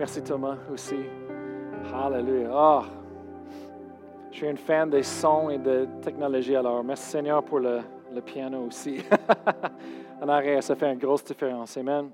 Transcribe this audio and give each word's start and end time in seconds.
Merci 0.00 0.22
Thomas 0.22 0.56
aussi. 0.72 0.96
Hallelujah. 1.92 2.48
Oh, 2.50 2.82
je 4.30 4.36
suis 4.38 4.48
un 4.48 4.56
fan 4.56 4.88
des 4.88 5.02
sons 5.02 5.50
et 5.50 5.58
de 5.58 5.86
technologie, 6.00 6.56
alors 6.56 6.82
merci 6.82 7.10
Seigneur 7.10 7.44
pour 7.44 7.58
le, 7.58 7.80
le 8.10 8.22
piano 8.22 8.64
aussi. 8.66 9.04
en 10.22 10.26
arrière, 10.26 10.62
ça 10.62 10.74
fait 10.74 10.90
une 10.90 10.98
grosse 10.98 11.22
différence. 11.22 11.76
Amen. 11.76 12.12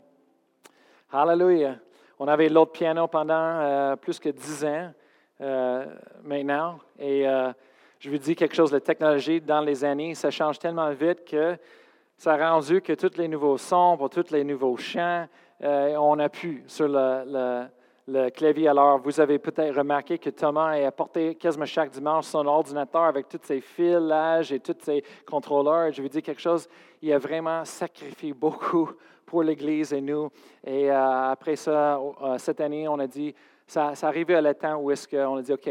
Hallelujah. 1.12 1.76
On 2.18 2.26
avait 2.26 2.48
l'autre 2.48 2.72
piano 2.72 3.06
pendant 3.06 3.60
euh, 3.60 3.94
plus 3.94 4.18
que 4.18 4.30
dix 4.30 4.64
ans 4.64 4.90
euh, 5.40 5.86
maintenant. 6.24 6.80
Et 6.98 7.28
euh, 7.28 7.52
je 8.00 8.10
vous 8.10 8.18
dis 8.18 8.34
quelque 8.34 8.56
chose, 8.56 8.72
la 8.72 8.80
technologie 8.80 9.40
dans 9.40 9.60
les 9.60 9.84
années, 9.84 10.16
ça 10.16 10.32
change 10.32 10.58
tellement 10.58 10.90
vite 10.90 11.24
que 11.24 11.56
ça 12.16 12.32
a 12.32 12.50
rendu 12.50 12.82
que 12.82 12.94
tous 12.94 13.16
les 13.16 13.28
nouveaux 13.28 13.58
sons, 13.58 13.96
pour 13.96 14.10
tous 14.10 14.32
les 14.32 14.42
nouveaux 14.42 14.76
chants, 14.76 15.28
on 15.60 16.18
appuie 16.18 16.64
sur 16.66 16.86
le, 16.88 17.22
le, 17.26 17.66
clavier. 18.34 18.68
Alors, 18.68 18.98
vous 18.98 19.20
avez 19.20 19.38
peut-être 19.38 19.76
remarqué 19.76 20.18
que 20.18 20.30
Thomas 20.30 20.70
a 20.70 20.86
apporté 20.86 21.34
quasiment 21.34 21.64
chaque 21.64 21.90
dimanche 21.90 22.26
son 22.26 22.46
ordinateur 22.46 23.02
avec 23.02 23.28
tous 23.28 23.40
ses 23.42 23.60
filages 23.60 24.52
et 24.52 24.60
tous 24.60 24.76
ses 24.80 25.02
contrôleurs. 25.26 25.92
Je 25.92 26.02
vous 26.02 26.08
dis 26.08 26.22
quelque 26.22 26.40
chose, 26.40 26.68
il 27.02 27.12
a 27.12 27.18
vraiment 27.18 27.64
sacrifié 27.64 28.32
beaucoup 28.32 28.90
pour 29.24 29.42
l'Église 29.42 29.92
et 29.92 30.00
nous. 30.00 30.30
Et 30.64 30.90
euh, 30.90 31.30
après 31.32 31.56
ça, 31.56 31.98
euh, 31.98 32.38
cette 32.38 32.60
année, 32.60 32.86
on 32.86 32.98
a 33.00 33.06
dit, 33.06 33.34
ça, 33.66 33.94
ça 33.96 34.06
arrivait 34.06 34.36
à 34.36 34.40
le 34.40 34.54
temps 34.54 34.76
où 34.76 34.90
est-ce 34.92 35.08
qu'on 35.08 35.36
a 35.36 35.42
dit, 35.42 35.52
OK, 35.52 35.68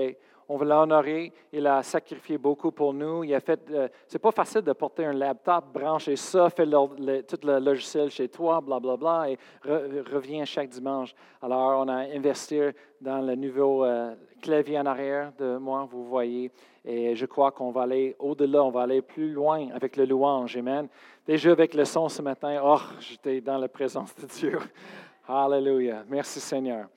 on 0.48 0.58
va 0.58 0.66
l'honorer. 0.66 1.32
Il 1.52 1.66
a 1.68 1.82
sacrifié 1.84 2.38
beaucoup 2.38 2.72
pour 2.72 2.94
nous. 2.94 3.24
Il 3.24 3.34
a 3.34 3.40
fait. 3.40 3.60
Euh, 3.72 3.88
c'est 4.08 4.20
pas 4.20 4.32
facile 4.32 4.62
de 4.62 4.74
porter 4.74 5.06
un 5.06 5.14
laptop, 5.14 5.66
brancher 5.74 6.16
ça, 6.16 6.50
faire 6.50 6.68
tout 6.68 7.40
le 7.44 7.60
logiciel 7.60 8.10
chez 8.10 8.30
toi, 8.30 8.62
blablabla, 8.62 8.98
bla, 8.98 9.26
bla, 9.28 9.30
et 9.30 10.02
revient 10.14 10.46
chaque 10.46 10.70
dimanche. 10.70 11.14
Alors, 11.42 11.82
on 11.86 11.88
a 11.88 11.98
investi 12.16 12.60
dans 13.02 13.20
le 13.20 13.36
nouveau 13.36 13.84
euh, 13.84 14.16
clavier 14.42 14.80
en 14.80 14.86
arrière 14.86 15.32
de 15.38 15.58
moi, 15.58 15.88
vous 15.90 16.06
voyez. 16.06 16.52
Et 16.84 17.16
je 17.16 17.26
crois 17.26 17.52
qu'on 17.52 17.72
va 17.72 17.82
aller 17.82 18.16
au-delà, 18.20 18.64
on 18.64 18.70
va 18.70 18.84
aller 18.84 19.02
plus 19.02 19.32
loin 19.32 19.70
avec 19.74 19.98
le 19.98 20.06
louange. 20.06 20.56
Amen. 20.56 20.88
Déjà 21.26 21.52
avec 21.52 21.74
le 21.74 21.86
son 21.86 22.08
ce 22.08 22.22
matin, 22.22 22.62
oh, 22.64 22.80
j'étais 23.00 23.42
dans 23.42 23.58
la 23.58 23.68
présence 23.68 24.16
de 24.16 24.28
Dieu. 24.28 24.60
Hallelujah. 25.28 26.04
Merci 26.08 26.40
Seigneur. 26.40 26.88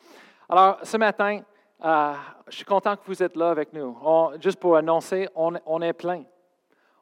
Alors, 0.48 0.78
ce 0.82 0.96
matin, 0.98 1.40
euh, 1.84 2.12
je 2.48 2.56
suis 2.56 2.64
content 2.64 2.96
que 2.96 3.02
vous 3.06 3.22
êtes 3.22 3.36
là 3.36 3.50
avec 3.50 3.72
nous. 3.72 3.96
juste 4.40 4.58
pour 4.58 4.76
annoncer, 4.76 5.28
on, 5.36 5.80
est 5.80 5.92
plein. 5.92 6.24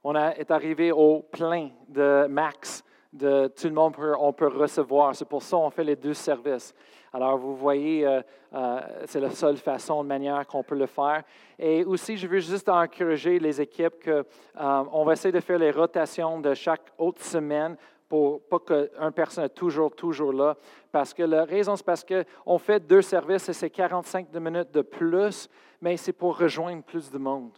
On 0.04 0.14
est 0.14 0.50
arrivé 0.50 0.92
au 0.92 1.20
plein 1.22 1.70
de 1.88 2.26
max, 2.28 2.84
de 3.12 3.48
tout 3.48 3.68
le 3.68 3.74
monde 3.74 3.94
peut, 3.94 4.14
on 4.18 4.32
peut 4.34 4.48
recevoir. 4.48 5.16
C'est 5.16 5.24
pour 5.24 5.42
ça 5.42 5.56
qu'on 5.56 5.70
fait 5.70 5.84
les 5.84 5.96
deux 5.96 6.12
services. 6.12 6.74
Alors, 7.12 7.38
vous 7.38 7.56
voyez, 7.56 8.06
euh, 8.06 8.20
euh, 8.52 8.80
c'est 9.06 9.20
la 9.20 9.30
seule 9.30 9.56
façon, 9.56 10.02
de 10.02 10.08
manière 10.08 10.46
qu'on 10.46 10.62
peut 10.62 10.74
le 10.74 10.86
faire. 10.86 11.22
Et 11.58 11.82
aussi, 11.82 12.18
je 12.18 12.26
veux 12.26 12.40
juste 12.40 12.68
encourager 12.68 13.38
les 13.38 13.58
équipes 13.58 14.04
qu'on 14.04 15.04
va 15.04 15.12
essayer 15.14 15.32
de 15.32 15.40
faire 15.40 15.58
les 15.58 15.70
rotations 15.70 16.38
de 16.40 16.52
chaque 16.52 16.92
autre 16.98 17.22
semaine 17.24 17.76
pour 18.08 18.42
pas 18.42 18.58
qu'une 18.58 19.12
personne 19.12 19.44
est 19.44 19.50
toujours, 19.50 19.94
toujours 19.94 20.32
là. 20.32 20.56
Parce 20.92 21.12
que 21.12 21.22
la 21.22 21.44
raison, 21.44 21.76
c'est 21.76 21.84
parce 21.84 22.04
qu'on 22.04 22.58
fait 22.58 22.80
deux 22.80 23.02
services 23.02 23.48
et 23.48 23.52
c'est 23.52 23.70
45 23.70 24.32
minutes 24.34 24.72
de 24.72 24.82
plus, 24.82 25.48
mais 25.80 25.96
c'est 25.96 26.12
pour 26.12 26.38
rejoindre 26.38 26.82
plus 26.82 27.10
de 27.10 27.18
monde. 27.18 27.52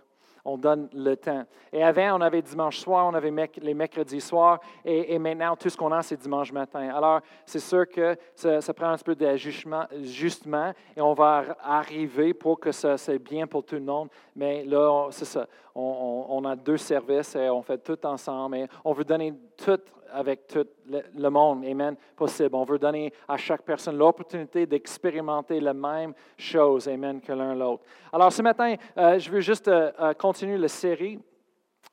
On 0.45 0.57
donne 0.57 0.89
le 0.95 1.15
temps. 1.15 1.45
Et 1.73 1.83
avant, 1.83 2.17
on 2.17 2.21
avait 2.23 2.41
dimanche 2.41 2.79
soir, 2.79 3.07
on 3.07 3.13
avait 3.13 3.33
les 3.61 3.75
mercredis 3.75 4.21
soirs, 4.21 4.61
et, 4.83 5.19
maintenant, 5.19 5.57
tout 5.57 5.69
ce 5.69 5.77
qu'on 5.77 5.93
a, 5.93 6.01
c'est 6.03 6.17
dimanche 6.17 6.53
matin. 6.53 6.89
Alors, 6.89 7.21
c'est 7.45 7.59
sûr 7.59 7.87
que 7.87 8.17
ça, 8.35 8.73
prend 8.73 8.89
un 8.89 8.97
peu 8.97 9.15
d'ajustement, 9.15 9.85
justement, 10.01 10.73
et 10.97 11.03
on 11.03 11.13
va 11.13 11.45
arriver 11.61 12.33
pour 12.33 12.59
que 12.59 12.73
ça 12.73 12.97
c'est 12.97 13.19
bien 13.19 13.47
pour 13.47 13.65
tout 13.65 13.75
le 13.75 13.83
monde. 13.83 14.09
Mais 14.35 14.65
là, 14.65 15.09
c'est 15.11 15.27
ça. 15.27 15.47
On, 15.75 16.43
a 16.45 16.57
deux 16.57 16.79
services 16.79 17.37
et 17.37 17.49
on 17.51 17.63
fait 17.63 17.79
tout 17.79 18.05
ensemble. 18.07 18.57
Et 18.57 18.67
on 18.85 18.93
veut 18.93 19.05
donner 19.05 19.35
tout 19.57 19.79
avec 20.13 20.47
tout 20.47 20.67
le 20.87 21.29
monde, 21.29 21.65
Amen, 21.65 21.97
possible. 22.17 22.55
On 22.55 22.65
veut 22.65 22.79
donner 22.79 23.13
à 23.27 23.37
chaque 23.37 23.63
personne 23.63 23.97
l'opportunité 23.97 24.67
d'expérimenter 24.67 25.61
la 25.61 25.75
même 25.75 26.15
chose, 26.37 26.89
Amen, 26.89 27.21
que 27.21 27.33
l'un 27.33 27.55
l'autre. 27.55 27.85
Alors 28.13 28.33
ce 28.33 28.43
matin, 28.43 28.75
euh, 28.97 29.19
je 29.19 29.31
veux 29.31 29.41
juste 29.41 29.69
euh, 29.69 29.91
euh, 30.01 30.15
continuer 30.15 30.59
la 30.59 30.69
série. 30.69 31.19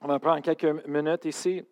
On 0.02 0.08
va 0.08 0.20
prendre 0.20 0.42
quelques 0.42 0.88
minutes 0.88 1.26
ici. 1.26 1.64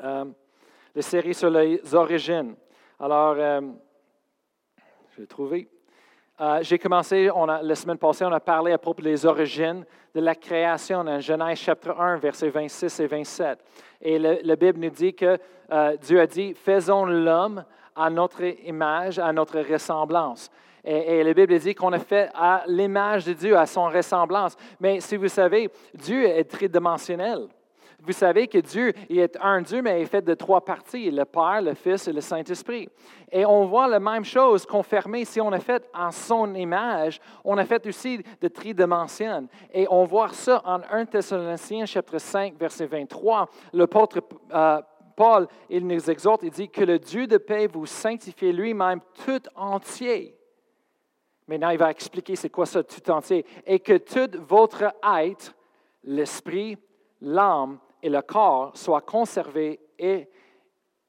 la 0.00 1.02
série 1.02 1.34
sur 1.34 1.50
les 1.50 1.94
origines. 1.94 2.54
Alors, 2.98 3.34
je 3.34 5.20
vais 5.20 5.26
trouver. 5.26 5.68
J'ai 6.60 6.78
commencé, 6.78 7.30
on 7.34 7.46
la 7.46 7.74
semaine 7.74 7.96
passée, 7.96 8.24
on 8.26 8.32
a 8.32 8.40
parlé 8.40 8.72
à 8.72 8.78
propos 8.78 9.00
des 9.00 9.24
origines 9.24 9.86
de 10.14 10.20
la 10.20 10.34
création 10.34 11.02
dans 11.02 11.18
Genèse 11.18 11.58
chapitre 11.58 11.98
1, 11.98 12.16
versets 12.16 12.50
26 12.50 13.00
et 13.00 13.06
27. 13.06 13.58
Et 14.02 14.18
la 14.18 14.56
Bible 14.56 14.78
nous 14.80 14.90
dit 14.90 15.14
que 15.14 15.38
euh, 15.72 15.96
Dieu 15.96 16.20
a 16.20 16.26
dit, 16.26 16.54
faisons 16.54 17.06
l'homme 17.06 17.64
à 17.94 18.10
notre 18.10 18.44
image, 18.66 19.18
à 19.18 19.32
notre 19.32 19.60
ressemblance. 19.60 20.50
Et, 20.84 21.18
et 21.18 21.24
la 21.24 21.32
Bible 21.32 21.58
dit 21.58 21.74
qu'on 21.74 21.92
a 21.92 21.98
fait 21.98 22.30
à 22.34 22.64
l'image 22.66 23.24
de 23.24 23.32
Dieu, 23.32 23.56
à 23.56 23.64
son 23.64 23.86
ressemblance. 23.86 24.56
Mais 24.78 25.00
si 25.00 25.16
vous 25.16 25.28
savez, 25.28 25.70
Dieu 25.94 26.24
est 26.24 26.44
tridimensionnel. 26.44 27.48
Vous 28.06 28.12
savez 28.12 28.46
que 28.46 28.58
Dieu 28.58 28.92
est 29.10 29.36
un 29.40 29.60
Dieu, 29.62 29.82
mais 29.82 29.98
il 29.98 30.02
est 30.04 30.06
fait 30.06 30.22
de 30.22 30.34
trois 30.34 30.64
parties, 30.64 31.10
le 31.10 31.24
Père, 31.24 31.60
le 31.60 31.74
Fils 31.74 32.06
et 32.06 32.12
le 32.12 32.20
Saint-Esprit. 32.20 32.88
Et 33.32 33.44
on 33.44 33.66
voit 33.66 33.88
la 33.88 33.98
même 33.98 34.24
chose 34.24 34.64
confirmée. 34.64 35.24
Si 35.24 35.40
on 35.40 35.50
a 35.50 35.58
fait 35.58 35.90
en 35.92 36.12
son 36.12 36.54
image, 36.54 37.20
on 37.44 37.58
a 37.58 37.64
fait 37.64 37.84
aussi 37.84 38.22
de 38.40 38.46
tridimension. 38.46 39.48
Et 39.74 39.88
on 39.90 40.04
voit 40.04 40.28
ça 40.28 40.62
en 40.64 40.82
1 40.88 41.06
Thessaloniciens 41.06 41.84
chapitre 41.84 42.18
5, 42.18 42.56
verset 42.56 42.86
23. 42.86 43.48
L'apôtre 43.72 44.20
euh, 44.54 44.80
Paul, 45.16 45.48
il 45.68 45.84
nous 45.84 46.08
exhorte, 46.08 46.44
il 46.44 46.50
dit 46.50 46.68
que 46.68 46.84
le 46.84 47.00
Dieu 47.00 47.26
de 47.26 47.38
paix 47.38 47.66
vous 47.66 47.86
sanctifie 47.86 48.52
lui-même 48.52 49.00
tout 49.24 49.42
entier. 49.56 50.38
Maintenant, 51.48 51.70
il 51.70 51.78
va 51.78 51.90
expliquer 51.90 52.36
c'est 52.36 52.50
quoi 52.50 52.66
ça 52.66 52.84
tout 52.84 53.10
entier. 53.10 53.44
Et 53.66 53.80
que 53.80 53.98
tout 53.98 54.38
votre 54.46 54.84
être, 55.02 55.56
l'esprit, 56.04 56.78
l'âme 57.20 57.80
et 58.02 58.08
le 58.08 58.22
corps 58.22 58.76
soient 58.76 59.00
conservés 59.00 59.80
et 59.98 60.28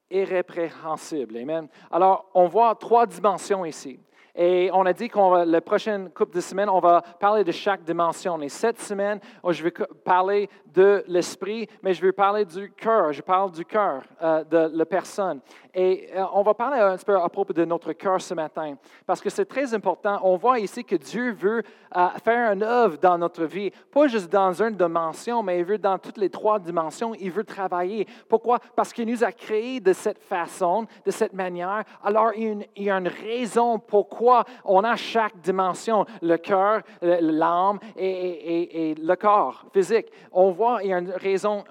irrépréhensibles. 0.09 1.37
Amen. 1.37 1.67
Alors, 1.91 2.29
on 2.33 2.47
voit 2.47 2.75
trois 2.75 3.05
dimensions 3.05 3.65
ici. 3.65 3.99
Et 4.37 4.69
on 4.71 4.85
a 4.85 4.93
dit 4.93 5.09
qu'on 5.09 5.33
la 5.33 5.61
prochaine 5.61 6.11
couple 6.11 6.35
de 6.35 6.41
semaines, 6.41 6.69
on 6.69 6.79
va 6.79 7.01
parler 7.19 7.43
de 7.43 7.51
chaque 7.51 7.83
dimension. 7.83 8.39
Et 8.41 8.49
cette 8.49 8.79
semaine, 8.79 9.19
oh, 9.41 9.51
je 9.51 9.63
vais 9.63 9.73
parler 10.05 10.47
de 10.67 11.03
l'esprit, 11.07 11.67
mais 11.81 11.95
je 11.95 12.01
vais 12.01 12.11
parler 12.11 12.45
du 12.45 12.71
cœur. 12.71 13.11
Je 13.13 13.23
parle 13.23 13.49
du 13.51 13.65
cœur 13.65 14.03
euh, 14.21 14.43
de 14.43 14.77
la 14.77 14.85
personne. 14.85 15.41
Et 15.73 16.09
euh, 16.15 16.23
on 16.33 16.43
va 16.43 16.53
parler 16.53 16.79
un 16.79 16.97
peu 16.97 17.15
à 17.15 17.29
propos 17.29 17.53
de 17.53 17.65
notre 17.65 17.93
cœur 17.93 18.21
ce 18.21 18.33
matin, 18.33 18.75
parce 19.05 19.21
que 19.21 19.29
c'est 19.29 19.45
très 19.45 19.73
important. 19.73 20.19
On 20.23 20.35
voit 20.35 20.59
ici 20.59 20.83
que 20.83 20.95
Dieu 20.95 21.33
veut 21.33 21.63
euh, 21.95 22.07
faire 22.23 22.51
une 22.51 22.63
œuvre 22.63 22.97
dans 22.97 23.17
notre 23.17 23.45
vie, 23.45 23.71
pas 23.91 24.07
juste 24.07 24.31
dans 24.31 24.61
une 24.61 24.75
dimension, 24.75 25.41
mais 25.41 25.59
il 25.59 25.65
veut 25.65 25.77
dans 25.77 25.97
toutes 25.97 26.17
les 26.17 26.29
trois 26.29 26.59
dimensions, 26.59 27.13
il 27.19 27.31
veut 27.31 27.43
travailler. 27.43 28.07
Pourquoi? 28.29 28.59
Parce 28.75 28.93
qu'il 28.93 29.07
nous 29.07 29.23
a 29.23 29.31
créés 29.31 29.79
de 29.79 29.93
cette 29.93 30.19
façon, 30.19 30.85
de 31.05 31.11
cette 31.11 31.33
manière. 31.33 31.83
Alors, 32.03 32.31
il 32.35 32.67
y 32.75 32.89
a 32.89 32.97
une, 32.97 33.07
raison 33.07 33.79
pourquoi 33.79 34.26
on 34.63 34.83
a 34.83 34.95
chaque 34.95 35.39
dimension, 35.41 36.05
le 36.21 36.37
cœur, 36.37 36.81
l'âme 37.01 37.79
et, 37.95 38.95
le 38.97 39.15
corps 39.15 39.65
physique. 39.73 40.07
On 40.31 40.51
voit, 40.51 40.79
il 40.83 40.89
y 40.89 40.93
a 40.93 40.99
une 40.99 41.11
raison. 41.11 41.63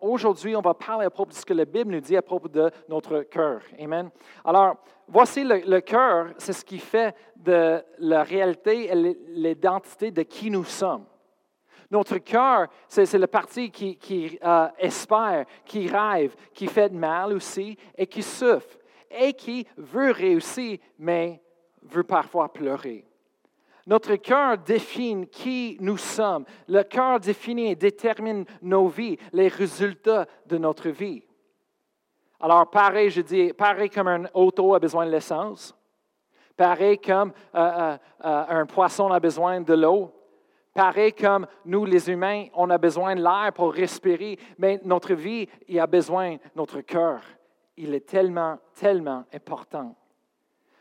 Aujourd'hui, 0.00 0.56
on 0.56 0.60
va 0.60 0.74
parler 0.74 1.06
à 1.06 1.10
propos 1.10 1.30
de 1.30 1.36
ce 1.36 1.44
que 1.44 1.54
la 1.54 1.64
Bible 1.64 1.92
nous 1.92 2.00
dit 2.00 2.16
à 2.16 2.22
propos 2.22 2.48
de 2.48 2.70
notre 2.88 3.20
cœur. 3.22 3.60
Amen. 3.80 4.10
Alors, 4.44 4.76
voici 5.08 5.44
le, 5.44 5.80
cœur, 5.80 6.28
c'est 6.38 6.52
ce 6.52 6.64
qui 6.64 6.78
fait 6.78 7.14
de 7.36 7.82
la 7.98 8.22
réalité 8.22 8.90
et 8.90 9.16
l'identité 9.28 10.10
de 10.10 10.22
qui 10.22 10.50
nous 10.50 10.64
sommes. 10.64 11.04
Notre 11.90 12.18
cœur, 12.18 12.66
c'est 12.88 13.12
la 13.12 13.28
partie 13.28 13.70
qui, 13.70 14.38
euh, 14.42 14.68
espère, 14.78 15.44
qui 15.64 15.86
rêve, 15.86 16.34
qui 16.52 16.66
fait 16.66 16.90
mal 16.92 17.32
aussi 17.32 17.76
et 17.96 18.06
qui 18.06 18.22
souffre 18.22 18.78
et 19.16 19.32
qui 19.32 19.66
veut 19.76 20.10
réussir, 20.10 20.78
mais 20.98 21.40
veut 21.84 22.04
parfois 22.04 22.52
pleurer. 22.52 23.04
Notre 23.86 24.16
cœur 24.16 24.58
définit 24.58 25.26
qui 25.28 25.76
nous 25.80 25.98
sommes. 25.98 26.46
Le 26.68 26.82
cœur 26.82 27.20
définit 27.20 27.72
et 27.72 27.76
détermine 27.76 28.46
nos 28.62 28.88
vies, 28.88 29.18
les 29.32 29.48
résultats 29.48 30.26
de 30.46 30.56
notre 30.56 30.88
vie. 30.88 31.22
Alors, 32.40 32.68
pareil, 32.70 33.10
je 33.10 33.20
dis, 33.20 33.52
pareil 33.52 33.90
comme 33.90 34.08
un 34.08 34.24
auto 34.32 34.74
a 34.74 34.78
besoin 34.78 35.06
de 35.06 35.10
l'essence, 35.10 35.76
pareil 36.56 36.98
comme 36.98 37.32
euh, 37.54 37.58
euh, 37.58 37.96
euh, 38.24 38.44
un 38.48 38.66
poisson 38.66 39.10
a 39.10 39.20
besoin 39.20 39.60
de 39.60 39.74
l'eau, 39.74 40.12
pareil 40.74 41.12
comme 41.12 41.46
nous, 41.64 41.84
les 41.84 42.10
humains, 42.10 42.46
on 42.54 42.70
a 42.70 42.78
besoin 42.78 43.14
de 43.14 43.22
l'air 43.22 43.52
pour 43.54 43.72
respirer, 43.72 44.38
mais 44.58 44.80
notre 44.84 45.14
vie, 45.14 45.48
il 45.68 45.78
a 45.78 45.86
besoin 45.86 46.34
de 46.34 46.40
notre 46.56 46.80
cœur. 46.80 47.20
Il 47.76 47.94
est 47.94 48.06
tellement, 48.06 48.58
tellement 48.74 49.24
important. 49.32 49.94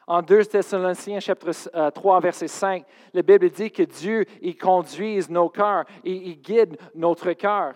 En 0.06 0.22
2 0.22 0.46
Thessaloniciens 0.46 1.20
chapitre 1.20 1.90
3, 1.92 2.20
verset 2.20 2.48
5, 2.48 2.86
la 3.14 3.22
Bible 3.22 3.50
dit 3.50 3.72
que 3.72 3.84
Dieu, 3.84 4.26
il 4.42 4.58
conduise 4.58 5.30
nos 5.30 5.50
cœurs, 5.50 5.86
il, 6.04 6.28
il 6.28 6.42
guide 6.42 6.78
notre 6.94 7.32
cœur. 7.34 7.76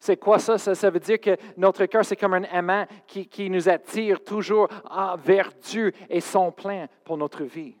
C'est 0.00 0.16
quoi 0.16 0.38
ça? 0.38 0.58
ça? 0.58 0.90
veut 0.90 1.00
dire 1.00 1.20
que 1.20 1.36
notre 1.56 1.84
cœur, 1.86 2.04
c'est 2.04 2.16
comme 2.16 2.34
un 2.34 2.44
aimant 2.44 2.86
qui, 3.06 3.50
nous 3.50 3.68
attire 3.68 4.22
toujours 4.22 4.68
vers 5.24 5.50
Dieu 5.60 5.92
et 6.08 6.20
son 6.20 6.52
plan 6.52 6.86
pour 7.04 7.16
notre 7.16 7.42
vie. 7.44 7.74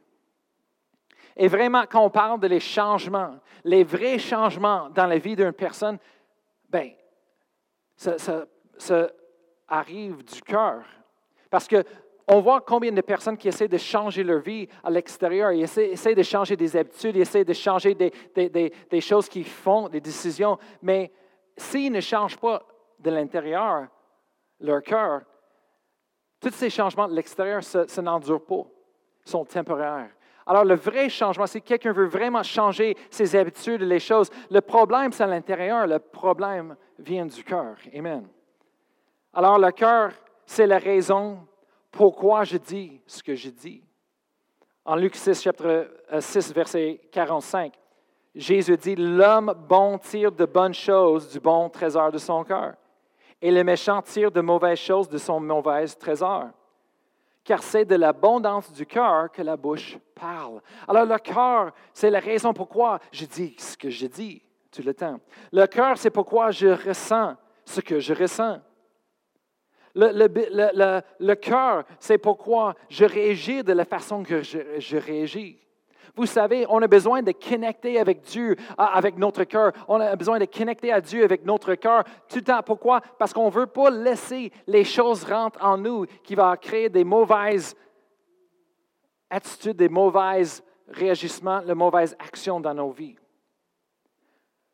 Et 1.36 1.46
vraiment, 1.46 1.84
quand 1.88 2.04
on 2.04 2.10
parle 2.10 2.40
de 2.40 2.48
les 2.48 2.58
changements, 2.58 3.38
les 3.62 3.84
vrais 3.84 4.18
changements 4.18 4.90
dans 4.90 5.06
la 5.06 5.18
vie 5.18 5.36
d'une 5.36 5.52
personne, 5.52 5.98
ben, 6.68 6.90
ça, 7.94 8.16
ça 8.76 9.10
arrive 9.68 10.24
du 10.24 10.42
cœur. 10.42 10.82
Parce 11.48 11.68
que 11.68 11.84
on 12.28 12.40
voit 12.40 12.60
combien 12.60 12.92
de 12.92 13.00
personnes 13.00 13.38
qui 13.38 13.48
essaient 13.48 13.68
de 13.68 13.78
changer 13.78 14.22
leur 14.22 14.40
vie 14.40 14.68
à 14.84 14.90
l'extérieur, 14.90 15.50
ils 15.52 15.62
essaient, 15.62 16.14
de 16.14 16.22
changer 16.22 16.56
des 16.56 16.76
habitudes, 16.76 17.16
ils 17.16 17.22
essaient 17.22 17.44
de 17.44 17.54
changer 17.54 17.94
des, 17.94 19.00
choses 19.00 19.28
qu'ils 19.28 19.46
font, 19.46 19.88
des 19.88 20.00
décisions, 20.00 20.58
mais 20.82 21.10
s'ils 21.56 21.90
ne 21.90 22.00
changent 22.00 22.36
pas 22.36 22.62
de 22.98 23.10
l'intérieur, 23.10 23.86
leur 24.60 24.82
cœur, 24.82 25.22
tous 26.38 26.50
ces 26.50 26.70
changements 26.70 27.08
de 27.08 27.14
l'extérieur, 27.14 27.64
ça, 27.64 27.88
ça 27.88 28.02
n'endure 28.02 28.44
pas, 28.44 28.66
sont 29.24 29.44
temporaires. 29.44 30.10
Alors, 30.46 30.64
le 30.64 30.76
vrai 30.76 31.08
changement, 31.08 31.46
si 31.46 31.60
quelqu'un 31.60 31.92
veut 31.92 32.06
vraiment 32.06 32.42
changer 32.42 32.96
ses 33.10 33.36
habitudes, 33.36 33.82
les 33.82 33.98
choses, 33.98 34.30
le 34.50 34.60
problème, 34.60 35.12
c'est 35.12 35.24
à 35.24 35.26
l'intérieur, 35.26 35.86
le 35.86 35.98
problème 35.98 36.76
vient 36.98 37.26
du 37.26 37.44
cœur. 37.44 37.76
Amen. 37.94 38.26
Alors, 39.34 39.58
le 39.58 39.70
cœur, 39.72 40.12
c'est 40.46 40.66
la 40.66 40.78
raison 40.78 41.46
pourquoi 41.90 42.44
je 42.44 42.56
dis 42.56 43.00
ce 43.06 43.22
que 43.22 43.34
je 43.34 43.50
dis. 43.50 43.82
En 44.84 44.96
Luc 44.96 45.14
6, 45.14 45.42
chapitre 45.42 45.90
6, 46.18 46.50
euh, 46.50 46.54
verset 46.54 47.00
45, 47.12 47.74
Jésus 48.34 48.76
dit, 48.76 48.96
L'homme 48.96 49.54
bon 49.68 49.98
tire 49.98 50.32
de 50.32 50.46
bonnes 50.46 50.74
choses 50.74 51.30
du 51.30 51.40
bon 51.40 51.68
trésor 51.68 52.10
de 52.12 52.18
son 52.18 52.44
cœur, 52.44 52.74
et 53.40 53.50
le 53.50 53.64
méchant 53.64 54.00
tire 54.02 54.30
de 54.30 54.40
mauvaises 54.40 54.78
choses 54.78 55.08
de 55.08 55.18
son 55.18 55.40
mauvais 55.40 55.86
trésor. 55.88 56.48
Car 57.44 57.62
c'est 57.62 57.84
de 57.84 57.94
l'abondance 57.94 58.72
du 58.72 58.84
cœur 58.84 59.30
que 59.32 59.42
la 59.42 59.56
bouche 59.56 59.96
parle. 60.14 60.60
Alors 60.86 61.06
le 61.06 61.18
cœur, 61.18 61.72
c'est 61.94 62.10
la 62.10 62.20
raison 62.20 62.52
pourquoi 62.52 62.98
je 63.10 63.24
dis 63.24 63.54
ce 63.58 63.76
que 63.76 63.88
je 63.88 64.06
dis 64.06 64.42
tout 64.70 64.82
le 64.82 64.92
temps. 64.92 65.18
Le 65.52 65.66
cœur, 65.66 65.96
c'est 65.96 66.10
pourquoi 66.10 66.50
je 66.50 66.68
ressens 66.68 67.36
ce 67.64 67.80
que 67.80 68.00
je 68.00 68.12
ressens. 68.12 68.60
Le, 69.94 71.34
cœur, 71.34 71.84
c'est 71.98 72.18
pourquoi 72.18 72.74
je 72.88 73.04
réagis 73.04 73.62
de 73.62 73.72
la 73.72 73.84
façon 73.84 74.22
que 74.22 74.42
je, 74.42 74.96
réagis. 74.96 75.58
Vous 76.16 76.26
savez, 76.26 76.66
on 76.68 76.82
a 76.82 76.88
besoin 76.88 77.22
de 77.22 77.32
connecter 77.32 77.98
avec 77.98 78.22
Dieu, 78.22 78.56
avec 78.76 79.16
notre 79.16 79.44
cœur. 79.44 79.72
On 79.86 80.00
a 80.00 80.16
besoin 80.16 80.38
de 80.38 80.46
connecter 80.46 80.92
à 80.92 81.00
Dieu 81.00 81.22
avec 81.22 81.44
notre 81.44 81.74
cœur 81.74 82.04
tout 82.28 82.36
le 82.36 82.42
temps. 82.42 82.62
Pourquoi? 82.64 83.00
Parce 83.18 83.32
qu'on 83.32 83.46
ne 83.46 83.52
veut 83.52 83.66
pas 83.66 83.90
laisser 83.90 84.50
les 84.66 84.84
choses 84.84 85.24
rentrer 85.24 85.64
en 85.64 85.78
nous 85.78 86.06
qui 86.24 86.34
vont 86.34 86.54
créer 86.60 86.88
des 86.88 87.04
mauvaises 87.04 87.76
attitudes, 89.30 89.76
des 89.76 89.88
mauvais 89.88 90.42
réagissements, 90.88 91.62
de 91.62 91.74
mauvaises 91.74 92.16
actions 92.18 92.60
dans 92.60 92.74
nos 92.74 92.90
vies. 92.90 93.16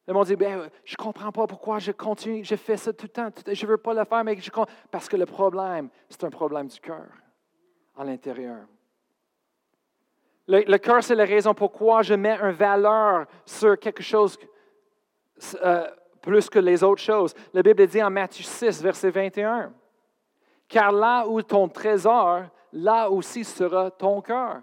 Le 0.06 0.12
monde 0.12 0.26
dit, 0.26 0.36
ben, 0.36 0.68
je 0.84 0.94
ne 0.98 1.02
comprends 1.02 1.32
pas 1.32 1.46
pourquoi 1.46 1.78
je 1.78 1.90
continue, 1.92 2.44
je 2.44 2.56
fais 2.56 2.76
ça 2.76 2.92
tout 2.92 3.06
le 3.06 3.08
temps, 3.08 3.28
je 3.46 3.64
ne 3.64 3.70
veux 3.70 3.78
pas 3.78 3.94
le 3.94 4.04
faire, 4.04 4.22
mais 4.22 4.36
je 4.38 4.50
Parce 4.90 5.08
que 5.08 5.16
le 5.16 5.24
problème, 5.24 5.88
c'est 6.10 6.24
un 6.24 6.30
problème 6.30 6.66
du 6.66 6.78
cœur, 6.78 7.06
à 7.96 8.04
l'intérieur. 8.04 8.66
Le, 10.46 10.76
cœur, 10.76 11.02
c'est 11.02 11.14
la 11.14 11.24
raison 11.24 11.54
pourquoi 11.54 12.02
je 12.02 12.12
mets 12.12 12.38
une 12.38 12.50
valeur 12.50 13.26
sur 13.46 13.78
quelque 13.78 14.02
chose 14.02 14.38
euh, 15.62 15.88
plus 16.20 16.50
que 16.50 16.58
les 16.58 16.84
autres 16.84 17.00
choses. 17.00 17.34
La 17.54 17.62
Bible 17.62 17.86
dit 17.86 18.02
en 18.02 18.10
Matthieu 18.10 18.44
6, 18.44 18.82
verset 18.82 19.10
21, 19.10 19.72
Car 20.68 20.92
là 20.92 21.26
où 21.26 21.40
ton 21.40 21.66
trésor, 21.66 22.42
là 22.72 23.08
aussi 23.08 23.42
sera 23.42 23.90
ton 23.90 24.20
cœur. 24.20 24.60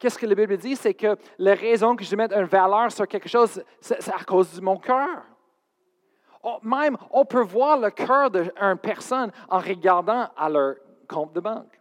Qu'est-ce 0.00 0.18
que 0.18 0.24
la 0.24 0.34
Bible 0.34 0.56
dit? 0.56 0.76
C'est 0.76 0.94
que 0.94 1.14
la 1.38 1.54
raison 1.54 1.94
que 1.94 2.02
je 2.02 2.16
mets 2.16 2.32
une 2.32 2.44
valeur 2.44 2.90
sur 2.90 3.06
quelque 3.06 3.28
chose, 3.28 3.62
c'est 3.82 4.08
à 4.08 4.24
cause 4.24 4.54
de 4.54 4.62
mon 4.62 4.78
cœur. 4.78 5.22
Oh, 6.42 6.56
même, 6.62 6.96
on 7.10 7.26
peut 7.26 7.42
voir 7.42 7.78
le 7.78 7.90
cœur 7.90 8.30
d'une 8.30 8.78
personne 8.82 9.30
en 9.50 9.58
regardant 9.58 10.26
à 10.34 10.48
leur 10.48 10.76
compte 11.06 11.34
de 11.34 11.40
banque. 11.40 11.78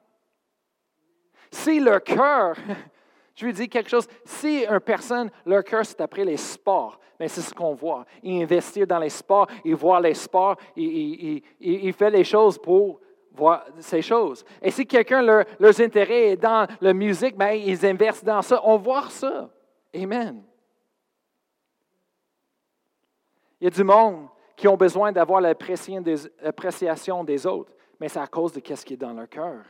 Si 1.49 1.79
leur 1.79 2.03
cœur, 2.03 2.57
je 3.35 3.45
lui 3.45 3.53
dis 3.53 3.69
quelque 3.69 3.89
chose, 3.89 4.07
si 4.25 4.65
une 4.65 4.81
personne, 4.81 5.31
leur 5.45 5.63
cœur, 5.63 5.85
c'est 5.85 6.01
après 6.01 6.25
les 6.25 6.35
sports, 6.35 6.99
mais 7.17 7.27
ben, 7.27 7.29
c'est 7.29 7.41
ce 7.41 7.53
qu'on 7.53 7.73
voit. 7.73 8.05
Il 8.21 8.43
investit 8.43 8.85
dans 8.85 8.99
les 8.99 9.09
sports, 9.09 9.47
il 9.63 9.75
voit 9.75 10.01
les 10.01 10.13
sports, 10.13 10.57
il, 10.75 11.41
il 11.61 11.93
fait 11.93 12.11
les 12.11 12.25
choses 12.25 12.57
pour 12.57 12.99
voir 13.39 13.65
ces 13.79 14.01
choses. 14.01 14.45
Et 14.61 14.69
si 14.69 14.85
quelqu'un, 14.85 15.21
leur, 15.21 15.45
leurs 15.59 15.81
intérêts 15.81 16.31
est 16.31 16.37
dans 16.37 16.67
la 16.81 16.93
musique, 16.93 17.35
ben, 17.35 17.51
ils 17.51 17.85
investissent 17.85 18.23
dans 18.23 18.41
ça. 18.41 18.61
On 18.63 18.77
voit 18.77 19.09
ça. 19.09 19.49
Amen. 19.95 20.43
Il 23.59 23.65
y 23.65 23.67
a 23.67 23.71
du 23.71 23.83
monde 23.83 24.27
qui 24.55 24.67
ont 24.67 24.77
besoin 24.77 25.11
d'avoir 25.11 25.41
l'appréciation 25.41 27.23
des 27.23 27.47
autres, 27.47 27.71
mais 27.99 28.09
c'est 28.09 28.19
à 28.19 28.27
cause 28.27 28.53
de 28.53 28.61
ce 28.75 28.85
qui 28.85 28.93
est 28.93 28.97
dans 28.97 29.13
leur 29.13 29.29
cœur. 29.29 29.63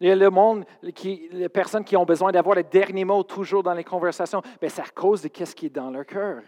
Il 0.00 0.08
y 0.08 0.10
a 0.10 0.16
le 0.16 0.30
monde, 0.30 0.64
qui, 0.94 1.28
les 1.32 1.48
personnes 1.48 1.84
qui 1.84 1.96
ont 1.96 2.04
besoin 2.04 2.32
d'avoir 2.32 2.56
le 2.56 2.62
dernier 2.64 3.04
mot 3.04 3.22
toujours 3.22 3.62
dans 3.62 3.74
les 3.74 3.84
conversations, 3.84 4.42
mais 4.60 4.68
c'est 4.68 4.82
à 4.82 4.90
cause 4.94 5.22
de 5.22 5.30
ce 5.32 5.54
qui 5.54 5.66
est 5.66 5.70
dans 5.70 5.90
leur 5.90 6.04
cœur. 6.04 6.42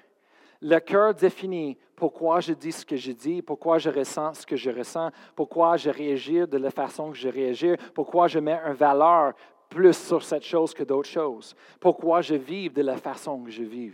Le 0.62 0.78
cœur 0.78 1.14
définit 1.14 1.78
pourquoi 1.94 2.40
je 2.40 2.52
dis 2.52 2.72
ce 2.72 2.84
que 2.84 2.96
je 2.96 3.12
dis, 3.12 3.42
pourquoi 3.42 3.78
je 3.78 3.90
ressens 3.90 4.34
ce 4.34 4.46
que 4.46 4.56
je 4.56 4.70
ressens, 4.70 5.10
pourquoi 5.34 5.76
je 5.76 5.90
réagis 5.90 6.46
de 6.46 6.58
la 6.58 6.70
façon 6.70 7.10
que 7.10 7.16
je 7.16 7.28
réagis, 7.28 7.76
pourquoi 7.94 8.28
je 8.28 8.38
mets 8.38 8.60
une 8.66 8.74
valeur 8.74 9.34
plus 9.68 9.96
sur 9.96 10.22
cette 10.22 10.44
chose 10.44 10.72
que 10.72 10.84
d'autres 10.84 11.08
choses, 11.08 11.54
pourquoi 11.80 12.20
je 12.20 12.34
vis 12.34 12.70
de 12.70 12.82
la 12.82 12.96
façon 12.96 13.42
que 13.42 13.50
je 13.50 13.64
vis. 13.64 13.92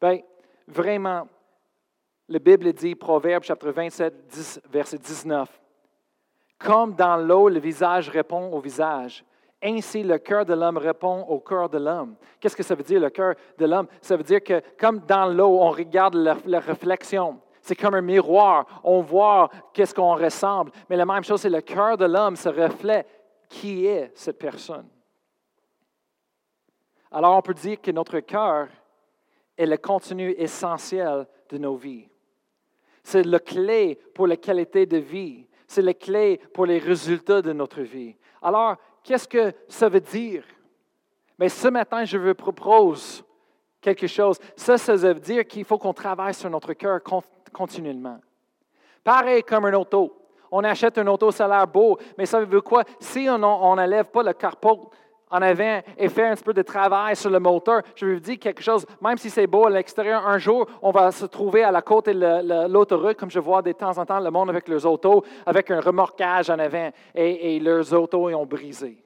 Bien, 0.00 0.20
vraiment, 0.66 1.26
la 2.28 2.38
Bible 2.38 2.72
dit, 2.72 2.94
Proverbe 2.94 3.42
chapitre 3.42 3.72
27, 3.72 4.26
10, 4.28 4.60
verset 4.70 4.98
19, 4.98 5.60
Comme 6.58 6.94
dans 6.94 7.16
l'eau, 7.16 7.48
le 7.48 7.60
visage 7.60 8.08
répond 8.08 8.50
au 8.52 8.60
visage, 8.60 9.24
ainsi, 9.64 10.02
le 10.02 10.18
cœur 10.18 10.44
de 10.44 10.54
l'homme 10.54 10.76
répond 10.76 11.22
au 11.22 11.40
cœur 11.40 11.68
de 11.68 11.78
l'homme. 11.78 12.16
Qu'est-ce 12.38 12.56
que 12.56 12.62
ça 12.62 12.74
veut 12.74 12.82
dire, 12.82 13.00
le 13.00 13.10
cœur 13.10 13.34
de 13.58 13.66
l'homme? 13.66 13.86
Ça 14.00 14.16
veut 14.16 14.22
dire 14.22 14.42
que 14.42 14.62
comme 14.78 15.00
dans 15.00 15.26
l'eau, 15.26 15.58
on 15.60 15.70
regarde 15.70 16.14
la, 16.14 16.60
réflexion. 16.60 17.40
C'est 17.60 17.76
comme 17.76 17.94
un 17.94 18.02
miroir. 18.02 18.66
On 18.84 19.00
voit 19.00 19.48
qu'est-ce 19.72 19.94
qu'on 19.94 20.16
ressemble. 20.16 20.70
Mais 20.90 20.96
la 20.96 21.06
même 21.06 21.24
chose, 21.24 21.40
c'est 21.40 21.50
le 21.50 21.62
cœur 21.62 21.96
de 21.96 22.04
l'homme 22.04 22.36
se 22.36 22.48
reflète 22.48 23.06
qui 23.48 23.86
est 23.86 24.10
cette 24.14 24.38
personne? 24.38 24.88
Alors, 27.10 27.36
on 27.36 27.42
peut 27.42 27.54
dire 27.54 27.80
que 27.80 27.90
notre 27.92 28.20
cœur 28.20 28.68
est 29.56 29.66
le 29.66 29.76
contenu 29.76 30.34
essentiel 30.36 31.26
de 31.48 31.58
nos 31.58 31.76
vies. 31.76 32.08
C'est 33.04 33.22
le 33.22 33.38
clé 33.38 34.00
pour 34.14 34.26
la 34.26 34.36
qualité 34.36 34.86
de 34.86 34.96
vie. 34.96 35.46
C'est 35.68 35.82
le 35.82 35.92
clé 35.92 36.38
pour 36.52 36.66
les 36.66 36.78
résultats 36.78 37.42
de 37.42 37.52
notre 37.52 37.82
vie. 37.82 38.16
Alors, 38.42 38.76
Qu'est-ce 39.04 39.28
que 39.28 39.52
ça 39.68 39.88
veut 39.88 40.00
dire? 40.00 40.42
Mais 41.38 41.48
ce 41.48 41.68
matin, 41.68 42.04
je 42.04 42.18
vous 42.18 42.34
propose 42.34 43.22
quelque 43.80 44.06
chose. 44.06 44.38
Ça, 44.56 44.78
ça 44.78 44.96
veut 44.96 45.14
dire 45.14 45.46
qu'il 45.46 45.64
faut 45.64 45.78
qu'on 45.78 45.92
travaille 45.92 46.34
sur 46.34 46.48
notre 46.48 46.72
cœur 46.72 47.00
continuellement. 47.52 48.18
Pareil 49.04 49.42
comme 49.42 49.66
un 49.66 49.74
auto. 49.74 50.16
On 50.50 50.64
achète 50.64 50.96
un 50.98 51.06
auto, 51.06 51.30
ça 51.30 51.44
a 51.44 51.48
l'air 51.48 51.66
beau, 51.66 51.98
mais 52.16 52.26
ça 52.26 52.42
veut 52.42 52.60
quoi? 52.60 52.84
Si 52.98 53.28
on 53.28 53.38
n'enlève 53.38 54.06
pas 54.06 54.22
le 54.22 54.32
carport 54.32 54.90
en 55.30 55.42
avant 55.42 55.80
et 55.96 56.08
fait 56.08 56.26
un 56.26 56.34
petit 56.34 56.44
peu 56.44 56.54
de 56.54 56.62
travail 56.62 57.16
sur 57.16 57.30
le 57.30 57.40
moteur, 57.40 57.82
je 57.94 58.06
vais 58.06 58.14
vous 58.14 58.20
dire 58.20 58.38
quelque 58.38 58.62
chose, 58.62 58.86
même 59.00 59.18
si 59.18 59.30
c'est 59.30 59.46
beau 59.46 59.66
à 59.66 59.70
l'extérieur, 59.70 60.26
un 60.26 60.38
jour, 60.38 60.66
on 60.82 60.90
va 60.90 61.10
se 61.10 61.26
trouver 61.26 61.64
à 61.64 61.70
la 61.70 61.82
côte 61.82 62.06
de 62.06 62.68
l'autoroute, 62.68 63.16
comme 63.16 63.30
je 63.30 63.40
vois 63.40 63.62
de 63.62 63.72
temps 63.72 63.96
en 63.98 64.04
temps 64.04 64.20
le 64.20 64.30
monde 64.30 64.50
avec 64.50 64.68
leurs 64.68 64.86
autos, 64.86 65.24
avec 65.46 65.70
un 65.70 65.80
remorquage 65.80 66.50
en 66.50 66.58
avant, 66.58 66.90
et, 67.14 67.58
leurs 67.60 67.92
autos 67.94 68.28
ont 68.28 68.46
brisé. 68.46 68.98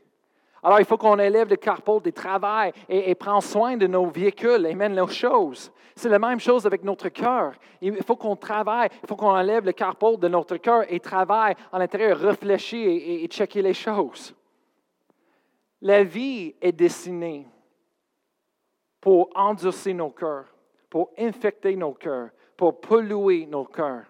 Alors, 0.63 0.81
il 0.81 0.87
faut 0.87 0.97
qu'on 0.97 1.19
élève 1.19 1.49
le 1.49 1.57
carport 1.57 2.01
des 2.01 2.13
travail 2.13 2.73
et, 2.89 3.11
et 3.11 3.17
soin 3.41 3.77
de 3.77 3.87
nos 3.87 4.07
véhicules 4.07 4.67
et 4.67 4.75
mène 4.75 4.95
nos 4.95 5.07
choses. 5.07 5.71
C'est 5.95 6.09
la 6.09 6.19
même 6.19 6.41
chose 6.41 6.67
avec 6.67 6.83
notre 6.83 7.09
cœur. 7.09 7.53
Il 7.81 8.03
faut 8.03 8.17
qu'on 8.17 8.37
travaille, 8.37 8.89
il 9.03 9.09
faut 9.09 9.17
qu'on 9.17 9.31
enlève 9.31 9.65
le 9.65 9.73
carport 9.73 10.19
de 10.19 10.29
notre 10.29 10.57
cœur 10.57 10.85
et 10.89 10.99
travaille 10.99 11.55
en 11.73 11.79
l'intérieur, 11.79 12.19
réfléchir 12.19 12.89
et, 12.89 13.25
et 13.25 13.27
checker 13.29 13.63
les 13.63 13.75
choses. 13.75 14.35
La 15.81 16.03
vie 16.03 16.55
est 16.61 16.73
destinée 16.73 17.47
pour 19.01 19.31
endurcir 19.35 19.95
nos 19.95 20.11
cœurs, 20.11 20.47
pour 20.91 21.13
infecter 21.19 21.77
nos 21.77 21.95
cœurs, 21.95 22.31
pour 22.57 22.81
polluer 22.81 23.47
nos 23.47 23.65
cœurs. 23.65 24.07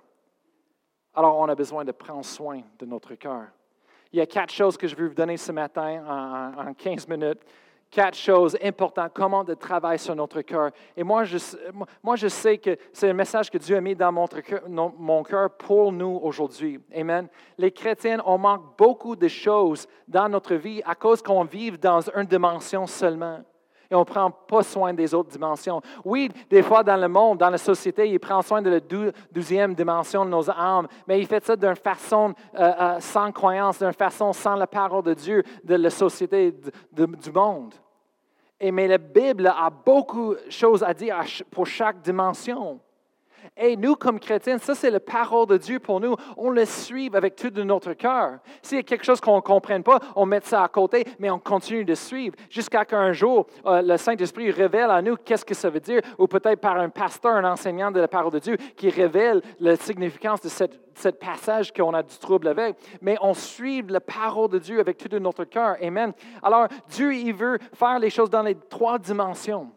Alors, 1.14 1.36
on 1.38 1.48
a 1.48 1.54
besoin 1.54 1.84
de 1.84 1.92
prendre 1.92 2.24
soin 2.24 2.62
de 2.78 2.86
notre 2.86 3.14
cœur. 3.14 3.48
Il 4.12 4.18
y 4.18 4.22
a 4.22 4.26
quatre 4.26 4.52
choses 4.52 4.78
que 4.78 4.86
je 4.86 4.96
veux 4.96 5.08
vous 5.08 5.14
donner 5.14 5.36
ce 5.36 5.52
matin 5.52 6.04
en, 6.06 6.68
en 6.68 6.74
15 6.74 7.06
minutes 7.08 7.42
quatre 7.90 8.16
choses 8.16 8.56
importantes, 8.62 9.12
comment 9.14 9.44
de 9.44 9.54
travailler 9.54 9.98
sur 9.98 10.14
notre 10.14 10.40
cœur. 10.42 10.70
Et 10.96 11.02
moi 11.02 11.24
je, 11.24 11.38
moi, 12.02 12.16
je 12.16 12.28
sais 12.28 12.58
que 12.58 12.76
c'est 12.92 13.10
un 13.10 13.14
message 13.14 13.50
que 13.50 13.58
Dieu 13.58 13.76
a 13.76 13.80
mis 13.80 13.94
dans 13.94 14.12
mon 14.12 14.26
mon 14.98 15.22
cœur 15.22 15.50
pour 15.56 15.92
nous 15.92 16.20
aujourd'hui. 16.22 16.80
Amen. 16.94 17.28
Les 17.56 17.72
chrétiens, 17.72 18.22
on 18.24 18.38
manque 18.38 18.76
beaucoup 18.76 19.16
de 19.16 19.28
choses 19.28 19.86
dans 20.06 20.28
notre 20.28 20.54
vie 20.54 20.82
à 20.84 20.94
cause 20.94 21.22
qu'on 21.22 21.44
vit 21.44 21.72
dans 21.72 22.00
une 22.00 22.24
dimension 22.24 22.86
seulement. 22.86 23.40
Et 23.90 23.94
on 23.94 24.00
ne 24.00 24.04
prend 24.04 24.30
pas 24.30 24.62
soin 24.62 24.92
des 24.92 25.14
autres 25.14 25.30
dimensions. 25.30 25.80
Oui, 26.04 26.30
des 26.50 26.62
fois 26.62 26.84
dans 26.84 26.96
le 26.96 27.08
monde, 27.08 27.38
dans 27.38 27.48
la 27.48 27.58
société, 27.58 28.08
il 28.10 28.20
prend 28.20 28.42
soin 28.42 28.60
de 28.60 28.70
la 28.70 28.80
douzième 28.80 29.74
dimension 29.74 30.24
de 30.26 30.30
nos 30.30 30.50
âmes, 30.50 30.88
mais 31.06 31.18
il 31.18 31.26
fait 31.26 31.44
ça 31.44 31.56
d'une 31.56 31.74
façon 31.74 32.34
euh, 32.54 32.72
euh, 32.80 33.00
sans 33.00 33.32
croyance, 33.32 33.78
d'une 33.78 33.94
façon 33.94 34.32
sans 34.34 34.56
la 34.56 34.66
parole 34.66 35.04
de 35.04 35.14
Dieu, 35.14 35.42
de 35.64 35.74
la 35.76 35.90
société, 35.90 36.52
du 36.92 37.32
monde. 37.32 37.74
Et 38.60 38.70
mais 38.70 38.88
la 38.88 38.98
Bible 38.98 39.46
a 39.46 39.70
beaucoup 39.70 40.34
de 40.34 40.50
choses 40.50 40.82
à 40.82 40.92
dire 40.92 41.22
pour 41.50 41.66
chaque 41.66 42.02
dimension. 42.02 42.80
Et 43.56 43.76
nous, 43.76 43.96
comme 43.96 44.20
chrétiens, 44.20 44.58
ça 44.58 44.74
c'est 44.74 44.90
la 44.90 45.00
parole 45.00 45.46
de 45.46 45.56
Dieu 45.56 45.78
pour 45.78 46.00
nous. 46.00 46.14
On 46.36 46.50
le 46.50 46.64
suit 46.64 47.10
avec 47.12 47.36
tout 47.36 47.50
de 47.50 47.62
notre 47.62 47.92
cœur. 47.94 48.38
S'il 48.62 48.78
y 48.78 48.80
a 48.80 48.84
quelque 48.84 49.04
chose 49.04 49.20
qu'on 49.20 49.36
ne 49.36 49.40
comprenne 49.40 49.82
pas, 49.82 49.98
on 50.16 50.26
met 50.26 50.40
ça 50.42 50.62
à 50.62 50.68
côté, 50.68 51.04
mais 51.18 51.30
on 51.30 51.38
continue 51.38 51.84
de 51.84 51.94
suivre 51.94 52.36
jusqu'à 52.50 52.84
qu'un 52.84 53.12
jour, 53.12 53.46
euh, 53.66 53.82
le 53.82 53.96
Saint-Esprit 53.96 54.50
révèle 54.50 54.90
à 54.90 55.02
nous 55.02 55.16
qu'est-ce 55.16 55.44
que 55.44 55.54
ça 55.54 55.70
veut 55.70 55.80
dire, 55.80 56.00
ou 56.18 56.26
peut-être 56.26 56.60
par 56.60 56.78
un 56.78 56.88
pasteur, 56.88 57.32
un 57.32 57.44
enseignant 57.44 57.90
de 57.90 58.00
la 58.00 58.08
parole 58.08 58.32
de 58.32 58.38
Dieu, 58.38 58.56
qui 58.76 58.90
révèle 58.90 59.42
la 59.60 59.76
significance 59.76 60.40
de 60.40 60.48
cette, 60.48 60.78
passage 61.20 61.72
qu'on 61.72 61.94
a 61.94 62.02
du 62.02 62.18
trouble 62.18 62.48
avec. 62.48 62.76
Mais 63.00 63.16
on 63.20 63.32
suit 63.32 63.82
la 63.88 64.00
parole 64.00 64.50
de 64.50 64.58
Dieu 64.58 64.80
avec 64.80 64.98
tout 64.98 65.08
de 65.08 65.18
notre 65.18 65.44
cœur. 65.44 65.76
Amen. 65.80 66.12
Alors, 66.42 66.66
Dieu, 66.88 67.14
il 67.14 67.32
veut 67.32 67.58
faire 67.72 68.00
les 68.00 68.10
choses 68.10 68.30
dans 68.30 68.42
les 68.42 68.56
trois 68.68 68.98
dimensions. 68.98 69.70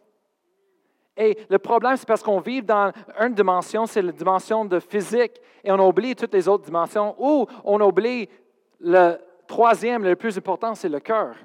Et 1.21 1.37
le 1.51 1.59
problème, 1.59 1.95
c'est 1.97 2.07
parce 2.07 2.23
qu'on 2.23 2.39
vit 2.39 2.63
dans 2.63 2.91
une 3.19 3.35
dimension, 3.35 3.85
c'est 3.85 4.01
la 4.01 4.11
dimension 4.11 4.65
de 4.65 4.79
physique, 4.79 5.39
et 5.63 5.71
on 5.71 5.77
oublie 5.87 6.15
toutes 6.15 6.33
les 6.33 6.49
autres 6.49 6.65
dimensions, 6.65 7.15
ou 7.19 7.45
on 7.63 7.79
oublie 7.79 8.27
le 8.79 9.17
troisième, 9.45 10.03
le 10.03 10.15
plus 10.15 10.35
important, 10.35 10.73
c'est 10.73 10.89
le 10.89 10.99
cœur, 10.99 11.35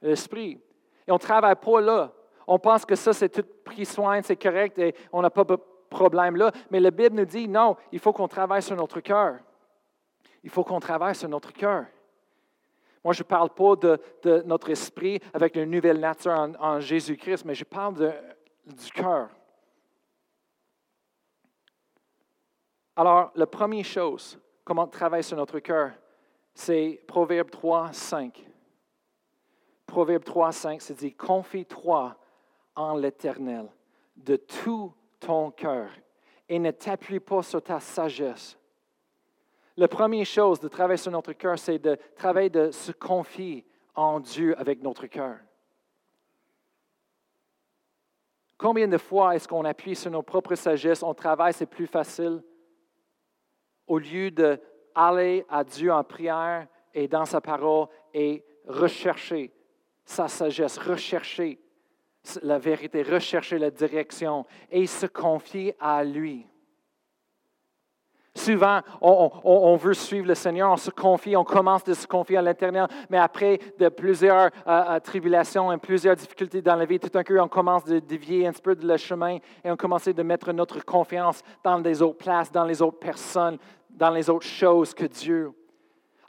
l'esprit. 0.00 0.58
Et 1.06 1.10
on 1.10 1.16
ne 1.16 1.20
travaille 1.20 1.56
pas 1.56 1.80
là. 1.82 2.10
On 2.46 2.58
pense 2.58 2.86
que 2.86 2.94
ça, 2.94 3.12
c'est 3.12 3.28
tout 3.28 3.44
pris 3.62 3.84
soin, 3.84 4.22
c'est 4.22 4.42
correct, 4.42 4.78
et 4.78 4.94
on 5.12 5.20
n'a 5.20 5.28
pas 5.28 5.44
de 5.44 5.58
problème 5.90 6.36
là. 6.36 6.50
Mais 6.70 6.80
la 6.80 6.90
Bible 6.90 7.16
nous 7.16 7.26
dit, 7.26 7.46
non, 7.46 7.76
il 7.92 7.98
faut 7.98 8.14
qu'on 8.14 8.28
travaille 8.28 8.62
sur 8.62 8.76
notre 8.76 9.00
cœur. 9.00 9.34
Il 10.42 10.48
faut 10.48 10.64
qu'on 10.64 10.80
travaille 10.80 11.14
sur 11.14 11.28
notre 11.28 11.52
cœur. 11.52 11.84
Moi, 13.04 13.12
je 13.12 13.20
ne 13.20 13.26
parle 13.26 13.50
pas 13.50 13.76
de, 13.76 14.42
notre 14.46 14.70
esprit 14.70 15.20
avec 15.34 15.56
une 15.56 15.70
nouvelle 15.70 16.00
nature 16.00 16.32
en, 16.32 16.52
en 16.58 16.80
Jésus-Christ, 16.80 17.44
mais 17.44 17.54
je 17.54 17.64
parle 17.64 17.94
de 17.96 18.10
du 18.66 18.90
cœur. 18.90 19.30
Alors, 22.94 23.32
la 23.34 23.46
première 23.46 23.84
chose, 23.84 24.38
comment 24.64 24.86
travailler 24.86 25.22
sur 25.22 25.36
notre 25.36 25.58
cœur, 25.60 25.92
c'est 26.54 27.02
Proverbe 27.06 27.50
3, 27.50 27.92
5. 27.92 28.46
Proverbe 29.86 30.24
3, 30.24 30.52
5, 30.52 30.82
c'est 30.82 30.94
dit, 30.94 31.14
confie-toi 31.14 32.16
en 32.74 32.96
l'Éternel 32.96 33.68
de 34.16 34.36
tout 34.36 34.92
ton 35.20 35.50
cœur 35.50 35.90
et 36.48 36.58
ne 36.58 36.70
t'appuie 36.70 37.20
pas 37.20 37.42
sur 37.42 37.62
ta 37.62 37.80
sagesse. 37.80 38.58
La 39.76 39.88
première 39.88 40.26
chose 40.26 40.60
de 40.60 40.68
travailler 40.68 40.98
sur 40.98 41.12
notre 41.12 41.32
cœur, 41.32 41.58
c'est 41.58 41.78
de 41.78 41.96
travailler 42.14 42.50
de 42.50 42.70
se 42.70 42.92
confier 42.92 43.66
en 43.94 44.20
Dieu 44.20 44.58
avec 44.58 44.82
notre 44.82 45.06
cœur. 45.06 45.38
Combien 48.62 48.86
de 48.86 48.96
fois 48.96 49.34
est-ce 49.34 49.48
qu'on 49.48 49.64
appuie 49.64 49.96
sur 49.96 50.12
nos 50.12 50.22
propres 50.22 50.54
sagesses, 50.54 51.02
on 51.02 51.14
travaille, 51.14 51.52
c'est 51.52 51.66
plus 51.66 51.88
facile, 51.88 52.40
au 53.88 53.98
lieu 53.98 54.30
d'aller 54.30 55.44
à 55.48 55.64
Dieu 55.64 55.92
en 55.92 56.04
prière 56.04 56.68
et 56.94 57.08
dans 57.08 57.24
sa 57.24 57.40
parole 57.40 57.88
et 58.14 58.44
rechercher 58.68 59.52
sa 60.04 60.28
sagesse, 60.28 60.78
rechercher 60.78 61.58
la 62.44 62.60
vérité, 62.60 63.02
rechercher 63.02 63.58
la 63.58 63.72
direction 63.72 64.46
et 64.70 64.86
se 64.86 65.06
confier 65.06 65.74
à 65.80 66.04
lui. 66.04 66.46
Souvent, 68.34 68.80
on, 69.02 69.76
veut 69.76 69.92
suivre 69.92 70.26
le 70.26 70.34
Seigneur, 70.34 70.72
on 70.72 70.78
se 70.78 70.90
confie, 70.90 71.36
on 71.36 71.44
commence 71.44 71.84
de 71.84 71.92
se 71.92 72.06
confier 72.06 72.38
à 72.38 72.42
l'intérieur, 72.42 72.88
mais 73.10 73.18
après 73.18 73.58
de 73.78 73.90
plusieurs 73.90 74.46
euh, 74.46 74.50
euh, 74.66 75.00
tribulations 75.00 75.70
et 75.70 75.76
plusieurs 75.76 76.16
difficultés 76.16 76.62
dans 76.62 76.76
la 76.76 76.86
vie, 76.86 76.98
tout 76.98 77.10
d'un 77.10 77.24
coup, 77.24 77.36
on 77.36 77.48
commence 77.48 77.84
de 77.84 77.98
dévier 77.98 78.46
un 78.46 78.52
petit 78.52 78.62
peu 78.62 78.74
de 78.74 78.88
le 78.88 78.96
chemin 78.96 79.36
et 79.62 79.70
on 79.70 79.76
commence 79.76 80.08
de 80.08 80.22
mettre 80.22 80.50
notre 80.52 80.82
confiance 80.82 81.42
dans 81.62 81.76
les 81.76 82.00
autres 82.00 82.18
places, 82.18 82.50
dans 82.50 82.64
les 82.64 82.80
autres 82.80 82.98
personnes, 82.98 83.58
dans 83.90 84.10
les 84.10 84.30
autres 84.30 84.46
choses 84.46 84.94
que 84.94 85.04
Dieu. 85.04 85.52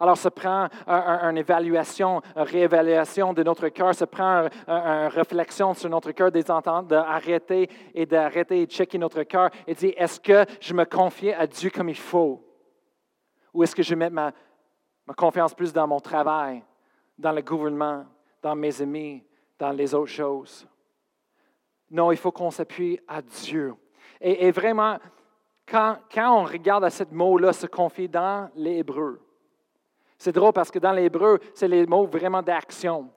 Alors, 0.04 0.18
ça 0.18 0.32
prend 0.32 0.68
une 0.86 1.38
évaluation, 1.38 2.22
une 2.36 2.42
réévaluation 2.42 3.32
de 3.32 3.42
notre 3.42 3.70
cœur, 3.70 3.96
ça 3.96 4.06
prend 4.06 4.50
une, 4.68 5.08
réflexion 5.08 5.74
sur 5.74 5.90
notre 5.90 6.12
cœur, 6.12 6.30
des 6.30 6.52
ententes, 6.52 6.88
d'arrêter 6.88 7.70
et 7.96 8.06
d'arrêter 8.06 8.62
et 8.62 8.66
checker 8.66 8.98
notre 8.98 9.24
cœur 9.24 9.50
et 9.66 9.74
dire 9.74 9.94
est-ce 9.96 10.20
que 10.20 10.44
je 10.60 10.74
me 10.74 10.84
confie 10.84 11.32
à 11.32 11.48
Dieu 11.48 11.70
comme 11.70 11.88
il 11.88 11.98
faut? 11.98 12.46
Ou 13.54 13.64
est-ce 13.64 13.74
que 13.74 13.82
je 13.82 13.96
mets 13.96 14.10
ma, 14.10 14.34
ma 15.08 15.14
confiance 15.14 15.54
plus 15.54 15.72
dans 15.72 15.88
mon 15.88 16.02
travail, 16.02 16.62
dans 17.18 17.32
le 17.32 17.42
gouvernement, 17.42 18.04
dans 18.42 18.58
mes 18.58 18.82
amis, 18.82 19.24
dans 19.58 19.72
les 19.72 19.96
autres 19.96 20.12
choses? 20.12 20.68
Non, 21.90 22.12
il 22.12 22.18
faut 22.18 22.34
qu'on 22.34 22.52
s'appuie 22.52 23.00
à 23.08 23.22
Dieu. 23.22 23.74
Et, 24.20 24.52
vraiment, 24.52 24.98
quand, 25.66 25.96
quand, 26.14 26.42
on 26.42 26.44
regarde 26.44 26.84
à 26.84 26.90
ce 26.90 27.06
mot-là, 27.10 27.54
se 27.54 27.68
confier 27.68 28.10
dans 28.10 28.50
l'hébreu, 28.58 29.23
c'est 30.24 30.32
drôle 30.32 30.54
parce 30.54 30.72
que 30.72 30.80
dans 30.80 30.94
l'hébreu, 30.94 31.38
c'est 31.54 31.68
les 31.68 31.86
mots 31.86 32.06
vraiment 32.06 32.42
d'action. 32.42 33.10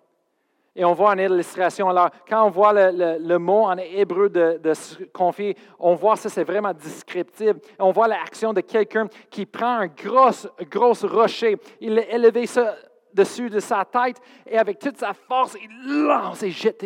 Et 0.75 0.84
on 0.84 0.92
voit 0.92 1.10
en 1.10 1.18
illustration, 1.18 1.88
alors 1.88 2.10
quand 2.28 2.44
on 2.44 2.50
voit 2.50 2.72
le, 2.72 3.38
mot 3.38 3.62
en 3.62 3.76
hébreu 3.78 4.28
de, 4.28 4.75
se 4.75 5.04
confier, 5.04 5.56
on 5.78 5.94
voit 5.94 6.16
ça, 6.16 6.28
c'est 6.28 6.42
vraiment 6.42 6.75
descriptif. 6.75 7.52
On 7.78 7.92
voit 7.92 8.08
l'action 8.08 8.52
de 8.52 8.60
quelqu'un 8.60 9.06
qui 9.30 9.46
prend 9.46 9.78
un 9.78 9.86
gros, 9.86 10.32
gros 10.68 10.94
rocher, 11.06 11.56
il 11.80 11.96
a 12.00 12.10
élevé 12.12 12.46
ça 12.46 12.75
dessus 13.14 13.48
de 13.48 13.60
sa 13.60 13.84
tête 13.84 14.20
et 14.44 14.58
avec 14.58 14.80
toute 14.80 14.98
sa 14.98 15.14
force, 15.14 15.56
il 15.62 16.04
lance 16.06 16.42
et 16.42 16.50
jette 16.50 16.84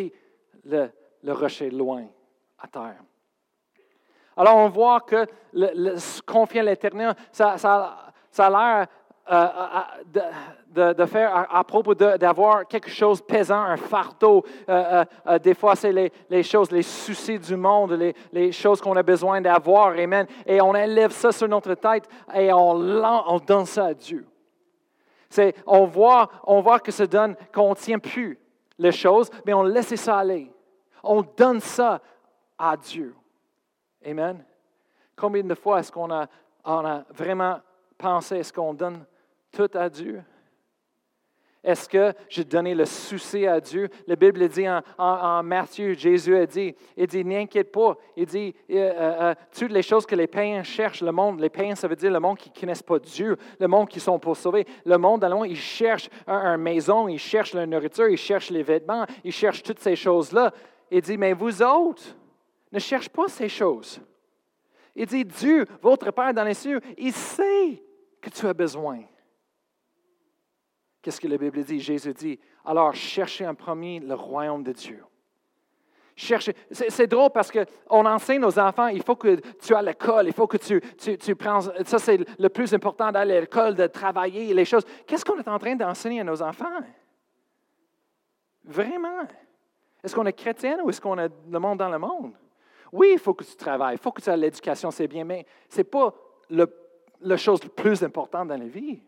le, 0.65 0.91
rocher 1.33 1.71
loin 1.71 2.05
à 2.59 2.69
terre. 2.69 3.03
Alors 4.37 4.57
on 4.57 4.69
voit 4.69 5.01
que 5.01 5.27
le, 5.55 5.97
confier 6.27 6.61
à 6.61 6.65
l'Éternel, 6.65 7.15
ça, 7.33 7.57
ça 7.57 8.47
a 8.47 8.51
l'air 8.51 8.87
euh, 9.33 9.47
de, 10.73 10.93
de, 10.93 11.07
faire 11.07 11.47
à, 11.51 11.63
propos 11.63 11.95
d'avoir 11.95 12.67
quelque 12.67 12.91
chose 12.91 13.21
pesant, 13.21 13.63
un 13.63 13.77
fardeau. 13.77 14.45
Euh, 14.69 15.05
euh, 15.27 15.39
des 15.39 15.55
fois, 15.55 15.77
c'est 15.77 15.93
les, 15.93 16.43
choses, 16.43 16.71
les 16.73 16.83
soucis 16.83 17.39
du 17.39 17.55
monde, 17.55 17.93
les, 18.33 18.51
choses 18.51 18.81
qu'on 18.81 18.97
a 18.97 19.03
besoin 19.03 19.41
d'avoir. 19.41 19.97
Amen. 19.99 20.27
Et 20.47 20.61
on 20.61 20.75
élève 20.75 21.13
ça 21.13 21.31
sur 21.31 21.49
notre 21.49 21.75
tête 21.75 22.09
et 22.35 22.53
on, 22.53 22.71
on 22.71 23.39
donne 23.39 23.67
ça 23.67 23.87
à 23.87 23.95
Dieu. 23.95 24.27
On, 25.67 25.85
voit, 25.85 26.29
on 26.45 26.61
voit 26.61 26.81
que 26.81 26.91
ça 26.91 27.07
donne 27.07 27.37
qu'on 27.55 27.71
ne 27.71 27.75
tient 27.75 28.01
plus 28.01 28.37
les 28.79 28.93
choses, 28.93 29.31
mais 29.47 29.55
on 29.55 29.63
laisse 29.63 29.95
ça 29.95 30.19
aller. 30.19 30.51
On 31.05 31.23
donne 31.23 31.61
ça 31.61 32.01
à 32.59 32.77
Dieu. 32.77 33.15
Amen. 34.05 34.45
Combien 35.15 35.45
de 35.45 35.55
fois 35.55 35.79
est-ce 35.79 35.93
qu'on 35.93 36.11
a, 36.11 36.27
a 36.65 37.05
vraiment 37.11 37.61
pensé, 37.97 38.39
est-ce 38.39 38.53
qu'on 38.53 38.75
donne 38.75 39.05
tout 39.53 39.71
à 39.75 39.89
Dieu? 39.89 40.23
Est-ce 41.63 41.89
que 41.91 42.15
j'ai 42.31 42.45
donné 42.45 42.75
le 42.75 42.87
souci 42.87 43.47
à 43.47 43.61
Dieu? 43.61 43.91
La 44.07 44.17
Bible 44.17 44.49
dit 44.49 44.65
en, 44.97 45.43
Matthieu, 45.43 45.93
Jésus 45.93 46.35
a 46.35 46.47
dit, 46.47 46.75
il 46.97 47.07
dit, 47.07 47.23
n'inquiète 47.23 47.71
pas. 47.71 47.99
Il 48.17 48.25
dit, 48.25 48.55
euh, 48.71 48.77
euh, 48.77 49.17
euh, 49.21 49.35
toutes 49.55 49.71
les 49.71 49.83
choses 49.83 50.07
que 50.07 50.15
les 50.15 50.27
païens 50.27 50.63
cherchent, 50.63 51.03
le 51.03 51.13
monde, 51.13 51.39
les 51.39 51.51
païens, 51.51 51.75
ça 51.75 51.87
veut 51.87 51.97
dire 51.97 52.11
le 52.11 52.21
monde 52.21 52.39
qui 52.39 52.49
ne 52.49 52.59
connaissent 52.59 52.83
pas 52.83 52.99
Dieu, 52.99 53.37
le 53.59 53.69
monde 53.69 53.89
qui 53.89 54.01
sont 54.01 54.19
pour 54.19 54.39
sauver. 54.39 54.67
Le 54.87 54.97
monde, 54.97 55.23
monde, 55.23 55.49
ils 55.49 55.57
cherchent 55.57 56.09
une 56.27 56.57
maison, 56.57 57.09
ils 57.09 57.19
cherchent 57.19 57.53
la 57.53 57.67
nourriture, 57.67 58.09
ils 58.09 58.17
cherchent 58.17 58.51
les 58.51 58.63
vêtements, 58.63 59.05
ils 59.23 59.33
cherchent 59.33 59.63
toutes 59.63 59.81
ces 59.81 59.97
choses-là. 59.97 60.55
Il 60.91 61.03
dit, 61.03 61.19
mais 61.19 61.35
vous 61.35 61.63
autres, 61.63 62.17
ne 62.73 62.79
cherchez 62.79 63.11
pas 63.11 63.29
ces 63.29 63.51
choses. 63.51 64.01
Il 64.97 65.05
dit, 65.05 65.27
Dieu, 65.27 65.67
votre 65.83 66.11
Père 66.11 66.33
dans 66.33 66.45
les 66.45 66.55
cieux, 66.55 66.81
il 66.97 67.13
sait 67.13 67.83
que 68.23 68.31
tu 68.31 68.47
as 68.47 68.55
besoin. 68.55 69.01
Qu'est-ce 71.03 71.21
que 71.21 71.29
la 71.29 71.39
Bible 71.39 71.63
dit? 71.65 71.81
Jésus 71.81 72.13
dit, 72.13 72.39
alors 72.65 72.95
cherchez 72.95 73.47
en 73.47 73.55
premier 73.55 74.01
le 74.01 74.15
royaume 74.15 74.63
de 74.63 74.73
Dieu. 74.73 75.03
chercher. 76.21 76.55
C'est 76.71 77.07
drôle 77.07 77.31
parce 77.31 77.51
qu'on 77.51 78.07
enseigne 78.07 78.45
aux 78.45 78.59
enfants, 78.59 78.89
il 78.89 79.03
faut 79.03 79.17
que 79.17 79.41
tu 79.61 79.75
à 79.75 79.83
l'école, 79.83 80.27
il 80.27 80.33
faut 80.33 80.47
que 80.47 80.57
tu, 80.57 80.81
tu, 80.99 81.17
tu 81.17 81.35
prends. 81.35 81.61
Ça, 81.61 81.99
c'est 81.99 82.19
le 82.39 82.49
plus 82.49 82.73
important 82.75 83.11
d'aller 83.11 83.37
à 83.37 83.41
l'école, 83.41 83.75
de 83.75 83.87
travailler, 83.87 84.53
les 84.55 84.65
choses. 84.65 84.85
Qu'est-ce 85.07 85.25
qu'on 85.25 85.39
est 85.39 85.49
en 85.49 85.59
train 85.59 85.75
d'enseigner 85.75 86.21
à 86.21 86.25
nos 86.25 86.43
enfants? 86.43 86.81
Vraiment? 88.65 89.23
Est-ce 90.03 90.15
qu'on 90.15 90.27
est 90.27 90.33
chrétien 90.33 90.79
ou 90.83 90.91
est-ce 90.91 91.01
qu'on 91.01 91.19
est 91.19 91.31
le 91.51 91.59
monde 91.59 91.79
dans 91.79 91.89
le 91.89 91.99
monde? 91.99 92.35
Oui, 92.93 93.11
il 93.13 93.19
faut 93.19 93.35
que 93.35 93.45
tu 93.45 93.57
travailles, 93.57 93.97
il 93.97 94.03
faut 94.03 94.13
que 94.13 94.21
tu 94.21 94.29
aies 94.31 94.37
l'éducation, 94.37 94.91
c'est 94.91 95.07
bien, 95.07 95.25
mais 95.25 95.47
ce 95.69 95.79
n'est 95.79 95.85
pas 95.85 96.13
le, 96.51 96.67
la 97.21 97.37
chose 97.37 97.63
la 97.63 97.71
plus 97.71 98.03
importante 98.03 98.49
dans 98.49 98.59
la 98.59 98.67
vie. 98.67 99.01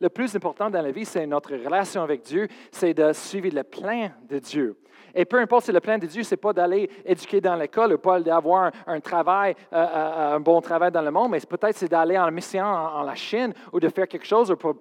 Le 0.00 0.08
plus 0.08 0.34
important 0.34 0.70
dans 0.70 0.82
la 0.82 0.90
vie, 0.90 1.04
c'est 1.04 1.26
notre 1.26 1.54
relation 1.54 2.02
avec 2.02 2.22
Dieu, 2.22 2.48
c'est 2.72 2.94
de 2.94 3.12
suivre 3.12 3.48
le 3.54 3.62
plan 3.62 4.10
de 4.28 4.38
Dieu. 4.38 4.76
Et 5.14 5.24
peu 5.24 5.38
importe 5.38 5.66
si 5.66 5.72
le 5.72 5.80
plan 5.80 5.96
de 5.96 6.06
Dieu, 6.06 6.24
ce 6.24 6.34
n'est 6.34 6.38
pas 6.38 6.52
d'aller 6.52 6.90
éduquer 7.04 7.40
dans 7.40 7.54
l'école 7.54 7.92
ou 7.92 7.98
pas 7.98 8.20
d'avoir 8.20 8.72
un 8.86 9.00
travail, 9.00 9.54
euh, 9.72 9.76
euh, 9.76 10.34
un 10.34 10.40
bon 10.40 10.60
travail 10.60 10.90
dans 10.90 11.02
le 11.02 11.10
monde, 11.12 11.30
mais 11.30 11.40
peut-être 11.40 11.76
c'est 11.76 11.88
d'aller 11.88 12.18
en 12.18 12.30
mission 12.32 12.64
en, 12.64 13.02
la 13.02 13.14
Chine 13.14 13.54
ou 13.72 13.78
de 13.78 13.88
faire 13.88 14.08
quelque 14.08 14.26
chose 14.26 14.50
ou 14.50 14.56
pour, 14.56 14.74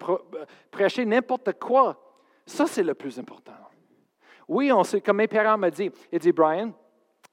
prêcher 0.72 1.06
n'importe 1.06 1.54
quoi. 1.60 1.96
Ça, 2.46 2.66
c'est 2.66 2.84
le 2.84 2.96
plus 2.96 3.20
important. 3.20 3.52
Oui, 4.48 4.72
on 4.72 4.84
sait, 4.84 5.02
comme 5.02 5.18
mes 5.18 5.28
parents 5.28 5.58
me 5.58 5.70
disent, 5.70 5.92
ils 6.12 6.20
disent, 6.20 6.34
Brian, 6.34 6.72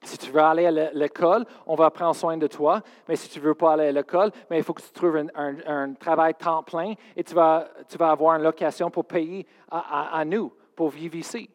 si 0.03 0.17
tu 0.17 0.31
veux 0.31 0.41
aller 0.41 0.67
à 0.67 0.71
l'école, 0.93 1.45
on 1.67 1.75
va 1.75 1.91
prendre 1.91 2.15
soin 2.15 2.37
de 2.37 2.47
toi. 2.47 2.81
Mais 3.07 3.17
si 3.17 3.29
tu 3.29 3.39
ne 3.39 3.45
veux 3.45 3.55
pas 3.55 3.75
aller 3.75 3.89
à 3.89 3.93
l'école, 3.93 4.31
mais 4.49 4.59
il 4.59 4.65
faut 4.65 4.73
que 4.73 4.83
tu 4.83 4.91
trouves 4.91 5.23
un, 5.35 5.93
travail 5.95 6.35
temps 6.35 6.63
plein 6.63 6.95
et 7.15 7.23
tu 7.23 7.35
vas, 7.35 7.69
avoir 8.01 8.37
une 8.37 8.43
location 8.43 8.91
pour 8.91 9.05
payer 9.05 9.47
à, 9.71 10.25
nous, 10.25 10.53
pour 10.75 10.89
vivre 10.89 11.17
ici, 11.17 11.51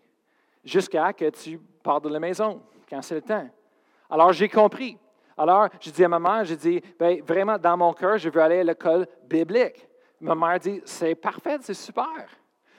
jusqu'à 0.63 1.11
que 1.13 1.29
tu 1.29 1.57
partes 1.57 2.03
de 2.03 2.09
la 2.09 2.19
maison, 2.19 2.61
quand 2.87 3.01
c'est 3.01 3.15
le 3.15 3.21
temps. 3.21 3.49
Alors, 4.09 4.31
j'ai 4.31 4.49
compris. 4.49 4.97
Alors, 5.37 5.67
je 5.81 5.89
dis 5.89 6.03
à 6.03 6.07
ma 6.07 6.19
mère, 6.19 6.45
je 6.45 6.53
dis, 6.53 6.81
ben, 6.99 7.21
vraiment, 7.23 7.57
dans 7.57 7.75
mon 7.75 7.93
cœur, 7.93 8.17
je 8.17 8.29
veux 8.29 8.41
aller 8.41 8.59
à 8.59 8.63
l'école 8.63 9.07
biblique. 9.27 9.87
Ma 10.21 10.35
mère 10.35 10.59
dit, 10.59 10.81
c'est 10.85 11.15
parfait, 11.15 11.57
c'est 11.61 11.73
super. 11.73 12.27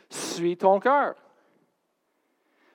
Suis 0.08 0.56
ton 0.56 0.78
cœur. 0.78 1.14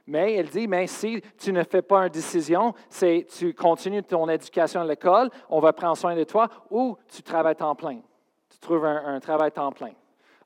Mais 0.07 0.33
elle 0.33 0.49
dit, 0.49 0.67
mais 0.67 0.87
si 0.87 1.21
tu 1.37 1.53
ne 1.53 1.63
fais 1.63 1.81
pas 1.81 2.03
une 2.03 2.09
décision, 2.09 2.73
c'est 2.89 3.25
tu 3.37 3.53
continues 3.53 4.03
ton 4.03 4.27
éducation 4.29 4.81
à 4.81 4.85
l'école, 4.85 5.29
on 5.49 5.59
va 5.59 5.73
prendre 5.73 5.95
soin 5.95 6.15
de 6.15 6.23
toi, 6.23 6.49
ou 6.69 6.97
tu 7.07 7.21
travailles 7.21 7.55
temps 7.55 7.75
plein. 7.75 7.99
Tu 8.49 8.59
trouves 8.59 8.85
un, 8.85 9.19
travail 9.19 9.51
temps 9.51 9.71
plein. 9.71 9.91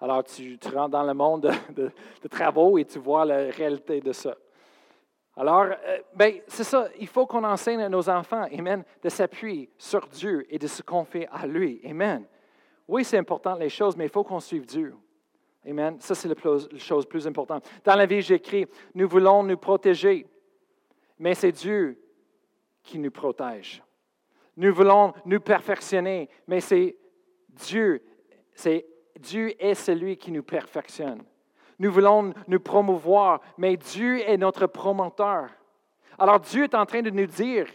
Alors, 0.01 0.23
tu, 0.23 0.57
rentres 0.73 0.89
dans 0.89 1.03
le 1.03 1.13
monde 1.13 1.51
de, 1.75 1.91
travaux 2.29 2.77
et 2.77 2.85
tu 2.85 2.99
vois 2.99 3.25
la 3.25 3.49
réalité 3.49 4.01
de 4.01 4.11
ça. 4.11 4.35
Alors, 5.37 5.63
euh, 5.63 5.97
ben, 6.13 6.39
c'est 6.47 6.63
ça, 6.63 6.87
il 6.99 7.07
faut 7.07 7.25
qu'on 7.25 7.43
enseigne 7.43 7.81
à 7.81 7.89
nos 7.89 8.09
enfants, 8.09 8.45
Amen, 8.57 8.83
de 9.01 9.09
s'appuyer 9.09 9.69
sur 9.77 10.07
Dieu 10.07 10.45
et 10.49 10.57
de 10.57 10.67
se 10.67 10.81
confier 10.81 11.27
à 11.31 11.45
lui. 11.45 11.81
Amen. 11.85 12.25
Oui, 12.87 13.03
c'est 13.03 13.17
important 13.17 13.55
les 13.55 13.69
choses, 13.69 13.97
mais 13.97 14.05
il 14.05 14.11
faut 14.11 14.23
qu'on 14.23 14.39
suive 14.39 14.65
Dieu. 14.65 14.95
Amen. 15.67 15.97
Ça, 15.99 16.13
c'est 16.13 16.27
la 16.27 16.35
chose 16.77 17.05
plus 17.05 17.25
importante. 17.27 17.67
Dans 17.83 17.95
la 17.95 18.05
vie, 18.05 18.21
j'écris, 18.21 18.67
nous 18.93 19.07
voulons 19.07 19.43
nous 19.43 19.57
protéger, 19.57 20.27
mais 21.17 21.33
c'est 21.33 21.51
Dieu 21.51 21.99
qui 22.83 22.99
nous 22.99 23.11
protège. 23.11 23.81
Nous 24.57 24.73
voulons 24.73 25.13
nous 25.25 25.39
perfectionner, 25.39 26.29
mais 26.47 26.61
c'est 26.61 26.95
Dieu, 27.49 28.01
c'est 28.53 28.85
Dieu 29.19 29.53
est 29.59 29.73
celui 29.73 30.17
qui 30.17 30.31
nous 30.31 30.43
perfectionne. 30.43 31.23
Nous 31.79 31.91
voulons 31.91 32.33
nous 32.47 32.59
promouvoir, 32.59 33.41
mais 33.57 33.75
Dieu 33.75 34.21
est 34.21 34.37
notre 34.37 34.67
promoteur. 34.67 35.49
Alors 36.17 36.39
Dieu 36.39 36.63
est 36.63 36.75
en 36.75 36.85
train 36.85 37.01
de 37.01 37.09
nous 37.09 37.25
dire, 37.25 37.67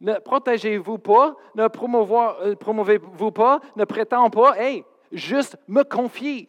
ne 0.00 0.14
protégez-vous 0.14 0.98
pas, 0.98 1.36
ne 1.54 1.62
euh, 1.62 2.54
promouvez-vous 2.56 3.30
pas, 3.30 3.60
ne 3.76 3.84
prétendez 3.84 4.30
pas, 4.30 4.58
hey, 4.58 4.84
juste 5.12 5.56
me 5.68 5.82
confier. 5.82 6.48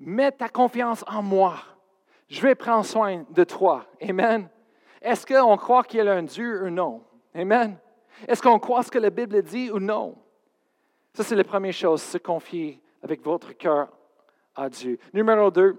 Mets 0.00 0.32
ta 0.32 0.48
confiance 0.48 1.04
en 1.06 1.22
moi. 1.22 1.56
Je 2.28 2.40
vais 2.40 2.54
prendre 2.54 2.84
soin 2.84 3.24
de 3.30 3.44
toi. 3.44 3.86
Amen. 4.02 4.48
Est-ce 5.02 5.26
qu'on 5.26 5.56
croit 5.56 5.84
qu'il 5.84 6.02
y 6.02 6.08
a 6.08 6.12
un 6.12 6.22
Dieu 6.22 6.64
ou 6.64 6.70
non? 6.70 7.04
Amen. 7.34 7.78
Est-ce 8.26 8.42
qu'on 8.42 8.58
croit 8.58 8.82
ce 8.82 8.90
que 8.90 8.98
la 8.98 9.10
Bible 9.10 9.42
dit 9.42 9.70
ou 9.70 9.78
non? 9.78 10.16
Ça, 11.12 11.22
c'est 11.22 11.36
la 11.36 11.44
première 11.44 11.72
chose, 11.72 12.02
se 12.02 12.18
confier 12.18 12.80
avec 13.02 13.22
votre 13.22 13.52
cœur 13.52 13.88
à 14.54 14.68
Dieu. 14.68 14.98
Numéro 15.12 15.50
2, 15.50 15.78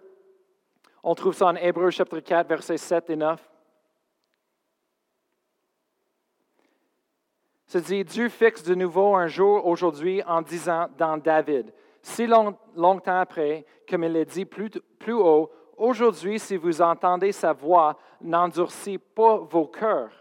on 1.04 1.16
trouve 1.16 1.34
ça 1.34 1.48
en 1.48 1.56
Hébreu 1.56 1.90
chapitre 1.90 2.20
4, 2.20 2.48
versets 2.48 2.78
7 2.78 3.10
et 3.10 3.16
9. 3.16 3.50
Ça 7.68 7.80
dit, 7.80 8.04
Dieu 8.04 8.28
fixe 8.28 8.64
de 8.64 8.76
nouveau 8.76 9.16
un 9.16 9.28
jour 9.28 9.66
aujourd'hui 9.66 10.22
en 10.24 10.42
disant 10.42 10.90
dans 10.98 11.18
David, 11.18 11.74
si 12.02 12.28
longtemps 12.28 13.20
après, 13.20 13.66
comme 13.90 14.04
il 14.04 14.14
l'a 14.14 14.26
dit 14.26 14.46
plus, 14.46 14.72
haut, 15.10 15.52
aujourd'hui, 15.78 16.40
si 16.40 16.58
vous 16.58 16.82
entendez 16.82 17.32
sa 17.32 17.54
voix, 17.54 17.98
n'endurcis 18.22 18.98
pas 18.98 19.38
vos 19.38 19.68
cœurs. 19.68 20.12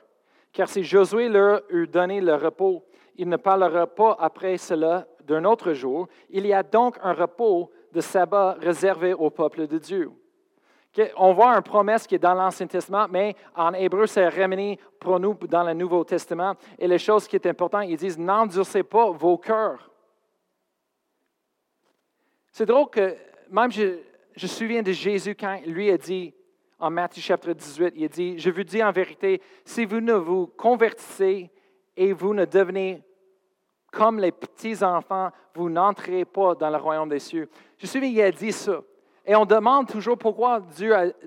Car 0.53 0.69
si 0.69 0.83
Josué 0.83 1.29
leur 1.29 1.63
eut 1.71 1.87
donné 1.87 2.21
le 2.21 2.35
repos, 2.35 2.85
il 3.17 3.29
ne 3.29 3.37
parlera 3.37 3.87
pas 3.87 4.17
après 4.19 4.57
cela 4.57 5.07
d'un 5.25 5.45
autre 5.45 5.73
jour. 5.73 6.09
Il 6.31 6.47
y 6.47 6.53
a 6.53 6.63
donc 6.63 6.97
un 7.03 7.13
repos 7.13 7.71
de 7.93 8.01
sabbat 8.01 8.57
réservé 8.61 9.13
au 9.15 9.31
peuple 9.31 9.67
de 9.67 9.79
Dieu. 9.79 10.11
On 11.17 11.33
voit 11.33 11.55
une 11.55 11.63
promesse 11.63 12.07
qui 12.07 12.17
est 12.17 12.19
dans 12.19 12.35
l'Ancien 12.35 12.67
Testament, 12.67 13.07
mais 13.09 13.37
en 13.55 13.73
hébreu, 13.75 14.07
c'est 14.07 14.29
ramené 14.29 14.79
pour 14.99 15.21
nous 15.21 15.35
dans 15.35 15.63
le 15.63 15.73
Nouveau 15.73 16.03
Testament. 16.03 16.55
Et 16.79 16.89
les 16.89 16.99
choses 16.99 17.29
qui 17.29 17.37
sont 17.37 17.47
importantes, 17.47 17.85
ils 17.87 17.97
disent, 17.97 18.19
n'endurcez 18.19 18.83
pas 18.83 19.11
vos 19.11 19.39
cœurs. 19.39 19.90
C'est 22.53 22.67
drôle 22.67 22.91
que 22.91 23.17
même 23.51 23.71
je, 23.71 23.99
me 24.43 24.49
souviens 24.49 24.83
de 24.83 24.93
Jésus 24.93 25.35
quand 25.35 25.61
lui 25.67 25.91
a 25.91 25.99
dit 25.99 26.35
en 26.79 26.91
Matthieu 26.91 27.23
chapitre 27.23 27.53
18, 27.53 27.93
il 27.97 28.05
a 28.05 28.09
dit, 28.09 28.39
je 28.39 28.51
vous 28.51 28.65
dis 28.65 28.83
en 28.83 28.91
vérité, 28.91 29.41
si 29.65 29.85
vous 29.85 30.01
ne 30.01 30.15
vous 30.15 30.47
convertissez 30.47 31.51
et 31.97 32.13
vous 32.13 32.33
ne 32.33 32.45
devenez 32.45 33.05
comme 33.93 34.19
les 34.19 34.33
petits-enfants, 34.33 35.31
vous 35.55 35.69
n'entrez 35.69 36.25
pas 36.25 36.55
dans 36.55 36.71
le 36.71 36.77
royaume 36.77 37.09
des 37.09 37.19
cieux. 37.19 37.51
Je 37.77 37.87
me 37.87 37.89
souviens, 37.89 38.09
il 38.09 38.23
a 38.23 38.31
dit 38.31 38.53
ça. 38.53 38.81
Et 39.27 39.37
on 39.37 39.45
demande 39.45 39.89
toujours 39.89 40.17
pourquoi 40.17 40.63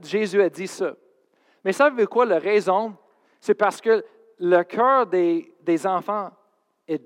Jésus 0.02 0.42
a 0.42 0.50
dit 0.50 0.68
ça. 0.68 0.96
Mais 1.64 1.72
savez-vous 1.72 2.08
quoi 2.08 2.26
la 2.26 2.40
raison? 2.40 2.96
C'est 3.40 3.54
parce 3.54 3.80
que 3.80 4.04
le 4.40 4.64
cœur 4.64 5.06
des 5.06 5.86
enfants 5.86 6.32
est 6.88 7.04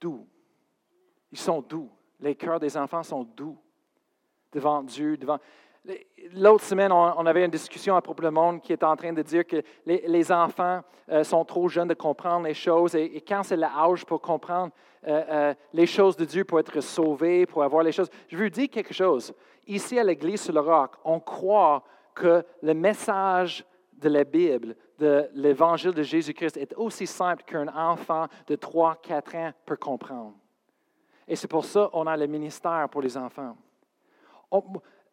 doux. 0.00 0.26
Ils 1.30 1.38
sont 1.38 1.60
doux. 1.60 1.90
Les 2.20 2.34
cœurs 2.34 2.60
des 2.60 2.76
enfants 2.76 3.02
sont 3.02 3.24
doux 3.24 3.58
devant 4.52 4.82
Dieu, 4.82 5.16
devant... 5.16 5.38
L'autre 6.34 6.64
semaine, 6.64 6.90
on, 6.90 7.26
avait 7.26 7.44
une 7.44 7.50
discussion 7.50 7.94
à 7.94 8.02
propos 8.02 8.22
du 8.24 8.30
monde 8.30 8.60
qui 8.60 8.72
était 8.72 8.84
en 8.84 8.96
train 8.96 9.12
de 9.12 9.22
dire 9.22 9.46
que 9.46 9.62
les, 9.84 10.32
enfants 10.32 10.80
euh, 11.08 11.22
sont 11.22 11.44
trop 11.44 11.68
jeunes 11.68 11.86
de 11.86 11.94
comprendre 11.94 12.46
les 12.46 12.54
choses 12.54 12.96
et, 12.96 13.22
quand 13.26 13.44
c'est 13.44 13.56
l'âge 13.56 14.04
pour 14.04 14.20
comprendre 14.20 14.72
euh, 15.06 15.24
euh, 15.28 15.54
les 15.72 15.86
choses 15.86 16.16
de 16.16 16.24
Dieu, 16.24 16.44
pour 16.44 16.58
être 16.58 16.80
sauvé, 16.80 17.46
pour 17.46 17.62
avoir 17.62 17.84
les 17.84 17.92
choses. 17.92 18.10
Je 18.26 18.36
veux 18.36 18.50
dire 18.50 18.68
quelque 18.68 18.92
chose. 18.92 19.32
Ici 19.68 19.96
à 19.96 20.02
l'Église 20.02 20.40
sur 20.40 20.54
le 20.54 20.60
roc, 20.60 20.94
on 21.04 21.20
croit 21.20 21.84
que 22.14 22.44
le 22.62 22.74
message 22.74 23.64
de 23.92 24.08
la 24.08 24.24
Bible, 24.24 24.74
de 24.98 25.28
l'Évangile 25.34 25.92
de 25.92 26.02
Jésus-Christ 26.02 26.56
est 26.56 26.74
aussi 26.74 27.06
simple 27.06 27.44
qu'un 27.44 27.68
enfant 27.68 28.26
de 28.48 28.56
3-4 28.56 29.36
ans 29.36 29.52
peut 29.64 29.76
comprendre. 29.76 30.34
Et 31.26 31.36
c'est 31.36 31.48
pour 31.48 31.64
ça 31.64 31.88
qu'on 31.92 32.06
a 32.06 32.16
le 32.16 32.26
ministère 32.26 32.88
pour 32.88 33.02
les 33.02 33.16
enfants. 33.16 33.56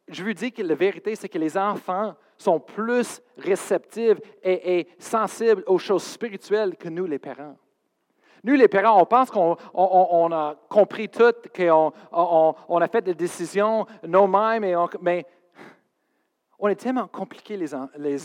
je 0.07 0.23
veux 0.23 0.33
dire 0.33 0.53
que 0.53 0.61
la 0.61 0.75
vérité, 0.75 1.15
c'est 1.15 1.29
que 1.29 1.39
les 1.39 1.57
enfants 1.57 2.15
sont 2.37 2.59
plus 2.59 3.21
réceptifs 3.37 4.19
et, 4.43 4.87
sensibles 4.99 5.63
aux 5.65 5.79
choses 5.79 6.03
spirituelles 6.03 6.75
que 6.75 6.89
nous, 6.89 7.05
les 7.05 7.19
parents. 7.19 7.55
Nous, 8.43 8.55
les 8.55 8.67
parents, 8.67 9.01
on 9.01 9.05
pense 9.05 9.31
qu'on 9.31 10.31
a 10.31 10.55
compris 10.67 11.07
tout, 11.07 11.33
qu'on 11.55 11.93
on, 12.11 12.81
a 12.81 12.87
fait 12.87 13.01
des 13.01 13.15
décisions 13.15 13.85
nous-mêmes, 14.05 14.61
mais 14.99 15.25
on 16.59 16.67
est 16.67 16.75
tellement 16.75 17.07
compliqués, 17.07 17.57
les, 17.57 17.67
les, 17.97 18.17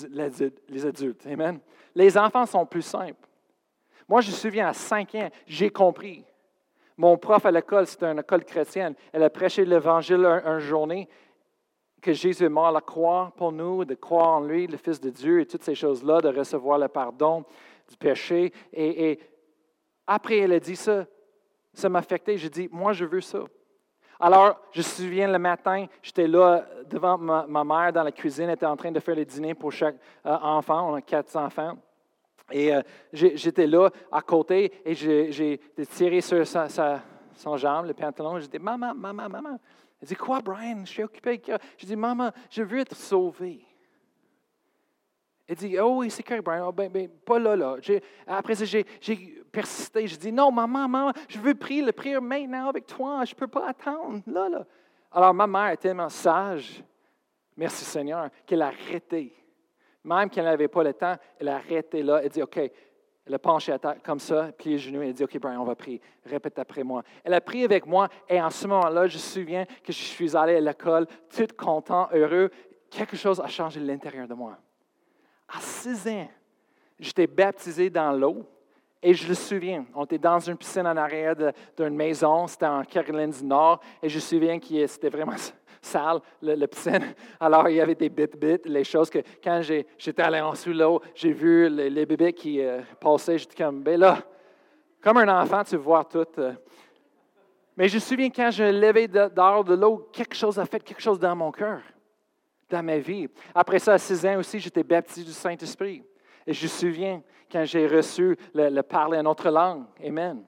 les, 0.68 0.87
adultes. 0.87 1.27
Amen. 1.27 1.61
Les 1.94 2.18
enfants 2.18 2.46
sont 2.46 2.66
plus 2.66 2.83
simples. 2.83 3.29
Moi, 4.09 4.20
je 4.20 4.31
me 4.31 4.37
souviens, 4.37 4.68
à 4.68 4.72
5 4.72 5.14
ans, 5.14 5.29
j'ai 5.46 5.70
compris. 5.70 6.24
Mon 6.98 7.16
prof 7.16 7.46
à 7.46 7.52
l'école, 7.52 7.87
c'était 7.87 8.06
une 8.06 8.18
école 8.18 8.44
chrétienne. 8.44 8.94
Elle 9.12 9.22
a 9.22 9.30
prêché 9.30 9.64
l'Évangile 9.64 10.24
une 10.44 10.58
journée 10.58 11.08
que 12.02 12.12
Jésus 12.12 12.44
est 12.44 12.48
mort 12.48 12.66
à 12.66 12.72
la 12.72 12.80
croix 12.80 13.32
pour 13.37 13.52
nous, 13.52 13.84
de 13.84 13.94
croire 13.94 14.30
en 14.34 14.40
lui, 14.40 14.66
le 14.66 14.76
Fils 14.76 15.00
de 15.00 15.11
Dieu, 15.11 15.40
et 15.40 15.46
toutes 15.46 15.62
ces 15.62 15.76
choses-là, 15.76 16.20
de 16.20 16.28
recevoir 16.28 16.76
le 16.76 16.88
pardon 16.88 17.44
du 17.88 17.96
péché. 17.96 18.52
Et, 18.72 19.20
après, 20.08 20.38
elle 20.38 20.52
a 20.52 20.61
dit 20.61 20.74
ça. 20.74 21.06
Ça 21.72 21.88
m'a 21.88 22.00
affecté. 22.00 22.37
J'ai 22.37 22.50
dit, 22.50 22.68
moi, 22.72 22.92
je 22.92 23.04
veux 23.04 23.20
ça. 23.20 23.44
Alors, 24.18 24.61
je 24.72 24.80
me 24.80 24.82
souviens 24.82 25.30
le 25.30 25.38
matin, 25.38 25.87
j'étais 26.02 26.26
là 26.26 26.66
devant 26.87 27.16
ma, 27.16 27.64
mère 27.64 27.92
dans 27.92 28.02
la 28.02 28.11
cuisine, 28.11 28.46
elle 28.46 28.54
était 28.54 28.66
en 28.66 28.76
train 28.76 28.90
de 28.90 28.98
faire 28.98 29.14
le 29.14 29.24
dîner 29.24 29.54
pour 29.54 29.70
chaque 29.70 29.94
euh, 30.26 30.37
enfant. 30.42 30.90
On 30.90 30.94
a 30.94 31.02
quatre 31.02 31.37
enfants. 31.37 31.78
Et 32.50 32.74
euh, 32.74 32.82
j'étais 33.12 33.66
là 33.66 33.90
à 34.11 34.22
côté 34.22 34.72
et 34.84 34.94
j'ai 34.94 35.61
tiré 35.90 36.20
sur 36.20 36.46
sa, 36.46 37.02
son 37.34 37.56
jambe, 37.56 37.87
le 37.87 37.94
pantalon. 37.94 38.38
J'ai 38.38 38.48
dit, 38.48 38.58
maman, 38.58 38.94
maman, 38.94 39.28
maman. 39.28 39.58
Elle 40.00 40.08
dit, 40.08 40.14
quoi, 40.14 40.40
Brian? 40.40 40.84
Je 40.84 40.90
suis 40.90 41.02
occupé. 41.02 41.40
Je 41.76 41.87
dis, 41.87 41.96
maman, 41.96 42.30
je 42.50 42.62
veux 42.62 42.80
être 42.80 42.94
sauvé. 42.94 43.64
Elle 45.46 45.56
dit, 45.56 45.78
oh 45.78 45.98
oui, 45.98 46.11
c'est 46.11 46.22
correct, 46.22 46.44
Brian. 46.44 46.66
Oh, 46.68 46.72
ben, 46.72 46.90
ben, 46.90 47.08
pas 47.08 47.38
là, 47.38 47.56
là. 47.56 47.76
Après 48.26 48.54
ça, 48.54 48.64
j'ai 48.64 48.84
persisté. 49.50 50.06
Je 50.06 50.16
dis, 50.16 50.32
non, 50.32 50.52
maman, 50.52 50.88
maman, 50.88 51.12
je 51.28 51.38
veux 51.38 51.54
prier 51.54 51.82
le 51.82 51.92
prière 51.92 52.20
maintenant 52.20 52.68
avec 52.68 52.87
toi. 52.87 53.24
Je 53.24 53.34
ne 53.34 53.38
peux 53.38 53.48
pas 53.48 53.68
attendre, 53.68 54.22
là, 54.26 54.48
là. 54.48 54.66
Alors, 55.11 55.32
ma 55.32 55.46
mère 55.46 55.68
est 55.68 55.78
tellement 55.78 56.11
sage, 56.11 56.84
merci 57.56 57.84
Seigneur, 57.84 58.28
qu'elle 58.46 58.61
a 58.61 58.66
arrêté. 58.66 59.34
Même 60.04 60.30
qu'elle 60.30 60.44
n'avait 60.44 60.68
pas 60.68 60.82
le 60.82 60.94
temps, 60.94 61.16
elle 61.38 61.48
a 61.48 61.56
arrêté 61.56 62.02
là. 62.02 62.20
Elle 62.22 62.30
dit, 62.30 62.42
OK, 62.42 62.58
elle 63.28 63.34
a 63.34 63.38
penché 63.38 63.72
à 63.72 63.78
terre 63.78 63.96
comme 64.02 64.18
ça, 64.18 64.50
plié 64.52 64.76
les 64.76 64.78
genoux. 64.78 65.02
Elle 65.02 65.11
a 65.11 65.12
dit, 65.12 65.24
OK, 65.24 65.38
Brian, 65.38 65.61
on 65.61 65.64
va 65.64 65.74
prier. 65.74 66.00
Répète 66.24 66.58
après 66.58 66.82
moi. 66.82 67.02
Elle 67.22 67.34
a 67.34 67.40
prié 67.40 67.64
avec 67.64 67.87
moi 67.87 68.08
et 68.28 68.40
en 68.40 68.50
ce 68.50 68.66
moment-là, 68.66 69.06
je 69.06 69.16
me 69.16 69.20
souviens 69.20 69.64
que 69.84 69.92
je 69.92 69.98
suis 69.98 70.37
allé 70.37 70.56
à 70.56 70.61
l'école, 70.61 71.06
tout 71.34 71.46
content, 71.56 72.08
heureux. 72.12 72.50
Quelque 72.90 73.16
chose 73.16 73.40
a 73.40 73.46
changé 73.46 73.80
l'intérieur 73.80 74.26
de 74.26 74.34
moi. 74.34 74.56
À 75.48 75.61
six 75.61 76.08
ans, 76.08 76.28
j'étais 76.98 77.26
baptisé 77.26 77.90
dans 77.90 78.12
l'eau. 78.12 78.46
Et 79.02 79.14
je 79.14 79.28
me 79.28 79.34
souviens, 79.34 79.87
on 79.94 80.04
était 80.04 80.18
dans 80.18 80.40
une 80.40 80.56
piscine 80.56 80.87
en 80.87 80.96
arrière 80.96 81.37
d'une 81.76 81.94
maison, 81.94 82.48
c'était 82.48 82.66
en 82.66 82.82
Caroline 82.82 83.30
du 83.30 83.44
Nord, 83.44 83.80
et 84.02 84.08
je 84.08 84.16
me 84.16 84.20
souviens 84.20 84.58
que 84.58 84.87
c'était 84.88 85.08
vraiment 85.08 85.37
sale, 85.80 86.20
le, 86.42 86.66
piscine. 86.66 87.14
Alors, 87.40 87.68
il 87.68 87.76
y 87.76 87.80
avait 87.80 87.94
des 87.94 88.08
bits-bits, 88.08 88.66
les 88.66 88.84
choses 88.84 89.10
que 89.10 89.18
quand 89.42 89.60
j'étais 89.62 90.22
allé 90.22 90.40
en 90.40 90.54
sous 90.54 90.72
l'eau, 90.72 91.00
j'ai 91.14 91.32
vu 91.32 91.68
les, 91.68 92.06
bébés 92.06 92.32
qui 92.32 92.60
euh, 92.60 92.80
passaient, 93.00 93.38
j'étais 93.38 93.62
comme, 93.62 93.82
ben 93.82 93.98
là, 93.98 94.18
comme 95.00 95.18
un 95.18 95.42
enfant, 95.42 95.62
tu 95.64 95.76
vois 95.76 96.04
tout. 96.04 96.26
Euh. 96.38 96.52
Mais 97.76 97.88
je 97.88 97.94
me 97.94 98.00
souviens 98.00 98.30
quand 98.30 98.50
je 98.50 98.64
levais 98.64 99.06
dehors 99.06 99.64
de 99.64 99.74
l'eau, 99.74 100.08
quelque 100.12 100.34
chose 100.34 100.58
a 100.58 100.64
fait 100.64 100.82
quelque 100.82 101.00
chose 101.00 101.18
dans 101.18 101.36
mon 101.36 101.52
cœur, 101.52 101.80
dans 102.68 102.82
ma 102.82 102.98
vie. 102.98 103.28
Après 103.54 103.78
ça, 103.78 103.94
à 103.94 103.98
6 103.98 104.26
ans 104.26 104.38
aussi, 104.38 104.58
j'étais 104.58 104.82
baptisé 104.82 105.24
du 105.24 105.32
Saint-Esprit. 105.32 106.02
Et 106.46 106.52
je 106.52 106.64
me 106.64 106.68
souviens 106.68 107.22
quand 107.50 107.64
j'ai 107.64 107.86
reçu 107.86 108.36
le, 108.54 108.80
parler 108.80 109.18
en 109.18 109.26
autre 109.26 109.48
langue. 109.50 109.84
Amen. 110.04 110.42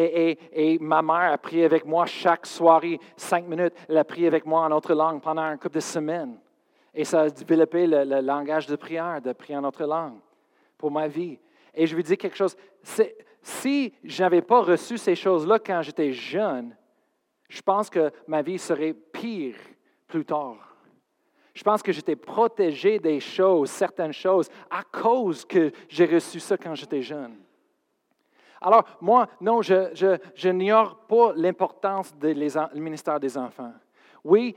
Et, 0.00 0.78
ma 0.80 1.02
mère 1.02 1.32
a 1.32 1.38
prié 1.38 1.64
avec 1.64 1.84
moi 1.84 2.06
chaque 2.06 2.46
soirée, 2.46 3.00
cinq 3.16 3.48
minutes. 3.48 3.74
Elle 3.88 3.98
a 3.98 4.04
prié 4.04 4.28
avec 4.28 4.46
moi 4.46 4.62
en 4.62 4.70
autre 4.70 4.94
langue 4.94 5.20
pendant 5.20 5.42
un 5.42 5.56
couple 5.56 5.74
de 5.74 5.80
semaines. 5.80 6.38
Et 6.94 7.04
ça 7.04 7.22
a 7.22 7.30
développé 7.30 7.84
le, 7.86 8.20
langage 8.20 8.66
de 8.66 8.76
prière, 8.76 9.20
de 9.20 9.32
prier 9.32 9.56
en 9.56 9.64
autre 9.64 9.84
langue 9.84 10.18
pour 10.76 10.92
ma 10.92 11.08
vie. 11.08 11.38
Et 11.74 11.86
je 11.86 11.96
lui 11.96 12.04
dis 12.04 12.16
quelque 12.16 12.36
chose. 12.36 12.56
Si 13.42 13.92
je 14.04 14.22
n'avais 14.22 14.42
pas 14.42 14.62
reçu 14.62 14.98
ces 14.98 15.16
choses-là 15.16 15.58
quand 15.58 15.82
j'étais 15.82 16.12
jeune, 16.12 16.76
je 17.48 17.60
pense 17.60 17.90
que 17.90 18.12
ma 18.28 18.42
vie 18.42 18.58
serait 18.58 18.94
pire 18.94 19.56
plus 20.06 20.24
tard. 20.24 20.76
Je 21.54 21.64
pense 21.64 21.82
que 21.82 21.90
j'étais 21.90 22.14
protégé 22.14 23.00
des 23.00 23.18
choses, 23.18 23.70
certaines 23.70 24.12
choses, 24.12 24.48
à 24.70 24.84
cause 24.84 25.44
que 25.44 25.72
j'ai 25.88 26.06
reçu 26.06 26.38
ça 26.38 26.56
quand 26.56 26.76
j'étais 26.76 27.02
jeune. 27.02 27.34
Alors, 28.60 28.84
moi, 29.00 29.28
non, 29.40 29.62
je, 29.62 30.50
n'ignore 30.50 30.96
pas 31.06 31.32
l'importance 31.36 32.14
du 32.16 32.80
ministère 32.80 33.20
des 33.20 33.36
enfants. 33.38 33.72
Oui, 34.24 34.54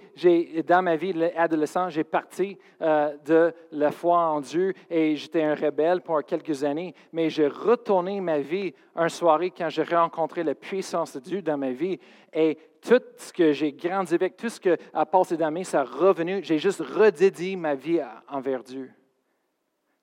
dans 0.68 0.82
ma 0.82 0.96
vie 0.96 1.14
adolescente, 1.36 1.92
j'ai 1.92 2.04
parti 2.04 2.58
euh, 2.82 3.16
de 3.24 3.54
la 3.72 3.92
foi 3.92 4.18
en 4.18 4.42
Dieu 4.42 4.74
et 4.90 5.16
j'étais 5.16 5.44
un 5.44 5.56
rebelle 5.56 6.02
pour 6.02 6.24
quelques 6.24 6.64
années, 6.64 6.96
mais 7.14 7.30
j'ai 7.30 7.48
retourné 7.48 8.20
ma 8.22 8.40
vie 8.40 8.74
un 8.96 9.08
soirée 9.08 9.52
quand 9.52 9.70
j'ai 9.70 9.84
rencontré 9.84 10.44
la 10.44 10.56
puissance 10.56 11.14
de 11.14 11.20
Dieu 11.20 11.42
dans 11.42 11.58
ma 11.58 11.72
vie 11.72 12.00
et 12.34 12.58
tout 12.82 13.02
ce 13.18 13.32
que 13.32 13.54
j'ai 13.54 13.72
grandi 13.72 14.16
avec, 14.16 14.36
tout 14.36 14.50
ce 14.50 14.60
qui 14.60 14.70
a 14.94 15.06
passé 15.06 15.38
dans 15.38 15.64
ça 15.64 15.82
a 15.82 15.84
revenu. 15.84 16.44
J'ai 16.44 16.58
juste 16.58 16.82
redédié 16.82 17.56
ma 17.56 17.76
vie 17.76 18.02
envers 18.28 18.64
Dieu. 18.64 18.92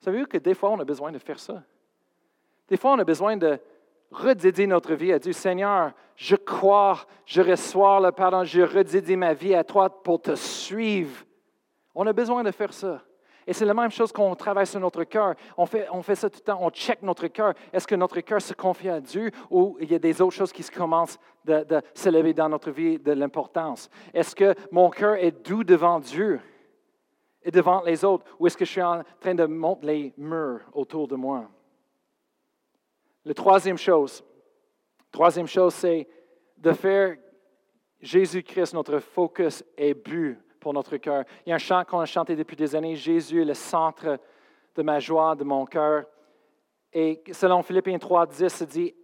Savez-vous 0.00 0.26
que 0.26 0.38
des 0.38 0.54
fois, 0.54 0.70
on 0.70 0.78
a 0.78 0.84
besoin 0.84 1.10
de 1.10 1.18
faire 1.18 1.40
ça? 1.40 1.62
Des 2.68 2.76
fois, 2.76 2.92
on 2.92 2.98
a 2.98 3.04
besoin 3.04 3.36
de 3.36 3.58
redédier 4.10 4.66
notre 4.66 4.94
vie 4.94 5.12
à 5.12 5.18
Dieu. 5.18 5.32
Seigneur, 5.32 5.92
je 6.16 6.36
crois, 6.36 7.06
je 7.24 7.42
reçois 7.42 8.00
le 8.00 8.12
pardon, 8.12 8.44
je 8.44 8.62
redédie 8.62 9.16
ma 9.16 9.34
vie 9.34 9.54
à 9.54 9.64
toi 9.64 9.90
pour 9.90 10.20
te 10.20 10.34
suivre. 10.34 11.24
On 11.94 12.06
a 12.06 12.12
besoin 12.12 12.42
de 12.42 12.50
faire 12.50 12.72
ça. 12.72 13.02
Et 13.46 13.54
c'est 13.54 13.64
la 13.64 13.72
même 13.72 13.90
chose 13.90 14.12
qu'on 14.12 14.34
travaille 14.34 14.66
sur 14.66 14.78
notre 14.78 15.04
cœur. 15.04 15.34
On 15.56 15.64
fait, 15.64 15.88
on 15.90 16.02
ça 16.02 16.28
tout 16.28 16.38
le 16.40 16.44
temps, 16.44 16.58
on 16.60 16.68
check 16.68 17.00
notre 17.02 17.28
cœur. 17.28 17.54
Est-ce 17.72 17.86
que 17.86 17.94
notre 17.94 18.20
cœur 18.20 18.42
se 18.42 18.52
confie 18.52 18.90
à 18.90 19.00
Dieu 19.00 19.30
ou 19.50 19.78
il 19.80 19.90
y 19.90 19.94
a 19.94 19.98
des 19.98 20.20
autres 20.20 20.34
choses 20.34 20.52
qui 20.52 20.62
commencent 20.64 21.18
de, 21.46 21.64
de 21.64 21.80
s'élever 21.94 22.34
dans 22.34 22.50
notre 22.50 22.70
vie 22.70 22.98
de 22.98 23.12
l'importance? 23.12 23.88
Est-ce 24.12 24.36
que 24.36 24.54
mon 24.70 24.90
cœur 24.90 25.14
est 25.14 25.30
doux 25.30 25.64
devant 25.64 25.98
Dieu 25.98 26.40
et 27.42 27.50
devant 27.50 27.82
les 27.82 28.04
autres 28.04 28.26
ou 28.38 28.46
est-ce 28.46 28.56
que 28.56 28.66
je 28.66 28.70
suis 28.70 28.82
en 28.82 29.02
train 29.18 29.34
de 29.34 29.46
monter 29.46 29.86
les 29.86 30.14
murs 30.18 30.60
autour 30.74 31.08
de 31.08 31.16
moi? 31.16 31.48
La 33.28 33.34
troisième 33.34 33.76
chose, 33.76 34.24
troisième 35.12 35.46
chose, 35.46 35.74
c'est 35.74 36.08
de 36.56 36.72
faire 36.72 37.14
Jésus-Christ 38.00 38.72
notre 38.72 39.00
focus 39.00 39.62
et 39.76 39.92
but 39.92 40.38
pour 40.58 40.72
notre 40.72 40.96
cœur. 40.96 41.24
Il 41.44 41.50
y 41.50 41.52
a 41.52 41.56
un 41.56 41.58
chant 41.58 41.84
qu'on 41.84 42.00
a 42.00 42.06
chanté 42.06 42.34
depuis 42.34 42.56
des 42.56 42.74
années, 42.74 42.96
Jésus 42.96 43.42
est 43.42 43.44
le 43.44 43.52
centre 43.52 44.18
de 44.74 44.82
ma 44.82 44.98
joie, 44.98 45.34
de 45.34 45.44
mon 45.44 45.66
cœur. 45.66 46.06
Et 46.90 47.22
selon 47.32 47.62
Philippiens 47.62 47.98
3, 47.98 48.28
10, 48.28 48.62
dit, 48.62 48.94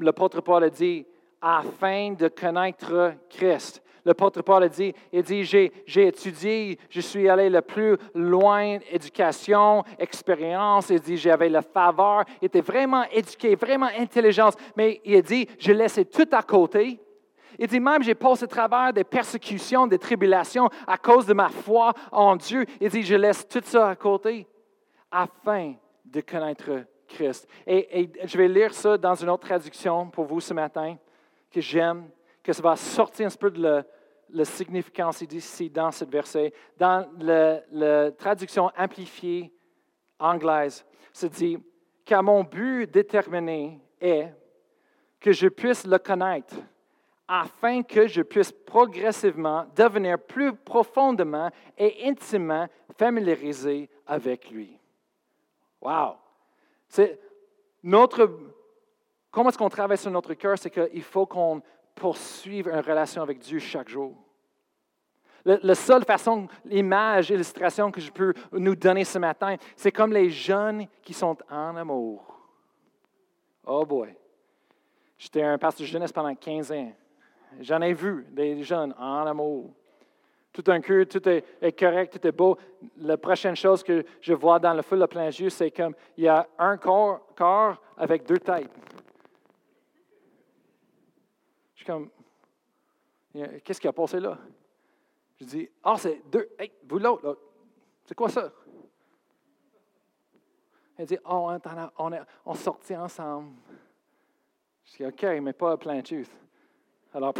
l'apôtre 0.00 0.40
Paul 0.40 0.64
a 0.64 0.70
dit, 0.70 1.06
afin 1.40 2.14
de 2.14 2.26
connaître 2.26 3.14
Christ. 3.28 3.84
L'apôtre 4.04 4.42
Paul 4.42 4.62
a 4.62 4.68
dit, 4.68 4.94
il 5.12 5.22
dit, 5.22 5.44
j'ai, 5.44 5.72
j'ai 5.86 6.08
étudié, 6.08 6.78
je 6.88 7.00
suis 7.00 7.28
allé 7.28 7.50
le 7.50 7.60
plus 7.60 7.96
loin, 8.14 8.78
éducation, 8.90 9.84
expérience, 9.98 10.90
il 10.90 11.00
dit, 11.00 11.16
j'avais 11.16 11.48
la 11.48 11.62
faveur, 11.62 12.24
il 12.40 12.46
était 12.46 12.60
vraiment 12.60 13.04
éduqué, 13.12 13.54
vraiment 13.54 13.88
intelligence, 13.98 14.54
mais 14.76 15.00
il 15.04 15.16
a 15.16 15.22
dit, 15.22 15.46
je 15.58 15.72
laissais 15.72 16.04
tout 16.04 16.28
à 16.32 16.42
côté. 16.42 17.00
Il 17.58 17.66
dit 17.66 17.80
même, 17.80 18.02
j'ai 18.02 18.14
passé 18.14 18.44
à 18.44 18.46
travers 18.46 18.92
des 18.92 19.04
persécutions, 19.04 19.86
des 19.86 19.98
tribulations 19.98 20.70
à 20.86 20.96
cause 20.96 21.26
de 21.26 21.34
ma 21.34 21.50
foi 21.50 21.92
en 22.10 22.34
Dieu. 22.36 22.64
Il 22.80 22.88
dit, 22.88 23.02
je 23.02 23.16
laisse 23.16 23.46
tout 23.46 23.60
ça 23.62 23.90
à 23.90 23.96
côté 23.96 24.46
afin 25.10 25.74
de 26.04 26.20
connaître 26.22 26.84
Christ. 27.06 27.48
Et, 27.66 28.10
je 28.24 28.38
vais 28.38 28.48
lire 28.48 28.72
ça 28.72 28.96
dans 28.96 29.14
une 29.14 29.28
autre 29.28 29.46
traduction 29.46 30.08
pour 30.08 30.24
vous 30.24 30.40
ce 30.40 30.54
matin 30.54 30.96
que 31.50 31.60
j'aime, 31.60 32.08
que 32.50 32.56
ça 32.56 32.62
va 32.62 32.74
sortir 32.74 33.28
un 33.28 33.36
peu 33.38 33.48
de 33.48 33.62
la, 33.62 33.84
la 34.30 34.44
significance 34.44 35.20
ici 35.22 35.70
dans 35.70 35.92
ce 35.92 36.04
verset. 36.04 36.52
Dans 36.76 37.08
la, 37.20 38.10
traduction 38.10 38.72
amplifiée 38.76 39.52
anglaise, 40.18 40.84
se 41.12 41.26
dit, 41.26 41.58
car 42.04 42.24
mon 42.24 42.42
but 42.42 42.90
déterminé 42.90 43.80
est 44.00 44.34
que 45.20 45.30
je 45.30 45.46
puisse 45.46 45.86
le 45.86 45.98
connaître 45.98 46.56
afin 47.28 47.84
que 47.84 48.08
je 48.08 48.22
puisse 48.22 48.50
progressivement 48.50 49.64
devenir 49.76 50.18
plus 50.18 50.52
profondément 50.52 51.50
et 51.78 52.08
intimement 52.08 52.66
familiarisé 52.98 53.88
avec 54.08 54.50
lui. 54.50 54.76
Wow! 55.80 56.16
C'est 56.88 57.16
notre, 57.84 58.28
comment 59.30 59.50
est-ce 59.50 59.58
qu'on 59.58 59.68
travaille 59.68 59.98
sur 59.98 60.10
notre 60.10 60.34
cœur? 60.34 60.58
C'est 60.58 60.70
qu'il 60.70 61.04
faut 61.04 61.26
qu'on 61.26 61.62
poursuive 62.00 62.66
une 62.66 62.80
relation 62.80 63.22
avec 63.22 63.38
Dieu 63.40 63.58
chaque 63.58 63.90
jour. 63.90 64.16
La, 65.44 65.74
seule 65.74 66.04
façon, 66.04 66.48
l'image, 66.64 67.30
l'illustration 67.30 67.90
que 67.90 68.00
je 68.00 68.10
peux 68.10 68.34
nous 68.52 68.74
donner 68.74 69.04
ce 69.04 69.18
matin, 69.18 69.56
c'est 69.76 69.92
comme 69.92 70.12
les 70.12 70.30
jeunes 70.30 70.86
qui 71.02 71.14
sont 71.14 71.36
en 71.50 71.76
amour. 71.76 72.38
Oh 73.66 73.84
boy! 73.86 74.14
J'étais 75.18 75.42
un 75.42 75.58
pasteur 75.58 75.86
jeunesse 75.86 76.12
pendant 76.12 76.34
15 76.34 76.72
ans. 76.72 76.92
J'en 77.60 77.80
ai 77.82 77.92
vu 77.92 78.26
des 78.30 78.62
jeunes 78.62 78.94
en 78.98 79.26
amour. 79.26 79.70
Tout 80.52 80.64
un 80.68 80.80
cœur, 80.80 81.06
tout 81.06 81.26
est, 81.28 81.78
correct, 81.78 82.18
tout 82.18 82.26
est 82.26 82.32
beau. 82.32 82.58
La 82.98 83.16
prochaine 83.16 83.56
chose 83.56 83.82
que 83.82 84.04
je 84.20 84.32
vois 84.34 84.58
dans 84.58 84.74
le 84.74 84.82
feu 84.82 84.98
de 84.98 85.06
plein 85.06 85.28
Dieu, 85.28 85.48
c'est 85.48 85.70
comme 85.70 85.94
il 86.16 86.24
y 86.24 86.28
a 86.28 86.46
un 86.58 86.76
corps 86.76 87.80
avec 87.96 88.26
deux 88.26 88.38
têtes. 88.38 88.70
Je 91.80 91.84
suis 91.84 91.92
comme, 91.92 92.10
qu'est-ce 93.64 93.80
qui 93.80 93.88
a 93.88 93.92
passé 93.92 94.20
là? 94.20 94.36
Je 95.40 95.46
dis, 95.46 95.70
ah, 95.82 95.96
c'est 95.96 96.20
deux, 96.30 96.50
hey, 96.58 96.70
vous 96.86 96.98
l'autre, 96.98 97.38
c'est 98.04 98.14
quoi 98.14 98.28
ça? 98.28 98.52
Elle 100.98 101.06
dit, 101.06 101.16
oh, 101.24 101.50
on, 101.96 102.12
est, 102.12 102.20
on 102.44 102.52
sortit 102.52 102.94
ensemble. 102.94 103.54
Je 104.84 104.96
dis, 104.98 105.06
OK, 105.06 105.22
mais 105.40 105.54
pas 105.54 105.78
plein 105.78 106.00
de 106.00 106.24
alors, 107.14 107.32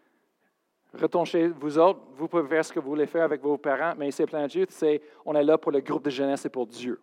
retournez 0.92 1.24
chez 1.24 1.48
vous 1.48 1.78
autres, 1.78 2.00
vous 2.14 2.28
pouvez 2.28 2.46
faire 2.46 2.64
ce 2.64 2.74
que 2.74 2.78
vous 2.78 2.90
voulez 2.90 3.06
faire 3.06 3.24
avec 3.24 3.40
vos 3.40 3.56
parents, 3.56 3.94
mais 3.96 4.10
c'est 4.10 4.26
plein 4.26 4.46
Dieu, 4.46 4.66
c'est 4.68 5.00
on 5.24 5.34
est 5.34 5.42
là 5.42 5.56
pour 5.56 5.72
le 5.72 5.80
groupe 5.80 6.04
de 6.04 6.10
jeunesse 6.10 6.44
et 6.44 6.50
pour 6.50 6.66
Dieu. 6.66 7.00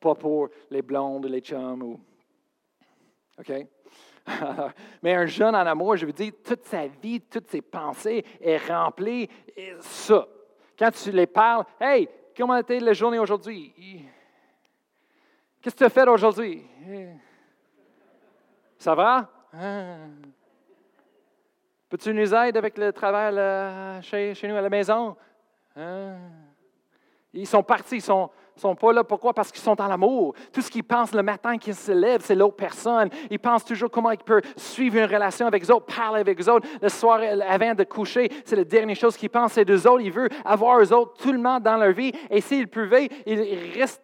pas 0.00 0.14
pour 0.14 0.48
les 0.70 0.80
blondes, 0.80 1.26
les 1.26 1.40
chums. 1.40 1.82
Ou... 1.82 2.00
OK? 3.38 3.66
Mais 5.02 5.14
un 5.14 5.26
jeune 5.26 5.54
en 5.54 5.66
amour, 5.66 5.96
je 5.96 6.06
veux 6.06 6.12
dire, 6.12 6.32
toute 6.44 6.64
sa 6.64 6.86
vie, 6.86 7.20
toutes 7.20 7.48
ses 7.48 7.62
pensées 7.62 8.24
est 8.40 8.58
remplie 8.68 9.28
de 9.56 9.76
ça. 9.80 10.26
Quand 10.78 10.90
tu 10.90 11.10
les 11.10 11.26
parles, 11.26 11.64
Hey, 11.80 12.08
comment 12.36 12.54
a 12.54 12.60
été 12.60 12.80
la 12.80 12.92
journée 12.92 13.18
aujourd'hui? 13.18 13.72
Qu'est-ce 15.60 15.74
que 15.74 15.78
tu 15.78 15.84
as 15.84 15.90
fait 15.90 16.08
aujourd'hui? 16.08 16.64
Ça 18.78 18.94
va? 18.94 19.30
Ah. 19.52 19.96
Peux-tu 21.88 22.12
nous 22.12 22.34
aider 22.34 22.58
avec 22.58 22.76
le 22.76 22.92
travail 22.92 24.02
chez, 24.02 24.34
chez, 24.34 24.48
nous 24.48 24.56
à 24.56 24.60
la 24.60 24.68
maison? 24.68 25.16
Ah. 25.76 26.16
Ils 27.32 27.46
sont 27.46 27.62
partis, 27.62 27.96
ils 27.96 28.02
sont, 28.02 28.30
sont 28.60 28.74
pas 28.74 28.92
là. 28.92 29.04
Pourquoi? 29.04 29.32
Parce 29.32 29.52
qu'ils 29.52 29.62
sont 29.62 29.74
dans 29.74 29.86
l'amour. 29.86 30.34
Tout 30.52 30.60
ce 30.60 30.70
qu'ils 30.70 30.84
pensent 30.84 31.14
le 31.14 31.22
matin 31.22 31.58
qu'ils 31.58 31.74
se 31.74 31.92
lèvent, 31.92 32.22
c'est 32.22 32.34
l'autre 32.34 32.56
personne. 32.56 33.10
Ils 33.30 33.38
pensent 33.38 33.64
toujours 33.64 33.90
comment 33.90 34.10
ils 34.10 34.18
peuvent 34.18 34.42
suivre 34.56 34.96
une 34.96 35.04
relation 35.04 35.46
avec 35.46 35.64
eux 35.64 35.72
autres, 35.72 35.86
parler 35.86 36.20
avec 36.20 36.40
eux 36.40 36.50
autres. 36.50 36.66
Le 36.80 36.88
soir 36.88 37.20
avant 37.48 37.74
de 37.74 37.84
coucher, 37.84 38.30
c'est 38.44 38.56
la 38.56 38.64
dernière 38.64 38.96
chose 38.96 39.16
qu'ils 39.16 39.30
pensent, 39.30 39.52
c'est 39.52 39.64
d'eux 39.64 39.86
autres. 39.86 40.02
Ils 40.02 40.12
veulent 40.12 40.30
avoir 40.44 40.80
eux 40.80 40.92
autres, 40.92 41.14
tout 41.22 41.32
le 41.32 41.38
monde 41.38 41.62
dans 41.62 41.76
leur 41.76 41.92
vie. 41.92 42.12
Et 42.30 42.40
s'ils 42.40 42.68
pouvaient, 42.68 43.08
ils 43.26 43.78
restent 43.78 44.02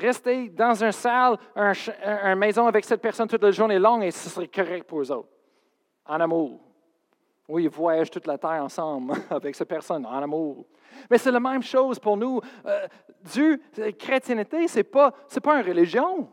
rester 0.00 0.48
dans 0.48 0.82
une 0.82 0.92
salle, 0.92 1.36
une 1.54 1.74
un 2.04 2.34
maison 2.34 2.66
avec 2.66 2.84
cette 2.84 3.00
personne 3.00 3.28
toute 3.28 3.42
la 3.42 3.50
journée 3.50 3.78
longue 3.78 4.02
et 4.02 4.10
ce 4.10 4.28
serait 4.28 4.48
correct 4.48 4.84
pour 4.84 5.00
eux 5.00 5.12
autres. 5.12 5.28
En 6.06 6.18
amour. 6.20 6.71
Oui, 7.52 7.64
ils 7.64 7.68
voyagent 7.68 8.10
toute 8.10 8.26
la 8.26 8.38
terre 8.38 8.62
ensemble 8.64 9.12
avec 9.30 9.54
cette 9.54 9.68
personne, 9.68 10.06
en 10.06 10.22
amour. 10.22 10.64
Mais 11.10 11.18
c'est 11.18 11.30
la 11.30 11.38
même 11.38 11.62
chose 11.62 11.98
pour 11.98 12.16
nous. 12.16 12.40
Euh, 12.64 12.86
Dieu, 13.24 13.60
la 13.76 13.92
chrétienté, 13.92 14.66
ce 14.68 14.78
n'est 14.78 14.84
pas, 14.84 15.12
pas 15.42 15.60
une 15.60 15.66
religion. 15.66 16.30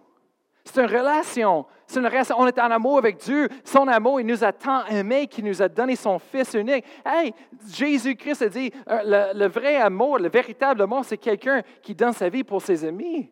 C'est 0.63 0.79
une 0.79 0.87
relation. 0.87 1.65
C'est 1.85 1.99
une 1.99 2.05
relation. 2.05 2.37
On 2.39 2.47
est 2.47 2.57
en 2.57 2.71
amour 2.71 2.99
avec 2.99 3.17
Dieu. 3.17 3.49
Son 3.65 3.89
amour, 3.89 4.21
il 4.21 4.27
nous 4.27 4.45
a 4.45 4.53
tant 4.53 4.85
aimés 4.85 5.27
qu'il 5.27 5.43
nous 5.43 5.61
a 5.61 5.67
donné 5.67 5.97
son 5.97 6.19
Fils 6.19 6.53
unique. 6.53 6.85
Hey, 7.05 7.33
Jésus-Christ 7.69 8.43
a 8.43 8.47
dit, 8.47 8.71
euh, 8.87 9.01
le, 9.33 9.39
le, 9.39 9.47
vrai 9.49 9.75
amour, 9.75 10.19
le 10.19 10.29
véritable 10.29 10.83
amour, 10.83 11.03
c'est 11.03 11.17
quelqu'un 11.17 11.63
qui 11.81 11.93
donne 11.93 12.13
sa 12.13 12.29
vie 12.29 12.45
pour 12.45 12.61
ses 12.61 12.85
amis. 12.85 13.29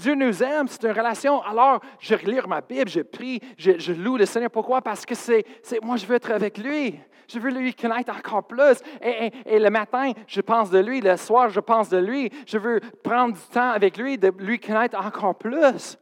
Dieu 0.00 0.14
nous 0.14 0.42
aime, 0.42 0.66
c'est 0.66 0.82
une 0.84 0.92
relation. 0.92 1.42
Alors, 1.42 1.80
je 1.98 2.14
relis 2.14 2.40
ma 2.48 2.60
Bible, 2.62 2.88
je 2.88 3.00
prie, 3.00 3.40
je, 3.58 3.92
loue 3.92 4.16
le 4.16 4.24
Seigneur. 4.24 4.50
Pourquoi? 4.50 4.80
Parce 4.80 5.04
que 5.04 5.14
c'est, 5.14 5.44
moi, 5.82 5.96
je 5.96 6.06
veux 6.06 6.16
être 6.16 6.30
avec 6.30 6.56
lui. 6.58 6.98
Je 7.30 7.38
veux 7.38 7.50
lui 7.50 7.74
connaître 7.74 8.12
encore 8.16 8.46
plus. 8.46 8.82
Et, 9.02 9.58
le 9.58 9.70
matin, 9.70 10.12
je 10.26 10.40
pense 10.40 10.70
de 10.70 10.78
lui. 10.78 11.00
Le 11.00 11.16
soir, 11.16 11.48
je 11.48 11.60
pense 11.60 11.88
de 11.88 11.98
lui. 11.98 12.30
Je 12.46 12.58
veux 12.58 12.80
prendre 13.04 13.34
du 13.34 13.40
temps 13.52 13.70
avec 13.70 13.96
lui, 13.96 14.18
de 14.18 14.32
lui 14.38 14.58
connaître 14.58 14.98
encore 14.98 15.36
plus. 15.36 15.96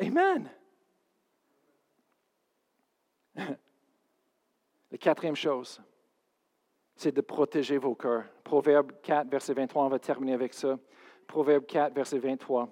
Amen. 0.00 0.50
La 4.90 4.98
quatrième 4.98 5.36
chose, 5.36 5.82
c'est 6.96 7.12
de 7.12 7.20
protéger 7.20 7.78
vos 7.78 7.94
cœurs. 7.94 8.24
Proverbe 8.44 8.92
4, 9.02 9.28
verset 9.28 9.52
23, 9.52 9.84
on 9.84 9.88
va 9.88 9.98
terminer 9.98 10.34
avec 10.34 10.54
ça. 10.54 10.78
Proverbe 11.26 11.66
4, 11.66 11.94
verset 11.94 12.18
23. 12.18 12.68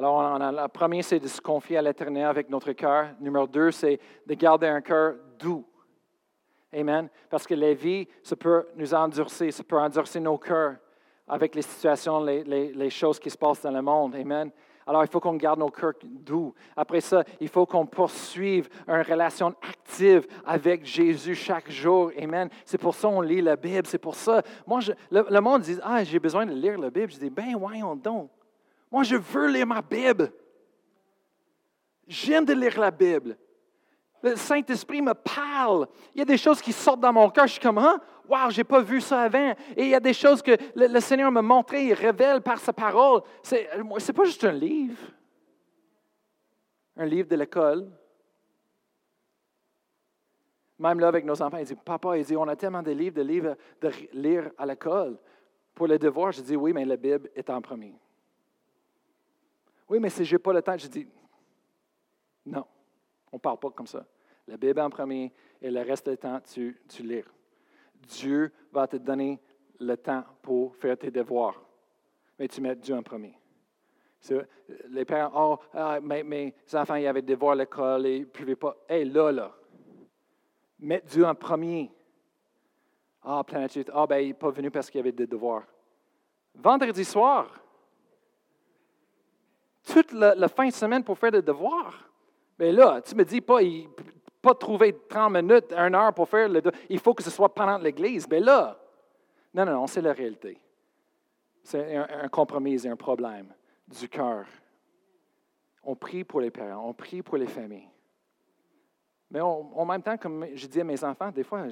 Alors, 0.00 0.14
on 0.14 0.40
a, 0.40 0.50
le 0.50 0.68
premier, 0.68 1.02
c'est 1.02 1.20
de 1.20 1.28
se 1.28 1.42
confier 1.42 1.76
à 1.76 1.82
l'Éternel 1.82 2.24
avec 2.24 2.48
notre 2.48 2.72
cœur. 2.72 3.08
Numéro 3.20 3.46
deux, 3.46 3.70
c'est 3.70 4.00
de 4.26 4.32
garder 4.32 4.66
un 4.66 4.80
cœur 4.80 5.16
doux. 5.38 5.62
Amen. 6.72 7.10
Parce 7.28 7.46
que 7.46 7.52
la 7.52 7.74
vie, 7.74 8.08
ça 8.22 8.34
peut 8.34 8.66
nous 8.76 8.94
endurcir, 8.94 9.52
ça 9.52 9.62
peut 9.62 9.76
endurcir 9.76 10.22
nos 10.22 10.38
cœurs 10.38 10.76
avec 11.28 11.54
les 11.54 11.60
situations, 11.60 12.24
les, 12.24 12.88
choses 12.88 13.18
qui 13.18 13.28
se 13.28 13.36
passent 13.36 13.60
dans 13.60 13.72
le 13.72 13.82
monde. 13.82 14.16
Amen. 14.16 14.50
Alors, 14.86 15.04
il 15.04 15.10
faut 15.10 15.20
qu'on 15.20 15.34
garde 15.34 15.58
nos 15.58 15.68
cœurs 15.68 15.92
doux. 16.02 16.54
Après 16.74 17.02
ça, 17.02 17.22
il 17.38 17.48
faut 17.48 17.66
qu'on 17.66 17.84
poursuive 17.84 18.70
une 18.88 19.02
relation 19.02 19.48
active 19.60 20.26
avec 20.46 20.86
Jésus 20.86 21.34
chaque 21.34 21.70
jour. 21.70 22.10
Amen. 22.18 22.48
C'est 22.64 22.78
pour 22.78 22.94
ça 22.94 23.06
qu'on 23.06 23.20
lit 23.20 23.42
la 23.42 23.56
Bible. 23.56 23.86
C'est 23.86 23.98
pour 23.98 24.14
ça. 24.14 24.40
Moi, 24.66 24.80
le, 25.10 25.40
monde 25.40 25.60
dit 25.60 25.76
Ah, 25.82 26.02
j'ai 26.04 26.18
besoin 26.18 26.46
de 26.46 26.54
lire 26.54 26.78
la 26.78 26.88
Bible. 26.88 27.12
Je 27.12 27.18
dis 27.18 27.28
Ben, 27.28 27.54
voyons 27.54 27.94
donc. 27.94 28.30
Moi, 28.90 29.02
je 29.04 29.16
veux 29.16 29.48
lire 29.48 29.66
ma 29.66 29.82
Bible. 29.82 30.32
J'aime 32.06 32.44
de 32.44 32.52
lire 32.52 32.78
la 32.78 32.90
Bible. 32.90 33.36
Le 34.22 34.36
Saint-Esprit 34.36 35.00
me 35.00 35.14
parle. 35.14 35.86
Il 36.14 36.18
y 36.18 36.22
a 36.22 36.26
des 36.26 36.36
choses 36.36 36.60
qui 36.60 36.72
sortent 36.72 37.00
dans 37.00 37.12
mon 37.12 37.30
cœur. 37.30 37.46
Je 37.46 37.52
suis 37.52 37.60
comme, 37.60 37.78
hein? 37.78 38.00
Je 38.50 38.58
n'ai 38.58 38.64
pas 38.64 38.80
vu 38.80 39.00
ça 39.00 39.22
avant. 39.22 39.54
Et 39.76 39.84
il 39.84 39.88
y 39.88 39.94
a 39.94 40.00
des 40.00 40.12
choses 40.12 40.42
que 40.42 40.56
le, 40.74 41.00
Seigneur 41.00 41.30
m'a 41.30 41.42
montré, 41.42 41.86
il 41.86 41.94
révèle 41.94 42.42
par 42.42 42.58
sa 42.58 42.72
parole. 42.72 43.22
Ce 43.42 43.54
n'est 43.54 44.12
pas 44.12 44.24
juste 44.24 44.44
un 44.44 44.52
livre. 44.52 45.02
Un 46.96 47.06
livre 47.06 47.28
de 47.28 47.36
l'école. 47.36 47.90
Même 50.78 51.00
là, 51.00 51.08
avec 51.08 51.24
nos 51.24 51.40
enfants, 51.42 51.58
ils 51.58 51.66
disent, 51.66 51.76
papa, 51.84 52.16
il 52.16 52.24
dit, 52.24 52.36
on 52.36 52.48
a 52.48 52.56
tellement 52.56 52.82
de 52.82 52.90
livres, 52.90 53.16
de 53.16 53.22
livres 53.22 53.56
de 53.80 53.90
lire 54.12 54.50
à 54.56 54.66
l'école. 54.66 55.18
Pour 55.74 55.86
les 55.86 55.98
devoirs, 55.98 56.32
je 56.32 56.40
dis, 56.40 56.56
oui, 56.56 56.72
mais 56.72 56.84
la 56.84 56.96
Bible 56.96 57.30
est 57.34 57.50
en 57.50 57.60
premier. 57.60 57.94
Oui, 59.90 59.98
mais 59.98 60.08
si 60.08 60.24
je 60.24 60.36
n'ai 60.36 60.38
pas 60.38 60.52
le 60.52 60.62
temps, 60.62 60.78
je 60.78 60.86
dis, 60.86 61.06
non. 62.46 62.64
On 63.32 63.36
ne 63.36 63.40
parle 63.40 63.58
pas 63.58 63.70
comme 63.70 63.88
ça. 63.88 64.06
La 64.46 64.56
Bible 64.56 64.80
en 64.80 64.88
premier 64.88 65.32
et 65.60 65.68
le 65.68 65.80
reste 65.82 66.08
du 66.08 66.16
temps, 66.16 66.40
tu, 66.40 66.80
tu 66.88 67.02
lis. 67.02 67.24
Dieu 67.94 68.52
va 68.72 68.86
te 68.86 68.96
donner 68.96 69.40
le 69.80 69.96
temps 69.96 70.24
pour 70.42 70.76
faire 70.76 70.96
tes 70.96 71.10
devoirs. 71.10 71.60
Mais 72.38 72.46
tu 72.46 72.60
mets 72.60 72.76
Dieu 72.76 72.94
en 72.94 73.02
premier. 73.02 73.36
Les 74.90 75.04
parents, 75.04 75.54
oh, 75.54 75.58
ah, 75.74 75.98
mes, 76.00 76.54
enfants, 76.72 76.94
ils 76.94 77.06
avaient 77.08 77.22
des 77.22 77.34
devoirs 77.34 77.52
à 77.52 77.56
l'école 77.56 78.06
et 78.06 78.16
ils 78.18 78.20
ne 78.20 78.26
pouvaient 78.26 78.56
pas. 78.56 78.76
Hé, 78.88 79.04
là, 79.04 79.32
là, 79.32 79.52
mets 80.78 81.02
Dieu 81.04 81.26
en 81.26 81.34
premier. 81.34 81.90
Ah, 83.22 83.42
planète, 83.44 83.90
ah, 83.92 84.06
ben, 84.06 84.18
il 84.18 84.28
n'est 84.28 84.34
pas 84.34 84.50
venu 84.50 84.70
parce 84.70 84.88
qu'il 84.88 84.98
y 84.98 85.00
avait 85.00 85.12
des 85.12 85.26
devoirs. 85.26 85.64
Vendredi 86.54 87.04
soir, 87.04 87.59
toute 89.84 90.12
la 90.12 90.48
fin 90.48 90.66
de 90.68 90.72
semaine 90.72 91.02
pour 91.02 91.18
faire 91.18 91.32
des 91.32 91.42
devoirs. 91.42 92.10
Mais 92.60 92.72
là, 92.72 93.00
tu 93.00 93.14
me 93.14 93.24
dis 93.24 93.40
pas, 93.40 94.54
trouver 94.54 94.94
30 95.08 95.32
minutes, 95.32 95.72
une 95.72 95.94
heure 95.94 96.12
pour 96.12 96.28
faire 96.28 96.46
le. 96.46 96.60
Il 96.90 96.98
faut 96.98 97.14
que 97.14 97.22
ce 97.22 97.30
soit 97.30 97.52
pendant 97.54 97.78
l'Église. 97.78 98.28
Mais 98.28 98.38
là, 98.38 98.78
non, 99.54 99.64
non, 99.64 99.72
non, 99.72 99.86
c'est 99.86 100.02
la 100.02 100.12
réalité. 100.12 100.60
C'est 101.62 101.96
un, 101.96 102.28
compromis 102.28 102.86
et 102.86 102.88
un 102.88 102.96
problème 102.96 103.52
du 103.88 104.08
cœur. 104.08 104.44
On 105.82 105.96
prie 105.96 106.24
pour 106.24 106.40
les 106.40 106.50
parents, 106.50 106.86
on 106.86 106.92
prie 106.92 107.22
pour 107.22 107.38
les 107.38 107.46
familles. 107.46 107.88
Mais 109.30 109.40
en 109.40 109.84
même 109.86 110.02
temps, 110.02 110.18
comme 110.18 110.46
je 110.54 110.66
dis 110.66 110.80
à 110.80 110.84
mes 110.84 111.02
enfants, 111.02 111.30
des 111.30 111.44
fois, 111.44 111.64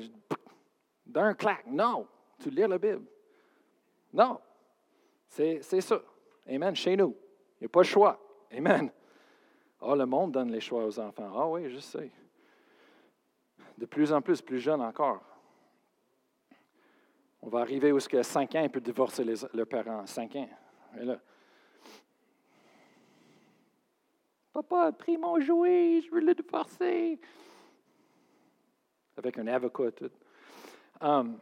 d'un 1.04 1.34
clac, 1.34 1.66
non, 1.66 2.06
tu 2.38 2.48
lis 2.48 2.66
la 2.66 2.78
Bible. 2.78 3.04
Non, 4.12 4.40
c'est 5.28 5.60
ça. 5.62 6.00
Amen, 6.46 6.74
chez 6.74 6.96
nous. 6.96 7.14
Il 7.60 7.64
n'y 7.64 7.66
a 7.66 7.68
pas 7.68 7.80
le 7.80 7.86
choix. 7.86 8.20
Amen. 8.52 8.90
Ah, 9.80 9.94
le 9.94 10.06
monde 10.06 10.32
donne 10.32 10.50
les 10.50 10.60
choix 10.60 10.84
aux 10.84 10.98
enfants. 10.98 11.30
Ah 11.34 11.48
oui, 11.48 11.70
je 11.70 11.78
sais. 11.78 12.10
De 13.76 13.86
plus 13.86 14.12
en 14.12 14.20
plus, 14.20 14.40
plus 14.40 14.58
jeunes 14.58 14.80
encore. 14.80 15.20
On 17.42 17.48
va 17.48 17.60
arriver 17.60 17.92
où, 17.92 17.98
à 17.98 18.22
5 18.22 18.54
ans, 18.56 18.62
ils 18.62 18.70
peuvent 18.70 18.82
divorcer 18.82 19.24
les, 19.24 19.34
leurs 19.54 19.66
parents. 19.66 20.04
5 20.06 20.36
ans. 20.36 20.48
Papa 24.52 24.86
a 24.86 24.92
pris 24.92 25.16
mon 25.16 25.38
jouet, 25.38 26.00
je 26.04 26.10
veux 26.10 26.20
le 26.20 26.34
divorcer. 26.34 27.20
Avec 29.16 29.38
un 29.38 29.46
avocat 29.46 29.92
tout. 29.92 30.10
Um, 31.00 31.38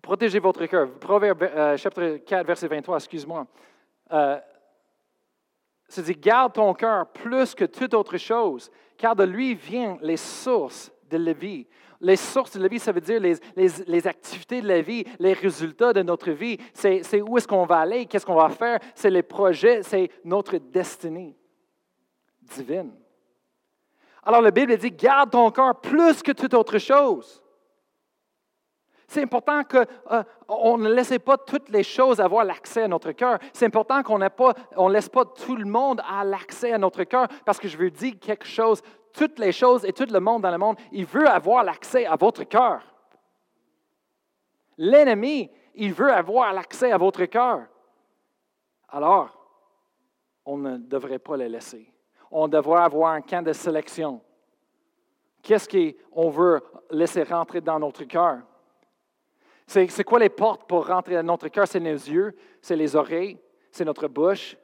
protégez 0.00 0.40
votre 0.40 0.66
cœur. 0.66 0.90
Proverbe 0.98 1.42
euh, 1.44 1.76
chapitre 1.76 2.16
4, 2.16 2.46
verset 2.46 2.66
23, 2.66 2.96
excuse-moi. 2.96 3.46
Euh, 4.10 4.40
c'est 5.92 6.02
dit, 6.02 6.16
garde 6.16 6.54
ton 6.54 6.72
cœur 6.72 7.06
plus 7.06 7.54
que 7.54 7.66
toute 7.66 7.92
autre 7.92 8.16
chose, 8.16 8.70
car 8.96 9.14
de 9.14 9.24
lui 9.24 9.54
viennent 9.54 9.98
les 10.00 10.16
sources 10.16 10.90
de 11.10 11.18
la 11.18 11.34
vie. 11.34 11.66
Les 12.00 12.16
sources 12.16 12.56
de 12.56 12.62
la 12.62 12.68
vie, 12.68 12.78
ça 12.78 12.92
veut 12.92 13.02
dire 13.02 13.20
les, 13.20 13.36
les, 13.86 14.06
activités 14.06 14.62
de 14.62 14.68
la 14.68 14.80
vie, 14.80 15.04
les 15.18 15.34
résultats 15.34 15.92
de 15.92 16.02
notre 16.02 16.30
vie. 16.30 16.56
C'est 16.72 17.20
où 17.20 17.36
est-ce 17.36 17.46
qu'on 17.46 17.66
va 17.66 17.80
aller, 17.80 18.06
qu'est-ce 18.06 18.24
qu'on 18.24 18.36
va 18.36 18.48
faire. 18.48 18.80
C'est 18.94 19.10
les 19.10 19.22
projets, 19.22 19.82
c'est 19.82 20.10
notre 20.24 20.56
destinée 20.56 21.36
divine. 22.40 22.92
Alors 24.22 24.40
la 24.40 24.50
Bible 24.50 24.74
dit, 24.78 24.92
garde 24.92 25.30
ton 25.30 25.50
cœur 25.50 25.78
plus 25.78 26.22
que 26.22 26.32
toute 26.32 26.54
autre 26.54 26.78
chose. 26.78 27.41
C'est 29.12 29.24
important 29.24 29.62
qu'on 29.62 29.84
euh, 30.10 30.76
ne 30.78 30.88
laisse 30.88 31.18
pas 31.18 31.36
toutes 31.36 31.68
les 31.68 31.82
choses 31.82 32.18
avoir 32.18 32.46
l'accès 32.46 32.84
à 32.84 32.88
notre 32.88 33.12
cœur. 33.12 33.38
C'est 33.52 33.66
important 33.66 34.02
qu'on 34.02 34.18
ne 34.18 34.90
laisse 34.90 35.10
pas 35.10 35.24
tout 35.26 35.54
le 35.54 35.66
monde 35.66 36.00
avoir 36.00 36.24
l'accès 36.24 36.72
à 36.72 36.78
notre 36.78 37.04
cœur 37.04 37.28
parce 37.44 37.60
que 37.60 37.68
je 37.68 37.76
veux 37.76 37.90
dire 37.90 38.14
quelque 38.18 38.46
chose. 38.46 38.80
Toutes 39.12 39.38
les 39.38 39.52
choses 39.52 39.84
et 39.84 39.92
tout 39.92 40.06
le 40.10 40.18
monde 40.18 40.40
dans 40.40 40.50
le 40.50 40.56
monde, 40.56 40.78
il 40.92 41.04
veut 41.04 41.28
avoir 41.28 41.62
l'accès 41.62 42.06
à 42.06 42.16
votre 42.16 42.44
cœur. 42.44 42.80
L'ennemi, 44.78 45.50
Il 45.74 45.92
veut 45.92 46.10
avoir 46.10 46.54
l'accès 46.54 46.90
à 46.90 46.96
votre 46.96 47.26
cœur. 47.26 47.66
Alors, 48.88 49.28
on 50.46 50.56
ne 50.56 50.78
devrait 50.78 51.18
pas 51.18 51.36
le 51.36 51.48
laisser. 51.48 51.86
On 52.30 52.48
devrait 52.48 52.80
avoir 52.80 53.12
un 53.12 53.20
camp 53.20 53.44
de 53.44 53.52
sélection. 53.52 54.22
Qu'est-ce 55.42 55.68
qu'on 55.68 56.30
veut 56.30 56.62
laisser 56.90 57.24
rentrer 57.24 57.60
dans 57.60 57.78
notre 57.78 58.04
cœur? 58.04 58.38
C'est 59.72 60.04
quoi 60.04 60.18
les 60.18 60.28
portes 60.28 60.68
pour 60.68 60.86
rentrer 60.86 61.14
dans 61.14 61.22
notre 61.22 61.48
cœur? 61.48 61.66
C'est 61.66 61.80
nos 61.80 61.90
yeux, 61.90 62.36
c'est 62.60 62.76
les 62.76 62.94
oreilles, 62.94 63.38
c'est 63.70 63.84
notre 63.84 64.06
bouche. 64.06 64.56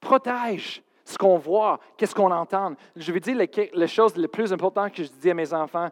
Protège 0.00 0.82
ce 1.04 1.18
qu'on 1.18 1.36
voit, 1.36 1.78
qu'est-ce 1.96 2.14
qu'on 2.14 2.30
entend. 2.30 2.74
Je 2.96 3.12
vais 3.12 3.20
dire 3.20 3.36
les, 3.36 3.86
choses 3.86 4.16
les 4.16 4.28
plus 4.28 4.52
importantes 4.52 4.92
que 4.92 5.02
je 5.02 5.10
dis 5.10 5.30
à 5.30 5.34
mes 5.34 5.52
enfants. 5.52 5.88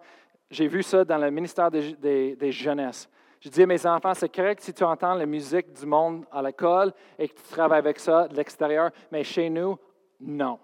J'ai 0.50 0.66
vu 0.66 0.82
ça 0.82 1.04
dans 1.04 1.18
le 1.18 1.30
ministère 1.30 1.70
des, 1.70 2.36
des, 2.36 2.52
jeunesses. 2.52 3.08
Je 3.40 3.48
dis 3.48 3.62
à 3.62 3.66
mes 3.66 3.84
enfants, 3.86 4.14
c'est 4.14 4.34
correct 4.34 4.62
si 4.62 4.72
tu 4.72 4.82
entends 4.82 5.14
la 5.14 5.26
musique 5.26 5.72
du 5.72 5.84
monde 5.84 6.24
à 6.32 6.42
l'école 6.42 6.92
et 7.18 7.28
que 7.28 7.34
tu 7.34 7.42
travailles 7.50 7.80
avec 7.80 7.98
ça 7.98 8.28
de 8.28 8.34
l'extérieur, 8.34 8.90
mais 9.12 9.24
chez 9.24 9.50
nous, 9.50 9.78
non. 10.20 10.58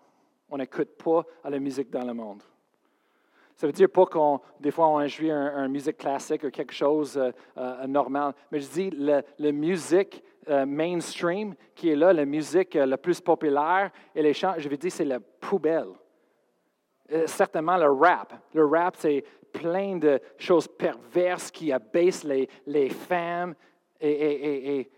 On 0.49 0.57
n'écoute 0.57 0.97
pas 1.03 1.25
la 1.45 1.59
musique 1.59 1.91
dans 1.91 2.05
le 2.05 2.15
monde. 2.15 2.43
Ça 3.57 3.67
veut 3.67 3.73
dire 3.73 3.89
pas 3.89 4.05
qu'on, 4.05 4.39
des 4.61 4.71
fois, 4.71 4.89
on 4.89 5.07
joue 5.07 5.31
une 5.31 5.69
musique 5.69 5.97
classique 5.97 6.45
ou 6.45 6.51
quelque 6.51 6.75
chose 6.75 7.17
euh, 7.17 7.33
euh, 7.57 7.87
normal, 7.87 8.35
mais 8.51 8.61
je 8.61 8.69
dis 8.69 8.91
la, 8.91 9.23
musique 9.51 10.23
euh, 10.49 10.67
mainstream 10.67 11.55
qui 11.75 11.89
est 11.89 11.97
là, 11.97 12.13
la 12.13 12.27
musique 12.27 12.75
la 12.75 12.99
plus 12.99 13.19
populaire 13.19 13.91
et 14.15 14.23
les 14.23 14.35
chants, 14.35 14.55
je 14.59 14.69
veux 14.69 14.77
dire, 14.77 14.93
c'est 14.93 15.07
la 15.07 15.21
poubelle. 15.21 15.89
certainement 17.25 17.79
le 17.79 17.91
rap. 17.91 18.35
Le 18.53 18.67
rap, 18.67 18.97
c'est 18.99 19.25
plein 19.53 19.97
de 19.97 20.21
choses 20.37 20.69
perverses 20.69 21.51
qui 21.51 21.73
abaissent 21.73 22.25
les, 22.25 22.47
les 22.67 22.91
femmes 22.91 23.55
et 23.99 24.91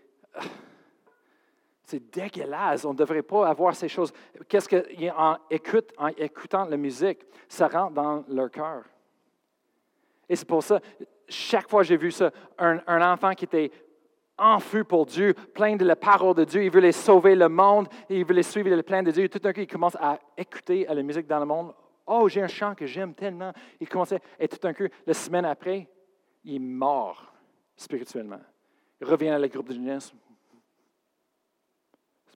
c'est 1.89 2.13
dégueulasse. 2.13 2.85
On 2.85 2.93
ne 2.93 2.97
devrait 2.97 3.23
pas 3.23 3.47
avoir 3.47 3.75
ces 3.75 3.87
choses. 3.87 4.13
Qu'est-ce 4.47 4.69
qu'en 4.69 5.37
écoute, 5.49 5.91
en 5.97 6.09
écoutant 6.09 6.65
la 6.65 6.77
musique, 6.77 7.25
ça 7.47 7.67
rentre 7.67 7.93
dans 7.93 8.23
leur 8.29 8.51
cœur. 8.51 8.83
Et 10.27 10.35
c'est 10.35 10.47
pour 10.47 10.61
ça, 10.61 10.79
chaque 11.27 11.67
fois 11.67 11.81
que 11.81 11.87
j'ai 11.87 11.97
vu 11.97 12.11
ça, 12.11 12.31
un, 12.59 13.11
enfant 13.11 13.33
qui 13.33 13.45
était 13.45 13.71
en 14.37 14.59
feu 14.59 14.83
pour 14.83 15.07
Dieu, 15.07 15.33
plein 15.33 15.75
de 15.75 15.83
la 15.83 15.95
parole 15.95 16.35
de 16.35 16.43
Dieu, 16.45 16.63
il 16.63 16.69
voulait 16.69 16.91
sauver 16.91 17.35
le 17.35 17.49
monde, 17.49 17.87
il 18.07 18.23
voulait 18.23 18.43
suivre 18.43 18.69
le 18.69 18.83
plan 18.83 19.01
de 19.01 19.09
Dieu. 19.09 19.27
Tout 19.27 19.39
d'un 19.39 19.51
coup, 19.51 19.61
il 19.61 19.67
commence 19.67 19.95
à 19.95 20.19
écouter 20.37 20.85
la 20.87 21.01
musique 21.01 21.25
dans 21.25 21.39
le 21.39 21.45
monde. 21.45 21.73
Oh, 22.05 22.29
j'ai 22.29 22.43
un 22.43 22.47
chant 22.47 22.75
que 22.75 22.85
j'aime 22.85 23.15
tellement. 23.15 23.51
Il 23.79 23.89
commençait, 23.89 24.21
et 24.39 24.47
tout 24.47 24.59
d'un 24.61 24.73
coup, 24.73 24.87
la 25.07 25.13
semaine 25.15 25.45
après, 25.45 25.87
il 26.43 26.55
est 26.55 26.59
mort 26.59 27.33
spirituellement. 27.75 28.39
Il 29.01 29.07
revient 29.07 29.29
à 29.29 29.39
la 29.39 29.47
groupe 29.47 29.69
de 29.69 29.73
jeunesse 29.73 30.13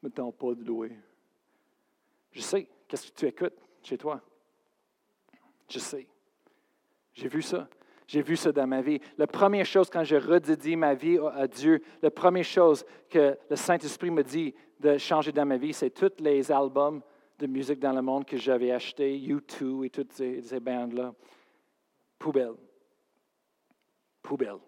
me 0.04 0.10
tente 0.10 0.36
pas 0.38 0.54
de 0.54 0.64
louer. 0.64 0.92
Je 2.32 2.42
sais, 2.42 2.68
qu'est-ce 2.88 3.12
que 3.12 3.16
tu 3.16 3.26
écoutes 3.28 3.58
chez 3.82 3.98
toi? 3.98 4.22
Je 5.70 5.80
sais. 5.80 6.08
J'ai 7.14 7.28
vu 7.28 7.42
ça. 7.42 7.68
J'ai 8.08 8.22
vu 8.22 8.36
ça 8.36 8.52
dans 8.52 8.68
ma 8.68 8.82
vie. 8.82 9.00
La 9.18 9.28
première 9.28 9.66
chose, 9.66 9.90
quand 9.90 10.04
je 10.04 10.16
redédie 10.16 10.76
ma 10.76 10.94
vie 10.94 11.18
à 11.34 11.48
Dieu, 11.48 11.82
la 12.02 12.12
première 12.12 12.44
chose 12.44 12.86
que 13.10 13.38
le 13.50 13.56
Saint-Esprit 13.56 14.12
me 14.12 14.24
dit 14.24 14.54
de 14.80 14.98
changer 14.98 15.32
dans 15.32 15.46
ma 15.46 15.58
vie, 15.58 15.74
c'est 15.74 15.92
tous 15.92 16.22
les 16.22 16.52
albums 16.52 17.02
de 17.40 17.48
musique 17.48 17.80
dans 17.80 17.94
le 17.94 18.02
monde 18.02 18.26
que 18.26 18.38
j'avais 18.38 18.72
achetés, 18.72 19.18
U2 19.18 19.86
et 19.86 19.90
toutes 19.90 20.12
ces, 20.12 20.42
ces 20.42 20.60
bandes-là. 20.60 21.14
Poubelle. 22.20 22.56
Poubelle. 24.22 24.60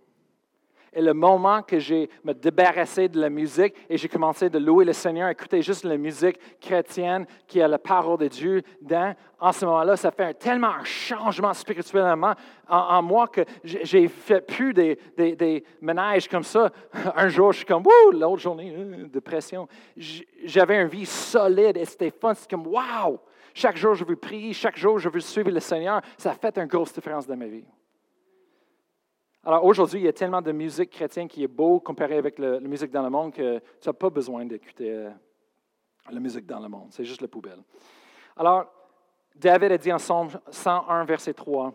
Et 0.96 1.02
le 1.02 1.14
moment 1.14 1.62
que 1.62 1.78
j'ai 1.78 2.10
me 2.24 2.34
débarrassé 2.34 3.10
de 3.10 3.20
la 3.20 3.30
musique 3.30 3.76
et 3.90 3.98
j'ai 3.98 4.08
commencé 4.08 4.50
de 4.50 4.58
louer 4.58 4.86
le 4.86 4.94
Seigneur, 4.94 5.28
écouter 5.28 5.62
juste 5.62 5.84
la 5.84 5.98
musique 5.98 6.40
chrétienne 6.62 7.26
qui 7.48 7.62
a 7.62 7.68
la 7.68 7.78
parole 7.78 8.18
de 8.18 8.30
Dieu 8.30 8.64
dans, 8.82 9.14
en 9.38 9.52
ce 9.52 9.66
moment-là, 9.66 9.98
ça 9.98 10.10
fait 10.12 10.34
tellement 10.36 10.70
un 10.70 10.86
changement 10.86 11.54
spirituellement 11.54 12.34
en, 12.70 13.02
moi 13.02 13.28
que 13.28 13.42
j'ai 13.64 14.08
fait 14.08 14.40
plus 14.40 14.74
des, 14.74 14.98
des, 15.18 15.36
des, 15.36 15.64
ménages 15.82 16.30
comme 16.30 16.44
ça. 16.44 16.72
Un 17.16 17.28
jour, 17.28 17.52
je 17.52 17.58
suis 17.58 17.66
comme, 17.66 17.84
wouh, 17.86 18.12
l'autre 18.12 18.42
journée, 18.42 18.74
euh, 18.76 19.06
dépression. 19.08 19.68
J'avais 19.98 20.82
une 20.82 20.88
vie 20.88 21.06
solide 21.06 21.78
et 21.78 21.86
c'était 21.86 22.10
fun. 22.10 22.34
C'est 22.34 22.50
comme, 22.50 22.68
wow! 22.68 23.20
Chaque 23.54 23.78
jour, 23.78 23.96
je 23.96 24.04
veux 24.04 24.16
prier, 24.16 24.54
chaque 24.54 24.78
jour, 24.78 24.98
je 24.98 25.10
veux 25.10 25.20
suivre 25.20 25.52
le 25.52 25.60
Seigneur. 25.60 26.02
Ça 26.18 26.32
a 26.32 26.34
fait 26.34 26.58
une 26.58 26.66
grosse 26.66 26.94
différence 26.94 27.28
dans 27.28 27.38
ma 27.38 27.48
vie. 27.48 27.66
Alors 29.48 29.64
aujourd'hui, 29.64 30.00
il 30.00 30.06
y 30.06 30.08
a 30.08 30.14
tellement 30.14 30.42
de 30.42 30.52
musique 30.52 30.90
chrétienne 30.90 31.28
qui 31.28 31.44
est 31.44 31.48
beau 31.48 31.80
comparé 31.80 32.18
avec 32.18 32.40
la 32.40 32.60
musique 32.60 32.90
dans 32.90 33.04
le 33.04 33.12
monde 33.12 33.32
que 33.32 33.60
tu 33.60 33.88
n'as 33.88 33.94
pas 33.94 34.10
besoin 34.10 34.44
d'écouter 34.44 34.92
euh, 34.92 35.12
la 36.10 36.20
musique 36.20 36.48
dans 36.48 36.60
le 36.60 36.68
monde. 36.68 36.88
C'est 36.90 37.06
juste 37.06 37.22
la 37.22 37.28
poubelle. 37.28 37.62
Alors, 38.36 38.66
David 39.36 39.72
a 39.72 39.78
dit 39.78 39.94
en 39.94 40.00
Somme 40.00 40.30
101, 40.50 41.06
verset 41.06 41.36
3, 41.36 41.72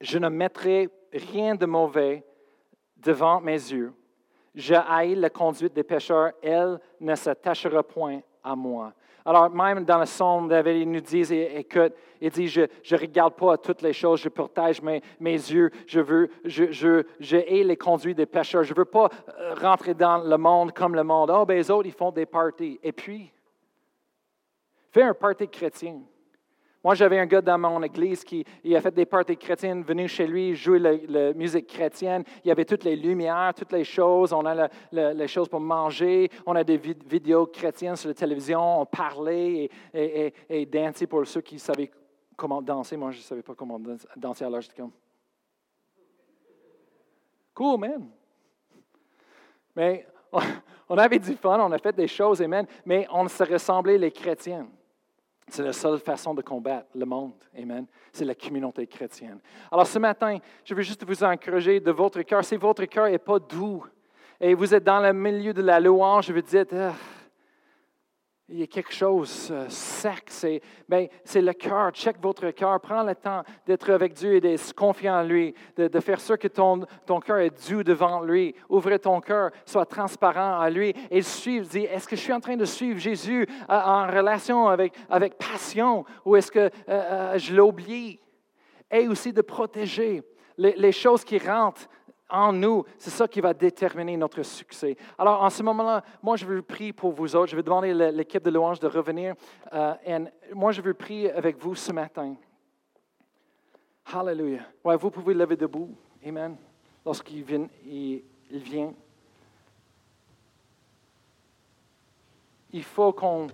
Je 0.00 0.18
ne 0.18 0.30
mettrai 0.30 0.88
rien 1.12 1.54
de 1.54 1.66
mauvais 1.66 2.24
devant 2.96 3.42
mes 3.42 3.52
yeux. 3.52 3.92
Je 4.54 4.74
haïs 4.74 5.14
la 5.14 5.30
conduite 5.30 5.72
des 5.72 5.82
pécheurs, 5.82 6.32
elle 6.42 6.78
ne 7.00 7.14
s'attachera 7.14 7.82
point 7.82 8.20
à 8.44 8.54
moi. 8.54 8.92
Alors, 9.24 9.48
même 9.50 9.84
dans 9.84 9.98
le 9.98 10.04
psaume, 10.04 10.48
David 10.48 10.82
il 10.82 10.90
nous 10.90 11.00
dit, 11.00 11.32
écoute, 11.32 11.92
il 12.20 12.30
dit, 12.30 12.48
je 12.48 12.62
ne 12.62 12.98
regarde 12.98 13.34
pas 13.34 13.56
toutes 13.56 13.82
les 13.82 13.92
choses, 13.92 14.20
je 14.20 14.28
protège 14.28 14.82
mes, 14.82 15.00
mes 15.20 15.32
yeux, 15.32 15.70
je 15.86 16.00
veux, 16.00 16.28
je, 16.44 16.72
je, 16.72 17.04
je 17.20 17.36
hais 17.36 17.62
les 17.62 17.76
conduits 17.76 18.14
des 18.14 18.26
pécheurs, 18.26 18.64
je 18.64 18.72
ne 18.72 18.78
veux 18.78 18.84
pas 18.84 19.08
euh, 19.38 19.54
rentrer 19.54 19.94
dans 19.94 20.18
le 20.18 20.36
monde 20.36 20.72
comme 20.72 20.94
le 20.94 21.04
monde. 21.04 21.30
Oh, 21.32 21.46
ben 21.46 21.56
les 21.56 21.70
autres, 21.70 21.86
ils 21.86 21.94
font 21.94 22.10
des 22.10 22.26
parties. 22.26 22.80
Et 22.82 22.92
puis, 22.92 23.32
fais 24.90 25.02
un 25.02 25.14
party 25.14 25.48
chrétien. 25.48 26.00
Moi, 26.84 26.94
j'avais 26.96 27.20
un 27.20 27.26
gars 27.26 27.40
dans 27.40 27.58
mon 27.58 27.80
église 27.82 28.24
qui 28.24 28.44
a 28.74 28.80
fait 28.80 28.90
des 28.90 29.06
parties 29.06 29.36
chrétiennes, 29.36 29.84
venu 29.84 30.08
chez 30.08 30.26
lui, 30.26 30.56
jouer 30.56 30.80
la, 30.80 31.32
musique 31.32 31.68
chrétienne. 31.68 32.24
Il 32.44 32.48
y 32.48 32.50
avait 32.50 32.64
toutes 32.64 32.82
les 32.82 32.96
lumières, 32.96 33.52
toutes 33.56 33.72
les 33.72 33.84
choses. 33.84 34.32
On 34.32 34.44
a 34.44 34.68
les 34.90 35.28
choses 35.28 35.48
pour 35.48 35.60
manger. 35.60 36.28
On 36.44 36.56
a 36.56 36.64
des 36.64 36.78
vidéos 36.78 37.46
chrétiennes 37.46 37.94
sur 37.94 38.08
la 38.08 38.14
télévision. 38.14 38.80
On 38.80 38.86
parlait 38.86 39.70
et, 39.94 40.34
et, 40.48 40.66
danser 40.66 41.06
pour 41.06 41.24
ceux 41.24 41.40
qui 41.40 41.58
savaient 41.60 41.90
comment 42.36 42.60
danser. 42.60 42.96
Moi, 42.96 43.12
je 43.12 43.18
ne 43.18 43.22
savais 43.22 43.42
pas 43.42 43.54
comment 43.54 43.80
danser. 44.16 44.44
Alors, 44.44 44.60
j'étais 44.60 44.82
comme. 44.82 44.90
Cool, 47.54 47.78
man. 47.78 48.08
Mais 49.76 50.06
on 50.88 50.98
avait 50.98 51.18
du 51.18 51.34
fun, 51.34 51.60
on 51.60 51.70
a 51.70 51.78
fait 51.78 51.94
des 51.94 52.08
choses, 52.08 52.42
amen, 52.42 52.66
mais 52.84 53.06
on 53.10 53.28
se 53.28 53.44
ressemblait 53.44 53.98
les 53.98 54.10
chrétiens. 54.10 54.66
C'est 55.48 55.62
la 55.62 55.72
seule 55.72 55.98
façon 55.98 56.34
de 56.34 56.42
combattre 56.42 56.86
le 56.94 57.04
monde. 57.04 57.32
Amen. 57.58 57.86
C'est 58.12 58.24
la 58.24 58.34
communauté 58.34 58.86
chrétienne. 58.86 59.38
Alors 59.70 59.86
ce 59.86 59.98
matin, 59.98 60.38
je 60.64 60.74
veux 60.74 60.82
juste 60.82 61.04
vous 61.04 61.24
encourager 61.24 61.80
de 61.80 61.90
votre 61.90 62.22
cœur. 62.22 62.44
Si 62.44 62.56
votre 62.56 62.84
cœur 62.84 63.08
n'est 63.08 63.18
pas 63.18 63.38
doux 63.38 63.84
et 64.40 64.54
vous 64.54 64.74
êtes 64.74 64.84
dans 64.84 65.00
le 65.00 65.12
milieu 65.12 65.52
de 65.52 65.62
la 65.62 65.78
louange, 65.78 66.26
je 66.26 66.32
veux 66.32 66.42
dire, 66.42 66.64
ah, 66.72 66.92
il 68.52 68.60
y 68.60 68.62
a 68.62 68.66
quelque 68.66 68.92
chose 68.92 69.48
euh, 69.50 69.66
sec. 69.70 70.24
C'est 70.26 70.60
ben, 70.86 71.08
le 71.34 71.52
cœur. 71.52 71.90
Check 71.92 72.16
votre 72.20 72.50
cœur. 72.50 72.78
Prends 72.80 73.02
le 73.02 73.14
temps 73.14 73.42
d'être 73.66 73.90
avec 73.90 74.12
Dieu 74.12 74.34
et 74.34 74.40
de 74.42 74.56
se 74.58 74.74
confier 74.74 75.08
en 75.08 75.22
lui, 75.22 75.54
de, 75.76 76.00
faire 76.00 76.20
sûr 76.20 76.38
que 76.38 76.48
ton, 76.48 76.84
ton 77.06 77.18
cœur 77.18 77.38
est 77.38 77.70
doux 77.70 77.82
devant 77.82 78.20
lui. 78.20 78.54
Ouvre 78.68 78.94
ton 78.98 79.22
cœur, 79.22 79.50
sois 79.64 79.86
transparent 79.86 80.60
à 80.60 80.68
lui 80.68 80.94
et 81.10 81.22
suive. 81.22 81.66
Dis, 81.66 81.84
est-ce 81.84 82.06
que 82.06 82.14
je 82.14 82.20
suis 82.20 82.32
en 82.32 82.40
train 82.40 82.56
de 82.56 82.66
suivre 82.66 83.00
Jésus 83.00 83.46
euh, 83.70 83.74
en 83.74 84.06
relation 84.06 84.68
avec, 84.68 84.92
avec 85.08 85.38
passion 85.38 86.04
ou 86.26 86.36
est-ce 86.36 86.52
que 86.52 86.70
euh, 86.90 87.38
je 87.38 87.54
l'oublie? 87.54 88.20
Et 88.90 89.08
aussi 89.08 89.32
de 89.32 89.40
protéger 89.40 90.22
les, 90.58 90.74
les 90.76 90.92
choses 90.92 91.24
qui 91.24 91.38
rentrent 91.38 91.88
en 92.32 92.52
nous, 92.52 92.84
c'est 92.98 93.10
ça 93.10 93.28
qui 93.28 93.40
va 93.40 93.52
déterminer 93.52 94.16
notre 94.16 94.42
succès. 94.42 94.96
Alors, 95.18 95.42
en 95.42 95.50
ce 95.50 95.62
moment-là, 95.62 96.02
moi, 96.22 96.36
je 96.36 96.46
veux 96.46 96.62
prier 96.62 96.92
pour 96.92 97.12
vous 97.12 97.36
autres. 97.36 97.50
Je 97.50 97.56
vais 97.56 97.62
demander 97.62 97.90
à 97.90 98.10
l'équipe 98.10 98.42
de 98.42 98.50
louange 98.50 98.80
de 98.80 98.86
revenir. 98.86 99.34
Euh, 99.72 99.94
et 100.04 100.54
moi, 100.54 100.72
je 100.72 100.80
veux 100.80 100.94
prier 100.94 101.30
avec 101.30 101.58
vous 101.58 101.74
ce 101.74 101.92
matin. 101.92 102.34
Hallelujah. 104.06 104.66
Ouais, 104.82 104.96
vous 104.96 105.10
pouvez 105.10 105.34
lever 105.34 105.56
debout. 105.56 105.94
Amen. 106.24 106.56
Lorsqu'il 107.04 107.42
vient, 107.44 107.68
il, 107.84 108.22
vient. 108.50 108.94
Il 112.72 112.84
faut 112.84 113.12
qu'on 113.12 113.48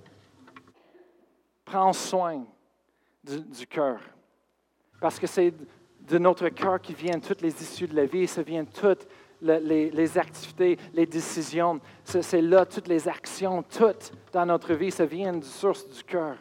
prenne 1.65 1.93
soin 1.93 2.45
du, 3.25 3.41
du 3.41 3.67
cœur. 3.67 4.01
Parce 5.01 5.19
que 5.19 5.27
c'est 5.27 5.53
de 6.09 6.19
notre 6.19 6.49
cœur 6.49 6.81
qui 6.81 6.95
viennent 6.95 7.21
toutes 7.21 7.43
les 7.43 7.63
issues 7.63 7.87
de 7.87 7.97
la 7.97 8.07
vie, 8.07 8.27
ça 8.27 8.43
vient 8.43 8.65
toutes 8.65 9.07
les, 9.41 10.19
activités, 10.19 10.79
les 10.95 11.07
décisions. 11.07 11.81
C'est 12.05 12.43
là 12.43 12.65
toutes 12.65 12.89
les 12.89 13.09
actions, 13.09 13.63
toutes 13.63 14.13
dans 14.33 14.47
notre 14.47 14.75
vie, 14.75 14.91
ça 14.91 15.07
vient 15.07 15.33
du 15.33 15.47
source 15.47 15.89
du 15.89 16.03
cœur. 16.03 16.37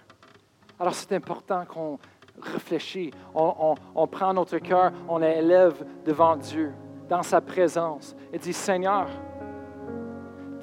Alors 0.79 0.93
c'est 0.93 1.13
important 1.13 1.65
qu'on 1.65 1.99
réfléchisse, 2.41 3.11
on, 3.33 4.07
prend 4.07 4.33
notre 4.33 4.59
cœur, 4.59 4.91
on 5.07 5.17
l'élève 5.17 5.85
devant 6.05 6.35
Dieu. 6.35 6.71
dans 7.09 7.23
sa 7.23 7.41
présence 7.41 8.15
et 8.33 8.37
dis, 8.37 8.53
Seigneur, 8.53 9.07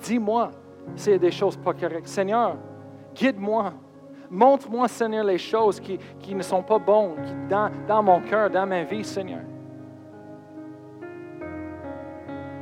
dis-moi 0.02 0.50
s'il 0.94 1.12
y 1.12 1.16
a 1.16 1.18
des 1.18 1.30
choses 1.30 1.56
pas 1.56 1.72
correctes. 1.72 2.08
Seigneur, 2.08 2.56
guide-moi. 3.14 3.72
Montre-moi, 4.30 4.88
Seigneur, 4.88 5.24
les 5.24 5.38
choses 5.38 5.80
qui, 5.80 5.98
ne 6.34 6.42
sont 6.42 6.62
pas 6.62 6.78
bonnes 6.78 7.14
dans, 7.48 7.70
dans 7.86 8.02
mon 8.02 8.20
cœur, 8.20 8.50
dans 8.50 8.66
ma 8.66 8.82
vie, 8.84 9.04
Seigneur. 9.04 9.40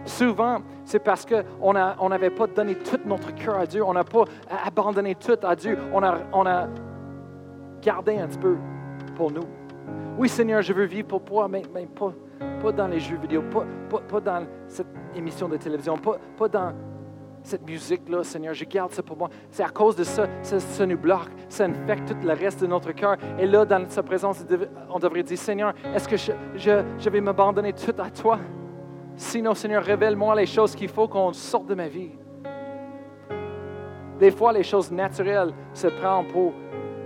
Souvent, 0.05 0.59
c'est 0.85 0.99
parce 0.99 1.25
qu'on 1.25 2.09
n'avait 2.09 2.31
pas 2.31 2.47
donné 2.47 2.75
tout 2.75 2.99
notre 3.05 3.35
cœur 3.35 3.59
à 3.59 3.67
Dieu, 3.67 3.85
on 3.85 3.93
n'a 3.93 4.05
pas 4.05 4.25
abandonné 4.65 5.15
tout 5.15 5.39
à 5.43 5.55
Dieu, 5.55 5.79
on 5.93 6.03
a, 6.03 6.19
on 6.33 6.45
a 6.45 6.67
gardé 7.81 8.19
un 8.19 8.27
petit 8.27 8.39
peu 8.39 8.57
pour 9.15 9.31
nous. 9.31 9.47
Oui, 10.19 10.29
Seigneur, 10.29 10.61
je 10.63 10.73
veux 10.73 10.85
vivre 10.85 11.09
pour 11.09 11.25
toi, 11.25 11.49
mais, 11.49 11.63
pas, 11.63 12.13
pas, 12.61 12.73
dans 12.73 12.89
les 12.89 13.01
jeux 13.01 13.17
vidéo, 13.17 13.43
pas, 13.43 13.65
pas, 14.01 14.21
dans 14.21 14.47
cette 14.67 14.89
émission 15.15 15.49
de 15.49 15.57
télévision, 15.57 15.97
pas, 15.97 16.19
pas 16.37 16.49
dans 16.49 16.73
cette 17.43 17.67
musique-là, 17.67 18.23
Seigneur, 18.25 18.55
je 18.55 18.65
garde 18.65 18.93
ça 18.93 19.03
pour 19.03 19.17
moi. 19.17 19.29
C'est 19.51 19.63
à 19.63 19.69
cause 19.69 19.97
de 19.97 20.05
ça, 20.05 20.27
ça, 20.43 20.61
ça, 20.61 20.87
nous 20.87 20.99
bloque, 20.99 21.31
ça 21.49 21.65
infecte 21.65 22.09
tout 22.09 22.27
le 22.27 22.33
reste 22.33 22.61
de 22.61 22.67
notre 22.67 22.93
cœur. 22.93 23.17
Et 23.39 23.47
là, 23.47 23.65
dans 23.65 23.89
sa 23.89 24.03
présence, 24.03 24.45
on 24.91 24.99
devrait 24.99 25.23
dire, 25.23 25.39
Seigneur, 25.39 25.75
est-ce 25.95 26.09
que 26.09 26.17
je, 26.17 27.11
vais 27.11 27.21
m'abandonner 27.21 27.73
tout 27.73 27.95
à 27.99 28.11
toi? 28.11 28.39
Sinon, 29.17 29.55
Seigneur, 29.55 29.83
révèle-moi 29.83 30.35
les 30.37 30.47
choses 30.47 30.75
qu'il 30.75 30.89
faut 30.89 31.09
qu'on 31.09 31.33
sorte 31.33 31.67
de 31.67 31.75
ma 31.75 31.89
vie. 31.89 32.11
Des 34.19 34.31
fois, 34.31 34.53
les 34.53 34.63
choses 34.63 34.91
naturelles 34.91 35.53
se 35.75 35.89
prennent 35.89 36.27
pour 36.29 36.53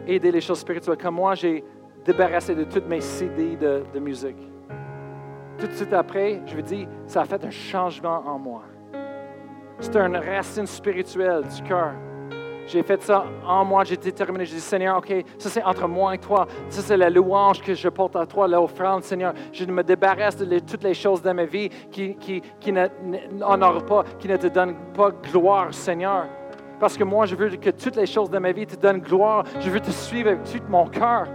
aider 0.07 0.31
les 0.31 0.41
choses 0.41 0.61
spirituelles. 0.61 0.99
Comme 0.99 1.15
moi, 1.17 1.35
j'ai 1.35 1.65
débarrassé 2.05 2.55
de 2.55 2.65
toutes 2.65 2.87
mes 2.87 3.01
CD 3.01 3.57
de, 3.57 3.99
musique. 3.99 4.37
Tout 5.59 5.67
de 5.67 5.73
suite 5.73 5.93
après, 5.93 6.43
je 6.47 6.55
veux 6.55 6.63
dire, 6.63 6.87
ça 7.07 7.23
a 7.23 7.25
fait 7.25 7.43
un 7.45 7.51
changement 7.51 8.23
en 8.27 8.39
moi. 8.39 8.63
C'est 9.81 9.97
une 9.97 10.17
racine 10.17 10.67
spirituelle 10.67 11.45
du 11.55 11.63
cœur. 11.63 11.93
J'ai 12.67 12.83
fait 12.83 13.01
ça 13.01 13.25
en 13.47 13.65
moi, 13.65 13.85
j'ai 13.85 13.97
déterminé, 13.97 14.45
j'ai 14.45 14.57
dit, 14.57 14.61
Seigneur, 14.61 14.99
OK, 14.99 15.13
ça 15.39 15.49
c'est 15.49 15.63
entre 15.63 15.87
moi 15.87 16.15
et 16.15 16.19
toi. 16.19 16.49
Ça 16.69 16.83
c'est 16.83 16.97
la 16.97 17.09
louange 17.09 17.63
que 17.63 17.75
je 17.75 17.89
porte 17.89 18.17
à 18.17 18.27
toi, 18.27 18.49
l'offrande, 18.49 19.05
Seigneur. 19.05 19.35
Je 19.53 19.65
me 19.67 19.85
débarrasse 19.85 20.37
de 20.37 20.59
toutes 20.59 20.83
les 20.83 20.95
choses 20.95 21.23
dans 21.23 21.35
ma 21.35 21.45
vie 21.45 21.69
qui, 21.91 22.17
qui, 22.17 22.43
qui 22.59 22.73
n'honorent 22.73 23.87
pas, 23.87 24.05
qui 24.19 24.27
ne 24.27 24.37
te 24.37 24.49
donnent 24.49 24.77
pas 24.95 25.11
gloire, 25.11 25.73
Seigneur. 25.73 26.27
Parce 26.81 26.97
que 26.97 27.05
moi, 27.05 27.25
je 27.27 27.37
veux 27.37 27.51
que 27.51 27.71
toutes 27.71 27.97
les 27.97 28.07
choses 28.07 28.31
de 28.31 28.39
ma 28.39 28.53
vie 28.53 28.67
te 28.67 28.77
donnent 28.77 29.01
gloire. 29.01 29.45
Je 29.61 29.71
veux 29.71 29.81
te 29.81 29.91
suivre 29.91 30.31
avec 30.31 30.43
tout 30.45 30.61
mon 30.69 30.87
cœur. 30.87 31.27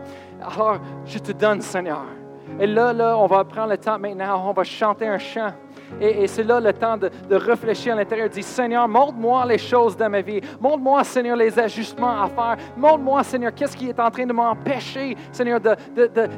Alors, 0.42 0.80
je 1.06 1.18
te 1.18 1.32
donne, 1.32 1.62
Seigneur. 1.62 2.06
Et 2.60 2.68
là, 2.68 2.94
là, 2.94 3.18
on 3.18 3.28
va 3.28 3.44
prendre 3.44 3.70
le 3.70 3.78
temps 3.78 3.98
maintenant, 3.98 4.50
on 4.50 4.54
va 4.54 4.64
chanter 4.64 5.08
un 5.08 5.18
chant. 5.18 5.52
Et, 6.00 6.28
c'est 6.28 6.44
là 6.44 6.60
le 6.60 6.72
temps 6.74 6.98
de, 6.98 7.10
réfléchir 7.36 7.94
à 7.94 7.98
l'intérieur. 7.98 8.30
Dire, 8.30 8.44
Seigneur, 8.44 8.88
montre-moi 8.88 9.46
les 9.46 9.58
choses 9.58 9.98
de 9.98 10.06
ma 10.06 10.22
vie. 10.22 10.42
Montre-moi, 10.60 11.04
Seigneur, 11.04 11.36
les 11.36 11.58
ajustements 11.58 12.24
à 12.24 12.28
faire. 12.28 12.58
Montre-moi, 12.78 13.24
Seigneur, 13.24 13.54
qu'est-ce 13.54 13.76
qui 13.76 13.90
est 13.90 14.00
en 14.00 14.10
train 14.10 14.26
de 14.26 14.34
m'empêcher, 14.34 15.18
Seigneur, 15.32 15.60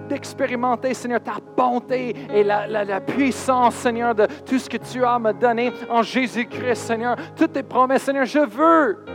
d'expérimenter, 0.09 0.93
Seigneur, 0.93 1.21
ta 1.21 1.35
bonté 1.55 2.15
et 2.33 2.43
la, 2.43 2.67
la, 2.67 3.01
puissance, 3.01 3.75
Seigneur, 3.75 4.15
de 4.15 4.27
tout 4.45 4.59
ce 4.59 4.69
que 4.69 4.77
tu 4.77 5.03
as 5.03 5.13
à 5.13 5.19
me 5.19 5.33
donner 5.33 5.71
en 5.89 6.01
Jésus-Christ, 6.01 6.75
Seigneur. 6.75 7.15
Toutes 7.35 7.53
tes 7.53 7.63
promesses, 7.63 8.03
Seigneur, 8.03 8.25
je 8.25 8.39
veux. 8.39 9.05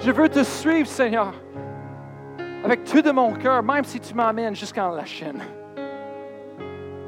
Je 0.00 0.10
veux 0.10 0.28
te 0.28 0.42
suivre, 0.42 0.88
Seigneur, 0.88 1.32
avec 2.64 2.84
tout 2.84 3.02
de 3.02 3.10
mon 3.10 3.32
cœur, 3.32 3.62
même 3.62 3.84
si 3.84 4.00
tu 4.00 4.14
m'amènes 4.14 4.54
jusqu'en 4.54 4.90
la 4.90 5.04
chaîne. 5.04 5.42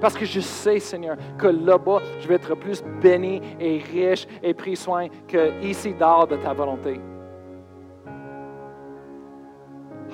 Parce 0.02 0.16
que 0.16 0.24
je 0.24 0.40
sais, 0.40 0.80
Seigneur, 0.80 1.16
que 1.38 1.46
là-bas, 1.46 2.00
je 2.18 2.26
vais 2.26 2.34
être 2.34 2.56
plus 2.56 2.82
béni 3.00 3.40
et 3.60 3.78
riche 3.78 4.26
et 4.42 4.52
pris 4.52 4.74
soin 4.74 5.06
que 5.28 5.62
ici 5.62 5.94
dehors 5.94 6.26
de 6.26 6.36
ta 6.36 6.52
volonté. 6.52 7.00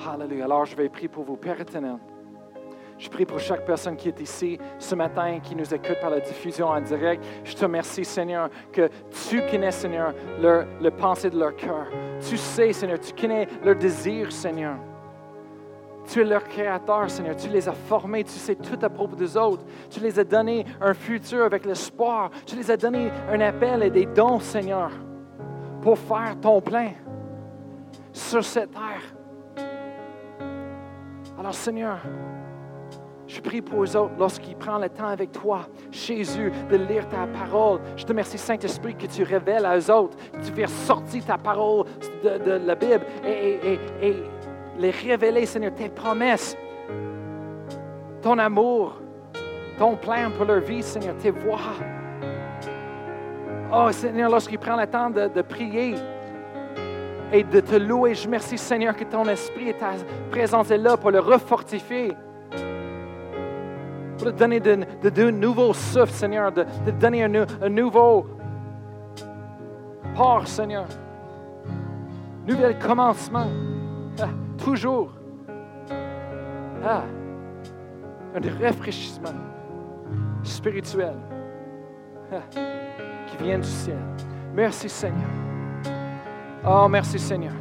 Alléluia. 0.07 0.45
Alors, 0.45 0.65
je 0.65 0.75
vais 0.75 0.89
prier 0.89 1.07
pour 1.07 1.23
vous, 1.23 1.37
Père 1.37 1.59
éternel. 1.59 1.97
Je 2.99 3.09
prie 3.09 3.25
pour 3.25 3.39
chaque 3.39 3.65
personne 3.65 3.95
qui 3.95 4.09
est 4.09 4.21
ici 4.21 4.59
ce 4.77 4.93
matin, 4.93 5.39
qui 5.41 5.55
nous 5.55 5.73
écoute 5.73 5.99
par 5.99 6.11
la 6.11 6.19
diffusion 6.19 6.67
en 6.67 6.81
direct. 6.81 7.25
Je 7.43 7.55
te 7.55 7.63
remercie, 7.63 8.05
Seigneur, 8.05 8.49
que 8.71 8.89
tu 9.27 9.41
connais, 9.49 9.71
Seigneur, 9.71 10.13
leur, 10.39 10.65
le 10.79 10.91
pensée 10.91 11.31
de 11.31 11.39
leur 11.39 11.55
cœur. 11.55 11.87
Tu 12.19 12.37
sais, 12.37 12.73
Seigneur, 12.73 12.99
tu 12.99 13.13
connais 13.19 13.47
leur 13.63 13.75
désir, 13.75 14.31
Seigneur. 14.31 14.75
Tu 16.09 16.21
es 16.21 16.23
leur 16.23 16.43
créateur, 16.43 17.09
Seigneur. 17.09 17.35
Tu 17.35 17.49
les 17.49 17.69
as 17.69 17.73
formés. 17.73 18.23
Tu 18.23 18.31
sais 18.31 18.55
tout 18.55 18.79
à 18.81 18.89
propos 18.89 19.15
des 19.15 19.37
autres. 19.37 19.63
Tu 19.91 19.99
les 19.99 20.17
as 20.17 20.23
donné 20.23 20.65
un 20.81 20.93
futur 20.93 21.43
avec 21.43 21.65
l'espoir. 21.65 22.31
Tu 22.45 22.55
les 22.55 22.71
as 22.71 22.77
donné 22.77 23.11
un 23.29 23.39
appel 23.41 23.83
et 23.83 23.91
des 23.91 24.07
dons, 24.07 24.39
Seigneur, 24.39 24.89
pour 25.81 25.97
faire 25.99 26.35
ton 26.41 26.61
plein 26.61 26.91
sur 28.11 28.43
cette 28.43 28.71
terre. 28.71 29.65
Alors, 31.39 31.53
Seigneur, 31.53 31.99
je 33.27 33.39
prie 33.39 33.61
pour 33.61 33.83
eux 33.83 33.95
autres 33.95 34.15
lorsqu'ils 34.17 34.55
prennent 34.55 34.81
le 34.81 34.89
temps 34.89 35.07
avec 35.07 35.31
toi, 35.31 35.67
Jésus, 35.91 36.51
de 36.71 36.75
lire 36.75 37.07
ta 37.07 37.27
parole. 37.27 37.79
Je 37.95 38.03
te 38.03 38.09
remercie, 38.09 38.39
Saint-Esprit, 38.39 38.95
que 38.95 39.05
tu 39.05 39.21
révèles 39.21 39.65
à 39.65 39.77
eux 39.77 39.91
autres, 39.91 40.17
que 40.31 40.43
tu 40.43 40.51
fais 40.51 40.65
sortir 40.65 41.23
ta 41.23 41.37
parole 41.37 41.85
de, 42.23 42.65
la 42.65 42.73
Bible 42.73 43.05
et, 43.23 43.79
et 44.01 44.23
les 44.79 44.91
révéler, 44.91 45.45
Seigneur, 45.45 45.73
tes 45.75 45.89
promesses, 45.89 46.57
ton 48.21 48.37
amour, 48.37 49.01
ton 49.77 49.95
plan 49.95 50.31
pour 50.35 50.45
leur 50.45 50.61
vie, 50.61 50.81
Seigneur, 50.81 51.15
tes 51.17 51.31
voix. 51.31 51.59
Oh, 53.71 53.91
Seigneur, 53.91 54.31
lorsqu'ils 54.31 54.57
prennent 54.57 54.79
le 54.79 54.87
temps 54.87 55.09
de, 55.09 55.41
prier 55.41 55.95
et 57.31 57.43
de 57.43 57.59
te 57.59 57.75
louer, 57.75 58.15
je 58.15 58.25
remercie, 58.25 58.57
Seigneur, 58.57 58.95
que 58.95 59.03
ton 59.03 59.25
esprit 59.25 59.69
et 59.69 59.73
ta 59.73 59.91
présence 60.31 60.71
est 60.71 60.77
là 60.77 60.97
pour 60.97 61.11
le 61.11 61.19
refortifier 61.19 62.15
pour 64.17 64.33
te 64.33 64.37
donner 64.37 64.59
de, 64.59 64.79
de, 65.01 65.31
nouveaux 65.31 65.73
souffles, 65.73 66.11
Seigneur, 66.11 66.51
de, 66.51 66.65
de 66.85 66.91
donner 66.91 67.23
un, 67.23 67.33
un, 67.61 67.69
nouveau 67.69 68.27
port, 70.13 70.45
Seigneur. 70.45 70.87
Nouvel 72.45 72.77
commencement. 72.79 73.47
Toujours 74.63 75.11
ah, 76.83 77.03
un 78.35 78.63
rafraîchissement 78.63 79.33
spirituel 80.43 81.15
ah, 82.31 82.41
qui 83.27 83.43
vient 83.43 83.59
du 83.59 83.67
ciel. 83.67 83.97
Merci 84.53 84.89
Seigneur. 84.89 85.29
Oh, 86.65 86.87
merci 86.89 87.19
Seigneur 87.19 87.53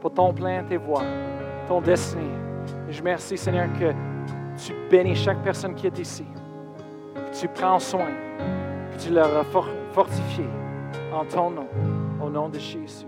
pour 0.00 0.12
ton 0.12 0.32
plein, 0.32 0.62
tes 0.64 0.76
voix, 0.76 1.02
ton 1.66 1.80
destin. 1.80 2.18
je 2.88 2.98
remercie 2.98 3.36
Seigneur 3.36 3.68
que 3.78 3.92
tu 4.56 4.74
bénis 4.90 5.16
chaque 5.16 5.42
personne 5.42 5.74
qui 5.74 5.86
est 5.86 5.98
ici, 5.98 6.24
que 7.14 7.40
tu 7.40 7.48
prends 7.48 7.78
soin, 7.78 8.10
que 8.92 9.02
tu 9.02 9.12
leur 9.12 9.36
as 9.36 9.44
fortifié 9.92 10.46
en 11.12 11.24
ton 11.24 11.50
nom, 11.50 11.68
au 12.22 12.30
nom 12.30 12.48
de 12.48 12.58
Jésus. 12.58 13.06